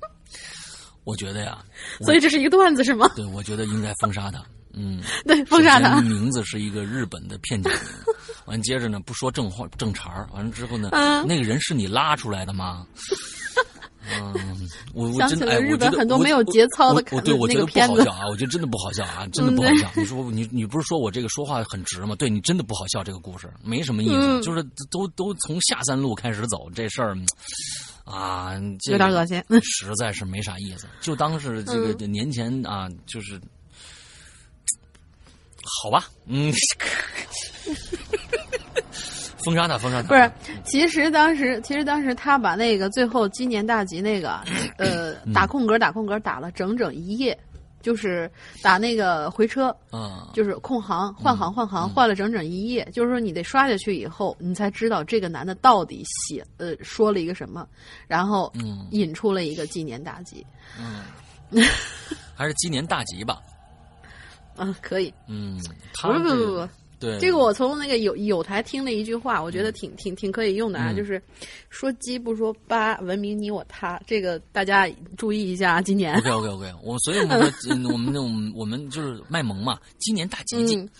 [1.04, 1.64] 我觉得呀，
[2.00, 3.08] 所以这是一个段子是吗？
[3.14, 4.44] 对，我觉得应该封杀他。
[4.72, 6.00] 嗯， 对，封杀他。
[6.00, 7.70] 名字是一个日本的片警。
[8.46, 10.90] 完，接着呢，不说正话正茬完了之后呢，
[11.26, 12.86] 那个人是你拉出来的吗？
[14.10, 19.90] 嗯，我我真的哎，日本很多我没有节操的我我对我觉得不好笑啊，我觉得真的不好笑啊，真的不好笑。
[19.96, 22.14] 你说你你不是说我这个说话很直吗？
[22.16, 27.16] 对你真的不好笑，这个故事没什么意思，嗯就是都都从下三路开始走这事儿。
[28.04, 30.86] 啊，这有点恶心，实在是没啥意思。
[31.00, 33.40] 就当是这个嗯年前啊，就是
[35.82, 36.52] 好吧，嗯，
[39.44, 40.08] 封杀他，封杀他。
[40.08, 40.30] 不是，
[40.64, 44.40] 其实当时，其实当时他把那个最后今年大吉那个，
[44.78, 45.32] 呃，嗯。
[45.32, 47.38] 打空格打空格打了整整一夜，
[47.82, 48.30] 就是
[48.62, 57.66] 打那个回车，啊，就是空行换行换行换了整整一夜，就是说你得刷下去以后，你才知道这个男的到底写呃说了一个什么，
[58.06, 58.86] 然后嗯。
[58.90, 60.46] 引出了一个今年大吉，
[60.78, 61.62] 嗯，
[62.34, 63.40] 还是今年大吉吧。
[64.56, 65.60] 嗯， 可以，嗯，
[65.94, 66.68] 他不是不不不。
[67.04, 71.22] 对这个我从那个有有台听了一句话，我觉得挺挺挺可以用的啊，嗯就是
[71.68, 77.52] 说鸡不说八，文明你我他，这个大家注意一下啊，今年 OK OK OK， 我所以我们
[77.92, 80.90] 我们那种我们就是卖萌嘛，今年大吉吉，嗯，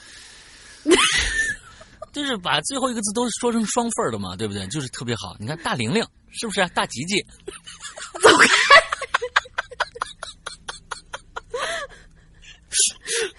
[2.12, 4.66] 就是把最后一个字都说成双份儿的嘛，对不对？
[4.68, 5.34] 就是特别好。
[5.40, 7.20] 你看大玲玲是不是、啊、大吉吉？
[8.22, 8.48] 走开！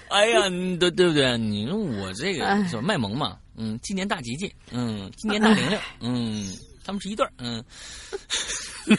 [0.10, 1.38] 哎呀，你对对不对？
[1.38, 3.38] 你说我这个就是卖萌嘛？
[3.56, 6.53] 嗯，今年大吉吉，嗯，今年大玲玲， 嗯，
[6.84, 7.64] 他们是一对儿，嗯。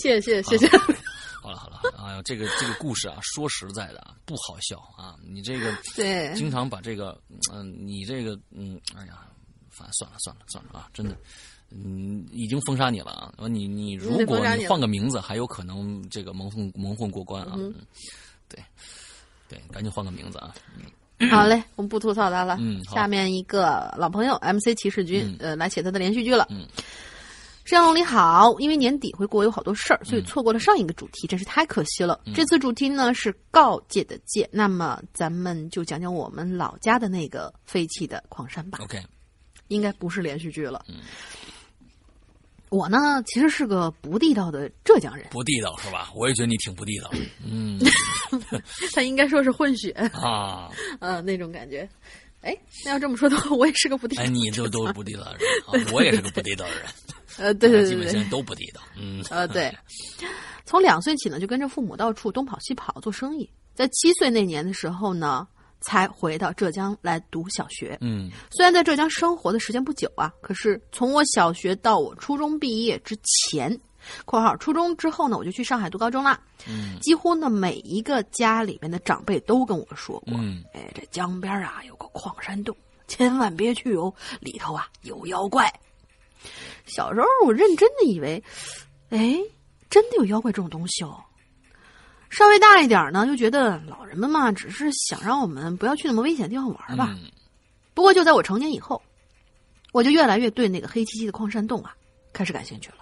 [0.00, 0.68] 谢谢谢谢，
[1.42, 5.16] 好了好了，哎呀，这个这个故事啊，说实在的啊，不好笑啊。
[5.28, 7.18] 你这个对，经常把这个，
[7.52, 9.26] 嗯、你这个，嗯，哎呀，
[9.70, 11.16] 反正算了算了算了啊，真的，
[11.70, 13.32] 嗯，已经封杀你了啊。
[13.48, 17.54] 你你如果你换个名字，还有可能这个蒙混蒙混过关啊。
[17.56, 17.84] 嗯嗯，
[18.52, 18.62] 对
[19.48, 20.54] 对，赶紧换个名字啊。
[21.30, 22.56] 好嘞，我们不吐槽他了。
[22.60, 26.48] 嗯下面一个老朋友 MC 骑士军，呃，来写他的连续剧了。
[26.50, 26.66] 嗯，
[27.64, 32.20] 沈阳龙你好，因为年底回国有好多事儿，所以嗯错过了上一个主题，真是太可惜了。
[32.34, 38.80] 这次主题呢是告诫的诫，那么咱们就讲讲我们老家的那个废弃的矿山吧。
[38.82, 39.00] OK，
[39.68, 40.84] 应该不是连续剧了。
[40.88, 40.96] 嗯
[42.72, 46.10] 我呢，其实是个不地道的浙江人，不地道是吧？
[46.16, 47.10] 我也觉得你挺不地道。
[47.44, 47.78] 嗯
[48.94, 51.88] 他应该说是混血，啊， 呃，那种感觉。
[52.40, 54.26] 哎，那要这么说的话，我也是个不地道哎，。
[54.26, 56.82] 你都都是不地道的人啊， 我也是个不地道的人。
[57.38, 58.80] 呃，对对基本现在对对，都不地道。
[58.96, 59.72] 嗯，呃，对。
[60.64, 63.48] 从两岁起呢，就跟着父母到处东跑西跑做生意。
[63.74, 65.46] 在七岁那年的时候呢，
[65.82, 67.98] 才回到浙江来读小学。
[68.00, 73.78] 嗯虽然在浙江生活的时间不久啊，可是从我小学到我初中毕业之前
[74.24, 82.76] （括号初中之后呢，我就去上海读高中啦），嗯几乎呢每一个家里面的长辈都跟我说过，嗯哎，这江边啊有个矿山洞，
[83.06, 85.72] 千万别去哦，里头啊有妖怪。
[86.86, 88.42] 小时候我认真的以为，
[89.10, 89.36] 哎，
[89.88, 91.22] 真的有妖怪这种东西哦。
[92.32, 97.10] 稍微大一点呢，就觉得老人们嘛，只是想让我们不要去那么危险的地方玩吧。
[97.12, 97.30] 嗯
[97.94, 99.02] 不过就在我成年以后，
[99.92, 101.94] 我就越来越对那个黑漆漆的矿山洞啊
[102.32, 102.96] 开始感兴趣了。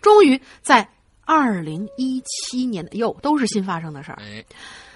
[0.00, 0.88] 终于在
[1.24, 4.14] 二零一七年的哟，都是新发生的事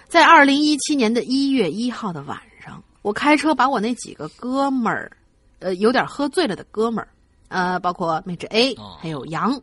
[0.06, 5.10] 在二零一七年的一月一号的晚上，我开车把我那几个哥们儿，
[5.59, 7.09] 呃，有点喝醉了的哥们儿，
[7.48, 9.60] 呃，包括妹纸 A 哦还有杨，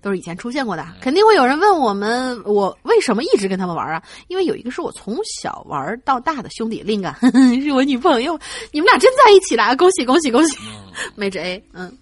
[0.00, 0.86] 都是以前出现过的。
[1.00, 4.02] 肯定会有人问我们，我为什么一直跟他们玩啊？
[4.28, 7.14] 因为有一个是我从小玩到大的兄弟，另一个
[7.62, 8.38] 是我女朋友。
[8.72, 9.74] 你们俩真在一起了！
[9.76, 10.58] 恭喜恭喜恭喜！
[10.66, 11.96] 嗯，妹纸 A，嗯。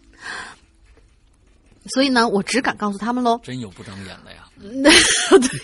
[1.95, 3.39] 所以呢，我只敢告诉他们喽。
[3.45, 4.45] 真有不长眼的呀。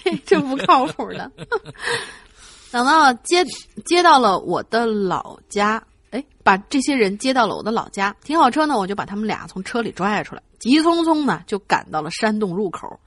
[0.04, 1.30] 对，这不靠谱的。
[2.70, 3.44] 等到接
[3.84, 5.91] 接到了我的老家，哎，
[6.42, 12.98] 把这些人接到了我的老家，停好车呢，我就把他们俩从车里拽出来，急匆匆呢就赶到了山洞入口。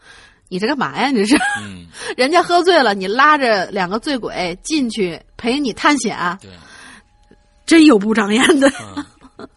[0.48, 1.10] 你这干嘛呀？
[1.10, 6.38] 你这是嗯，人家喝醉了，你拉着两个醉鬼进去陪你探险啊？
[6.41, 6.52] 对，
[7.66, 8.72] 真有不长眼的。
[8.80, 9.48] 嗯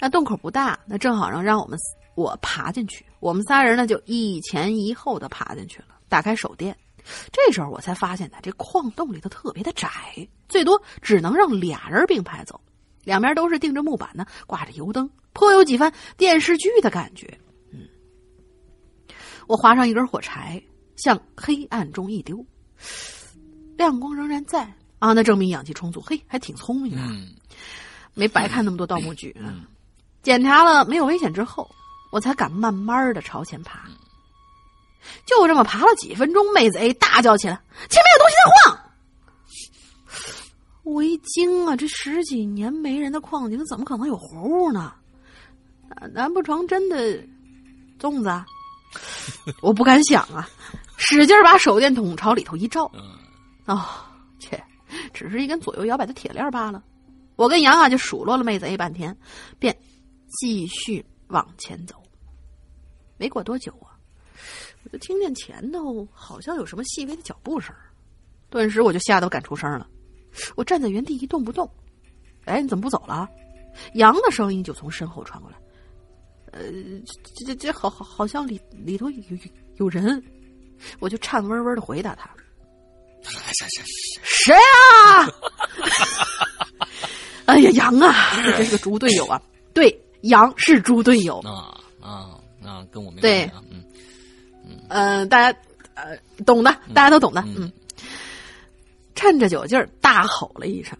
[0.00, 1.78] 那洞口不大，那正好让让我们
[2.14, 3.06] 我爬进去。
[3.20, 6.76] 我们仨人呢就一前一后的爬进去了，打开手电。
[7.32, 9.88] 这时候我才发现呢，这矿洞里头特别的窄，
[10.48, 12.60] 最多只能让俩人并排走，
[13.04, 17.38] 两边都是钉着木板呢，挂着油灯，颇有几番电视剧的感觉。
[17.72, 17.88] 嗯，
[19.46, 20.62] 我划上一根火柴，
[20.96, 22.44] 向黑暗中一丢，
[23.76, 27.06] 亮光仍然在啊，那证明氧气充足，嘿，还挺聪明啊。
[27.10, 27.34] 嗯
[28.16, 29.64] 没白看那么多盗墓剧嗯。
[30.22, 31.68] 检查了没有危险之后，
[32.12, 33.88] 我才敢慢慢的朝前爬。
[35.26, 37.60] 就这么爬了几分钟，妹子 A 大叫起来
[37.90, 38.80] ：“前面有东西在晃！”
[40.84, 44.80] 我一惊啊，这十几年没人的矿井怎么可能有活物呢？
[44.80, 47.22] 啊难不成真的
[47.98, 48.44] 粽子啊？
[49.62, 50.48] 我不敢想啊，
[50.96, 52.90] 使劲把手电筒朝里头一照，
[53.66, 53.86] 哦，
[54.38, 54.62] 切，
[55.12, 56.82] 只是一根左右摇摆的铁链罢了。
[57.36, 59.16] 我跟杨啊就数落了妹子 A 半天，
[59.58, 59.76] 便
[60.28, 61.96] 继续往前走。
[63.16, 63.93] 没过多久啊，我
[64.94, 67.74] 就听见前头好像有什么细微的脚步声，
[68.48, 69.88] 顿时我就吓得敢出声了。
[70.54, 71.68] 我站在原地一动不动。
[72.44, 73.28] 哎，你怎么不走了？
[73.94, 75.56] 羊的声音就从身后传过来。
[76.52, 76.62] 呃，
[77.34, 79.36] 这这这好好好像里里头有有
[79.78, 80.22] 有人，
[81.00, 82.30] 我就颤巍巍的回答他
[83.24, 83.82] ：“谁谁
[84.22, 85.26] 谁啊？”
[87.46, 88.14] 哎呀，羊啊，
[88.56, 89.42] 这是个猪队友啊！
[89.72, 93.83] 对，羊是猪队友啊啊啊，跟我没对，嗯嗯
[94.88, 95.58] 呃，大家
[95.94, 97.72] 呃懂的，大家都懂的，嗯，
[99.14, 100.96] 趁着酒劲儿大吼了一声。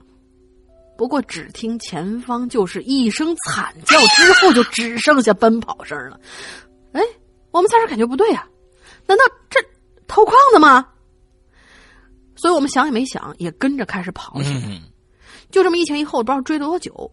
[0.96, 6.20] 不过，只听前方就是一声惨叫，之后就只剩下奔跑声了。
[6.92, 7.02] 哎，
[7.50, 8.48] 我们仨人感觉不对啊，
[9.06, 9.60] 难道这
[10.06, 10.86] 偷矿的吗？
[12.36, 14.80] 所以我们想也没想，也跟着开始跑起来。
[15.50, 17.10] 就这么一前一后，不知道追了多久，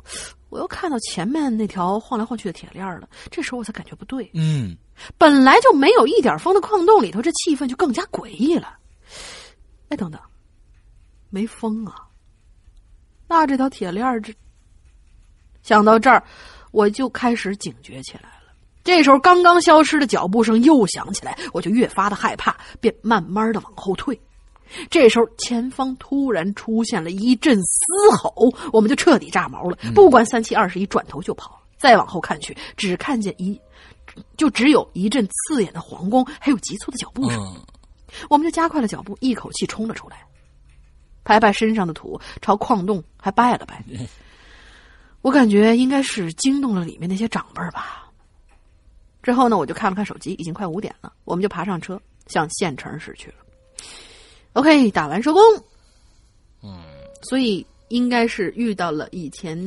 [0.52, 3.08] 我又看到前面那条晃来晃去的铁链了。
[3.32, 4.30] 这时候我才感觉不对。
[4.34, 4.76] 嗯，
[5.18, 8.78] 本来就没有一点风的矿洞里头，这气氛就更加诡异了。
[9.88, 10.20] 哎，等等，
[11.30, 12.06] 没风啊！
[13.30, 14.34] 那这条铁链这
[15.64, 16.22] 想到这儿，
[16.72, 18.54] 我就开始警觉起来了。
[18.84, 24.20] 这时候，刚刚消失的脚步声又响起来，我就越发的害怕，便慢慢的往后退。
[24.90, 28.34] 这时候，前方突然出现了一阵嘶吼，
[28.72, 29.78] 我们就彻底炸毛了。
[29.94, 31.62] 不管三七二十一，转头就跑。
[31.78, 33.60] 再往后看去，只看见一，
[34.38, 37.40] 就只有一阵刺眼的黄光，还有急促的脚步声。
[38.30, 40.24] 我们就加快了脚步，一口气冲了出来。
[41.24, 43.84] 拍拍身上的土，朝矿洞还拜了拜。
[45.22, 48.10] 我感觉应该是惊动了里面那些长辈吧。
[49.24, 53.36] 之后呢，我就看了看手机，已经快五点了，我们就爬上车向县城驶去了。
[54.54, 55.42] OK，打完收工。
[56.64, 56.84] 嗯，
[57.24, 59.58] 所以应该是遇到了以前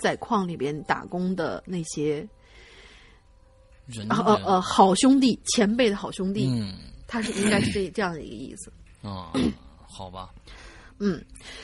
[0.00, 2.26] 在矿里边打工的那些
[3.86, 6.46] 人呃呃好兄弟、前辈的好兄弟。
[6.48, 6.74] 嗯，
[7.06, 8.72] 他是应该是这这样的一个意思。
[9.02, 9.32] 啊，
[9.88, 10.30] 好吧。
[10.98, 11.22] 嗯，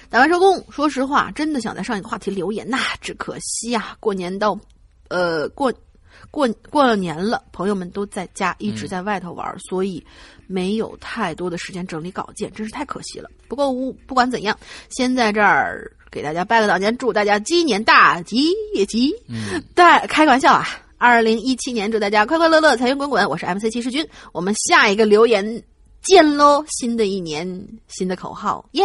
[0.08, 4.58] 打完收工，说实话，真的想在上一个话题留言呐，只可惜啊，过年到，
[5.08, 5.72] 呃，过
[6.30, 10.04] 过过了年了，朋友们都在家，一直在外头玩，所以
[10.46, 13.30] 没有太多的时间整理稿件，真是太可惜了。
[13.48, 14.58] 不过不不管怎样，
[14.90, 19.12] 先在这儿给大家拜个早年，祝大家鸡年大吉也吉。
[19.28, 20.66] 嗯，但开个玩笑啊，
[20.98, 23.28] 二零一七年祝大家快快乐乐，财源滚滚。
[23.28, 25.62] 我是 MC 七世军，我们下一个留言
[26.02, 26.64] 见喽！
[26.68, 28.82] 新的一年，新的口号，耶！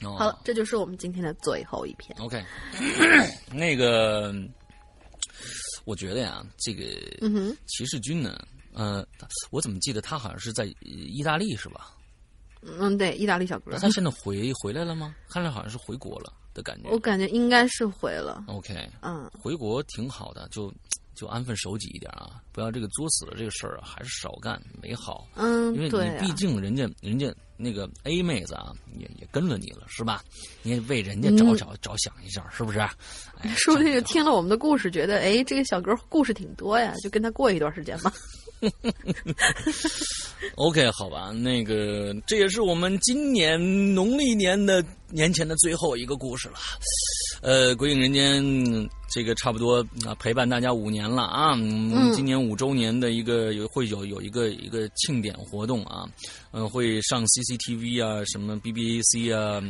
[0.00, 2.16] 好了，这就是我们今天的最后一篇。
[2.20, 2.40] OK，
[3.52, 4.32] 那个，
[5.88, 6.84] 我觉得呀，这个
[7.64, 8.38] 骑士军呢，
[8.74, 9.02] 呃，
[9.50, 11.96] 我怎么记得他好像是在意大利是吧？
[12.60, 13.74] 嗯，对，意大利小哥。
[13.78, 15.16] 他现在回回来了吗？
[15.30, 16.90] 看来好像是回国了的感觉。
[16.90, 18.44] 我感觉应该是回了。
[18.48, 20.70] OK，嗯，回国挺好的，就
[21.14, 25.26] 就安分守己一点啊，不要这个作死了这个事儿啊，还是少干没好。
[25.36, 27.34] 嗯，因为你毕竟人家人家。
[27.58, 30.22] 那个 A 妹子啊，也也跟了你了，是吧？
[30.62, 32.78] 你也为人家着着着想一下，是不是？
[33.58, 38.12] 说不定听了我们的故事，觉得哎，这个小哥故事挺多呀，就跟他过一段时间吧。
[40.56, 43.60] OK，好吧，那个这也是我们今年
[43.94, 46.58] 农历年的年前的最后一个故事了。
[47.40, 51.54] 呃，鬼影人间这个差不多啊，陪伴大家五年了啊。
[51.56, 56.08] 嗯，今年五周年的一个有会有有一个一个庆典活动啊，
[56.50, 59.62] 嗯，会上 CCTV 啊，什么 BBC 啊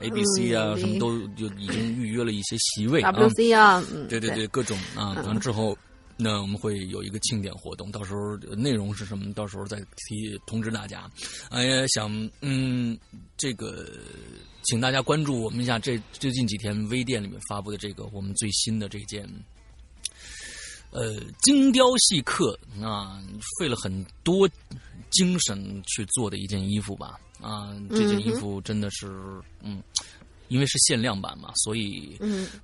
[0.00, 3.10] ，ABC 啊，什么都就已经预约了一些席位啊。
[3.12, 5.76] WC 啊，对对对，各种啊，完了之后。
[6.16, 9.32] 那我们会有一个庆典活动，到时候内容是什么？
[9.34, 11.10] 到时候再提通知大家。
[11.50, 12.08] 哎呀，想
[12.40, 12.96] 嗯，
[13.36, 13.84] 这个
[14.64, 19.28] 请大家关注我们一下，这最近几天微店里面发布的这个我们最新的这件，
[20.90, 23.22] 呃，精雕细刻啊，
[23.58, 24.48] 费了很多
[25.10, 27.18] 精神去做的一件衣服吧。
[27.40, 29.06] 啊，这件衣服真的是
[29.60, 29.82] 嗯。
[30.48, 32.16] 因为是限量版嘛，所以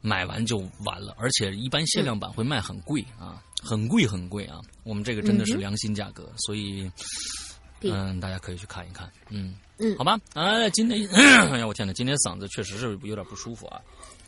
[0.02, 1.16] 买完就完了。
[1.18, 4.60] 而且一般限量版会卖很贵啊，很贵很贵啊。
[4.84, 6.88] 我们这个真的是良心价格，所以
[7.80, 9.10] 嗯，大家可以去看一看。
[9.30, 10.18] 嗯嗯，好吧。
[10.34, 13.80] 哎，今天哎呀，我天哪，今天嗓子确实是有点不舒服啊。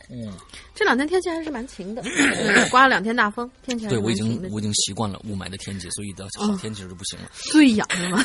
[0.09, 0.33] 嗯，
[0.75, 2.03] 这两天天气还是蛮晴的，
[2.69, 7.29] 刮了两天大风，天气对我已经我已经习惯了雾霾的天气，所以到好天气就不行了。
[7.51, 8.23] 最痒的嘛。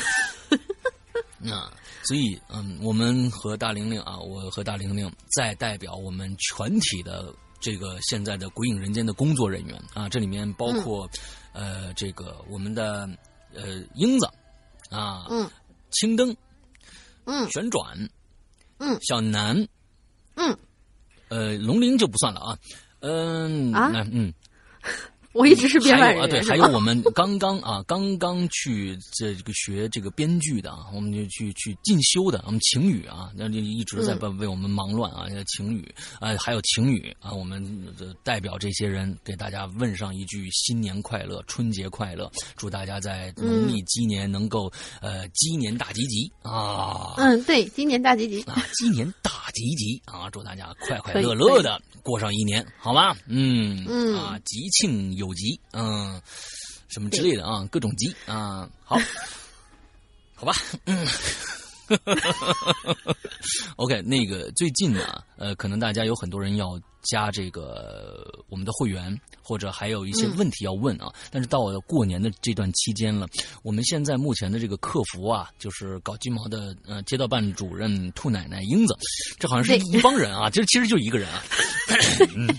[1.37, 1.69] 那。
[2.01, 11.07] 所以，嗯，我们和大玲玲啊，我和大玲玲再代表我们全体的这个现在的《鬼影人间》的工作人员啊，这里面包括
[11.53, 13.07] 呃这个我们的
[13.53, 14.27] 呃英子
[14.89, 15.47] 啊，嗯，
[15.91, 16.35] 青灯，
[17.29, 18.09] 嗯，旋转，
[18.79, 19.67] 嗯，小南，
[20.35, 20.57] 嗯，
[21.27, 22.57] 呃龙鳞就不算了啊，
[23.01, 23.91] 嗯啊？
[24.11, 24.33] 嗯。
[25.39, 35.89] 我一直是编还有啊，对，外人员，还有我们刚刚啊， 刚刚去这个学这个编剧的啊，我们就去去进修的，我们晴雨啊，那就一直在为为我们忙乱啊，晴雨
[36.19, 37.65] 啊，还有晴雨啊，我们
[38.21, 44.69] 代表这些人给大家问上一句新年快乐，春节快乐，祝大家在农历鸡年能够
[45.01, 53.15] 呃鸡年大吉吉啊，嗯，对，鸡年大吉吉啊，鸡年大吉吉啊，祝大家快快乐乐的过上一年，好吗？
[53.27, 54.09] 嗯嗯。
[54.17, 56.21] 啊，吉庆有吉，嗯，
[56.87, 58.97] 什么之类的啊，各种级啊，好，
[60.35, 60.53] 好吧，
[60.85, 61.07] 嗯。
[63.77, 71.11] OK，那个最近呢，呃，可能大家有很多人要加这个我们的会员，或者还有一些问题要问啊。
[71.31, 73.25] 但是到了过年的这段期间了，
[73.63, 78.95] 我们现在目前的这个客服啊，就是搞金毛的呃街道办主任兔奶奶英子，
[79.39, 81.43] 这好像是一帮人啊，其实其实就一个人啊。
[82.35, 82.55] 嗯，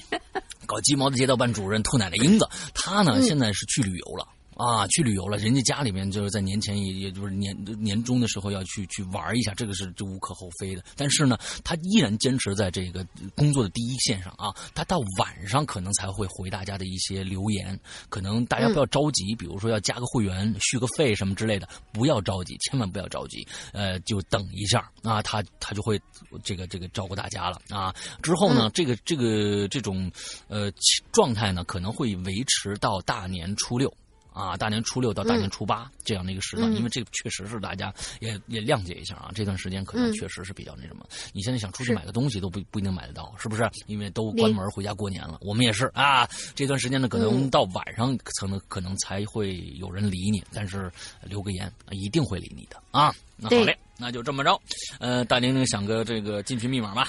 [0.71, 4.29] 搞鸡毛的街道办主任兔奶奶英子，她呢现在是去旅游了。
[4.61, 10.85] 啊，去旅游了，人家家里面就是在年前也也就是年年终的时候要去去玩一下，这个是这无可厚非的。
[10.97, 13.03] 但是呢，他依然坚持在这个
[13.35, 14.55] 工作的第一线上啊。
[14.75, 17.79] 他到晚上可能才会回大家的一些留言，
[18.11, 25.99] 可能大家不要着急，比如说要加个会员、续个费什么之类的，不要着急，千万不要着急，呃，就等一下啊，他他就会
[26.45, 27.95] 这个这个照顾大家了啊。
[28.23, 30.13] 之后呢，这个这个这种
[30.49, 30.71] 呃
[31.13, 33.91] 状态呢，可能会维持到大年初六。
[34.33, 41.05] 啊，大年初六到大年初八、这样的一个时段，嗯、因为这个确实是大家也也谅解一下啊，这段时间可能确实是比较那什么。
[41.11, 43.69] 嗯、你现在想出去买个东西都不不一定买得到，是不是？
[43.87, 45.39] 因为都关门回家过年了。
[45.41, 50.91] 我们也是啊，这段时间呢，可能到晚上可能、嗯、可能才会有人理你，但是
[51.23, 53.15] 留个言一定会理你的啊。
[53.37, 54.61] 那好嘞，那就这么着。
[54.99, 57.09] 呃，大玲玲想个这个进群密码吧。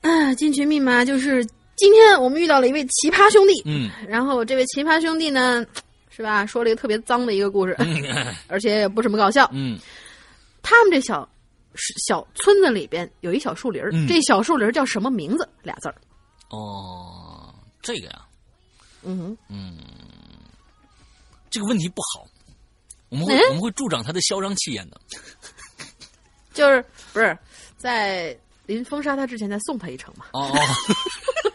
[0.00, 1.44] 啊，进群密码就是
[1.76, 5.64] 今天我们遇到了一位奇葩兄弟，嗯，然后这位奇葩兄弟呢。
[6.16, 6.46] 是吧？
[6.46, 9.46] 说了一个特别脏的一个故事，嗯、而且也不怎么搞笑。
[9.52, 9.78] 嗯，
[10.62, 11.28] 他们这小
[12.08, 15.46] 小村子里边有一小树林嗯、这小树林叫什么名字？
[15.62, 15.94] 俩字儿。
[16.48, 18.26] 哦，这个呀，
[19.02, 19.76] 嗯嗯，
[21.50, 22.26] 这个问题不好，
[23.10, 24.98] 我们会、嗯、我们会助长他的嚣张气焰的。
[26.54, 26.82] 就是
[27.12, 27.36] 不是
[27.76, 28.34] 在
[28.64, 30.24] 临封杀他之前再送他一程嘛？
[30.32, 30.58] 哦哦。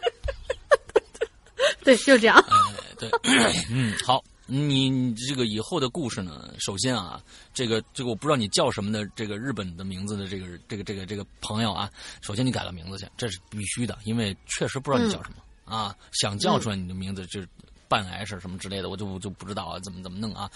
[1.82, 2.38] 对，就这样。
[2.48, 2.56] 哎，
[2.96, 3.10] 对，
[3.68, 4.22] 嗯，好，
[4.54, 7.22] 你这个以后的故事呢，首先啊，
[7.54, 17.40] 这个这个我不知道你叫什么的，这个日本的名字的这个这个这个这个朋友啊，首先你改个名字去，这是必须的，因为确实不知道你叫什么、啊，想叫出来你的名字就。
[17.88, 20.50] 办 H 什么之类的，我就我就不知道啊，怎么怎么弄啊，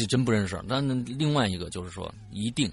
[0.00, 0.60] 就真不认识。
[0.66, 2.68] 那另外一个就是说，一定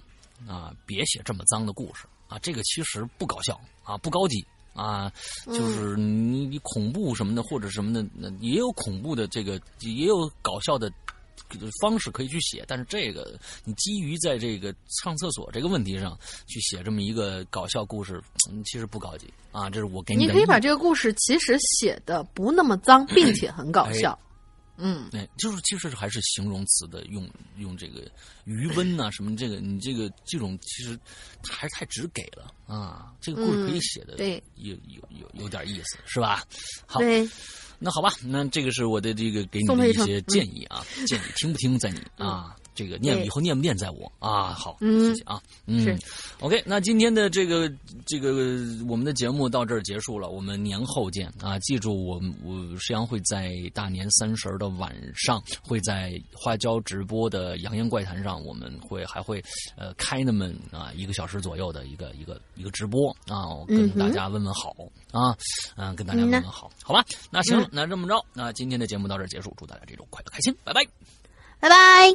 [0.47, 4.43] 啊，别写这么脏的故事啊，这个其实不搞笑啊，不高级。
[4.73, 5.11] 啊，
[5.45, 8.03] 就是你你恐怖什么的或者什么的，
[8.39, 10.91] 也有恐怖的这个，也有搞笑的
[11.81, 12.63] 方式可以去写。
[12.67, 16.17] 但是这个你基于在这个上厕所这个问题上
[16.47, 18.21] 去写这么一个搞笑故事，
[18.65, 19.69] 其实不高级啊。
[19.69, 24.11] 这是我给你可以把这个故事其实写的不那么脏，并且很搞笑。
[24.11, 24.32] 哎
[24.77, 28.09] 嗯，哎，就是其实还是形容词的用用这个
[28.45, 30.99] 余温呐、啊、什么这个你这个这种其实
[31.47, 33.13] 还是太直给了啊。
[33.21, 36.43] 这个故事可以写的、嗯、对有有有有点意思是吧？
[36.85, 36.99] 好，
[37.79, 42.55] 那好吧，那这个是我的这个给你的一些建议啊，嗯、建议听不听在你啊。
[42.75, 45.99] 这个念以后念不念在我啊，好，嗯、谢谢啊，嗯
[46.39, 47.71] ，OK，那今天的这个
[48.05, 48.31] 这个
[48.87, 51.59] 我们的节目到这儿结束了，我们年后见啊！
[51.59, 59.43] 记住我，我石阳会在大年三十的晚上会在花椒直播的《扬言怪谈》上，我们会还会
[59.75, 64.75] 呃开那么啊一个小时左右的一个一个一个直播啊，我跟大家问问好、
[65.11, 65.37] 嗯、啊，
[65.75, 67.05] 嗯，跟大家问问好，好吧？
[67.29, 70.85] 那行了，那这么着，那今天的节目到这儿结束，祝大家这周快乐开心，拜拜，
[71.63, 72.13] 拜拜。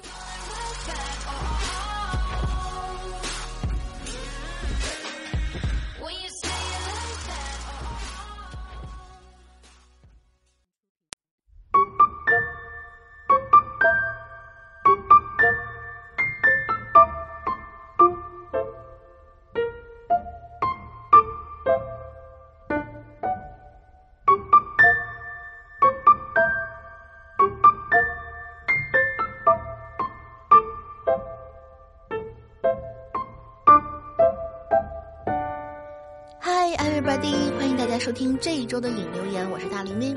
[38.18, 40.16] 听这一周的影留言，我是大玲玲。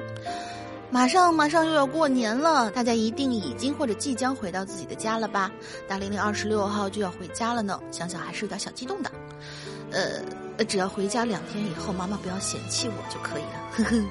[0.89, 5.51] 马上马上又要过年了，大家一定已经或者即将回到自己的家了吧？
[5.87, 9.11] 大玲玲二十六号就要回家了呢，想想还是有点小激动的。
[9.91, 13.69] 呃，只要回家两天以后，妈妈不要嫌弃我就可以了。
[13.71, 14.03] 呵呵。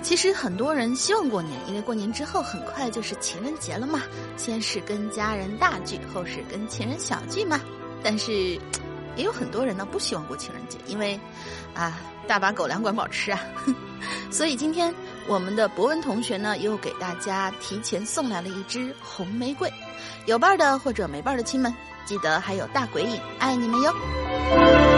[0.00, 4.00] 其实很多人希望过年，因为过年之后很快就是情人节了嘛。
[4.38, 7.60] 先是跟家人大聚，后是跟情人小聚嘛。
[8.02, 8.58] 但是，
[9.16, 11.18] 也有很多人呢不希望过情人节，因为，
[11.74, 13.40] 啊，大把狗粮管饱吃啊。
[14.30, 14.92] 所以今天
[15.26, 19.72] 我们的博文同学呢，又给大家提前送来了一支红玫瑰。
[20.26, 21.74] 有伴儿的或者没伴儿的亲们，
[22.04, 24.91] 记得还有大鬼影，爱你们哟。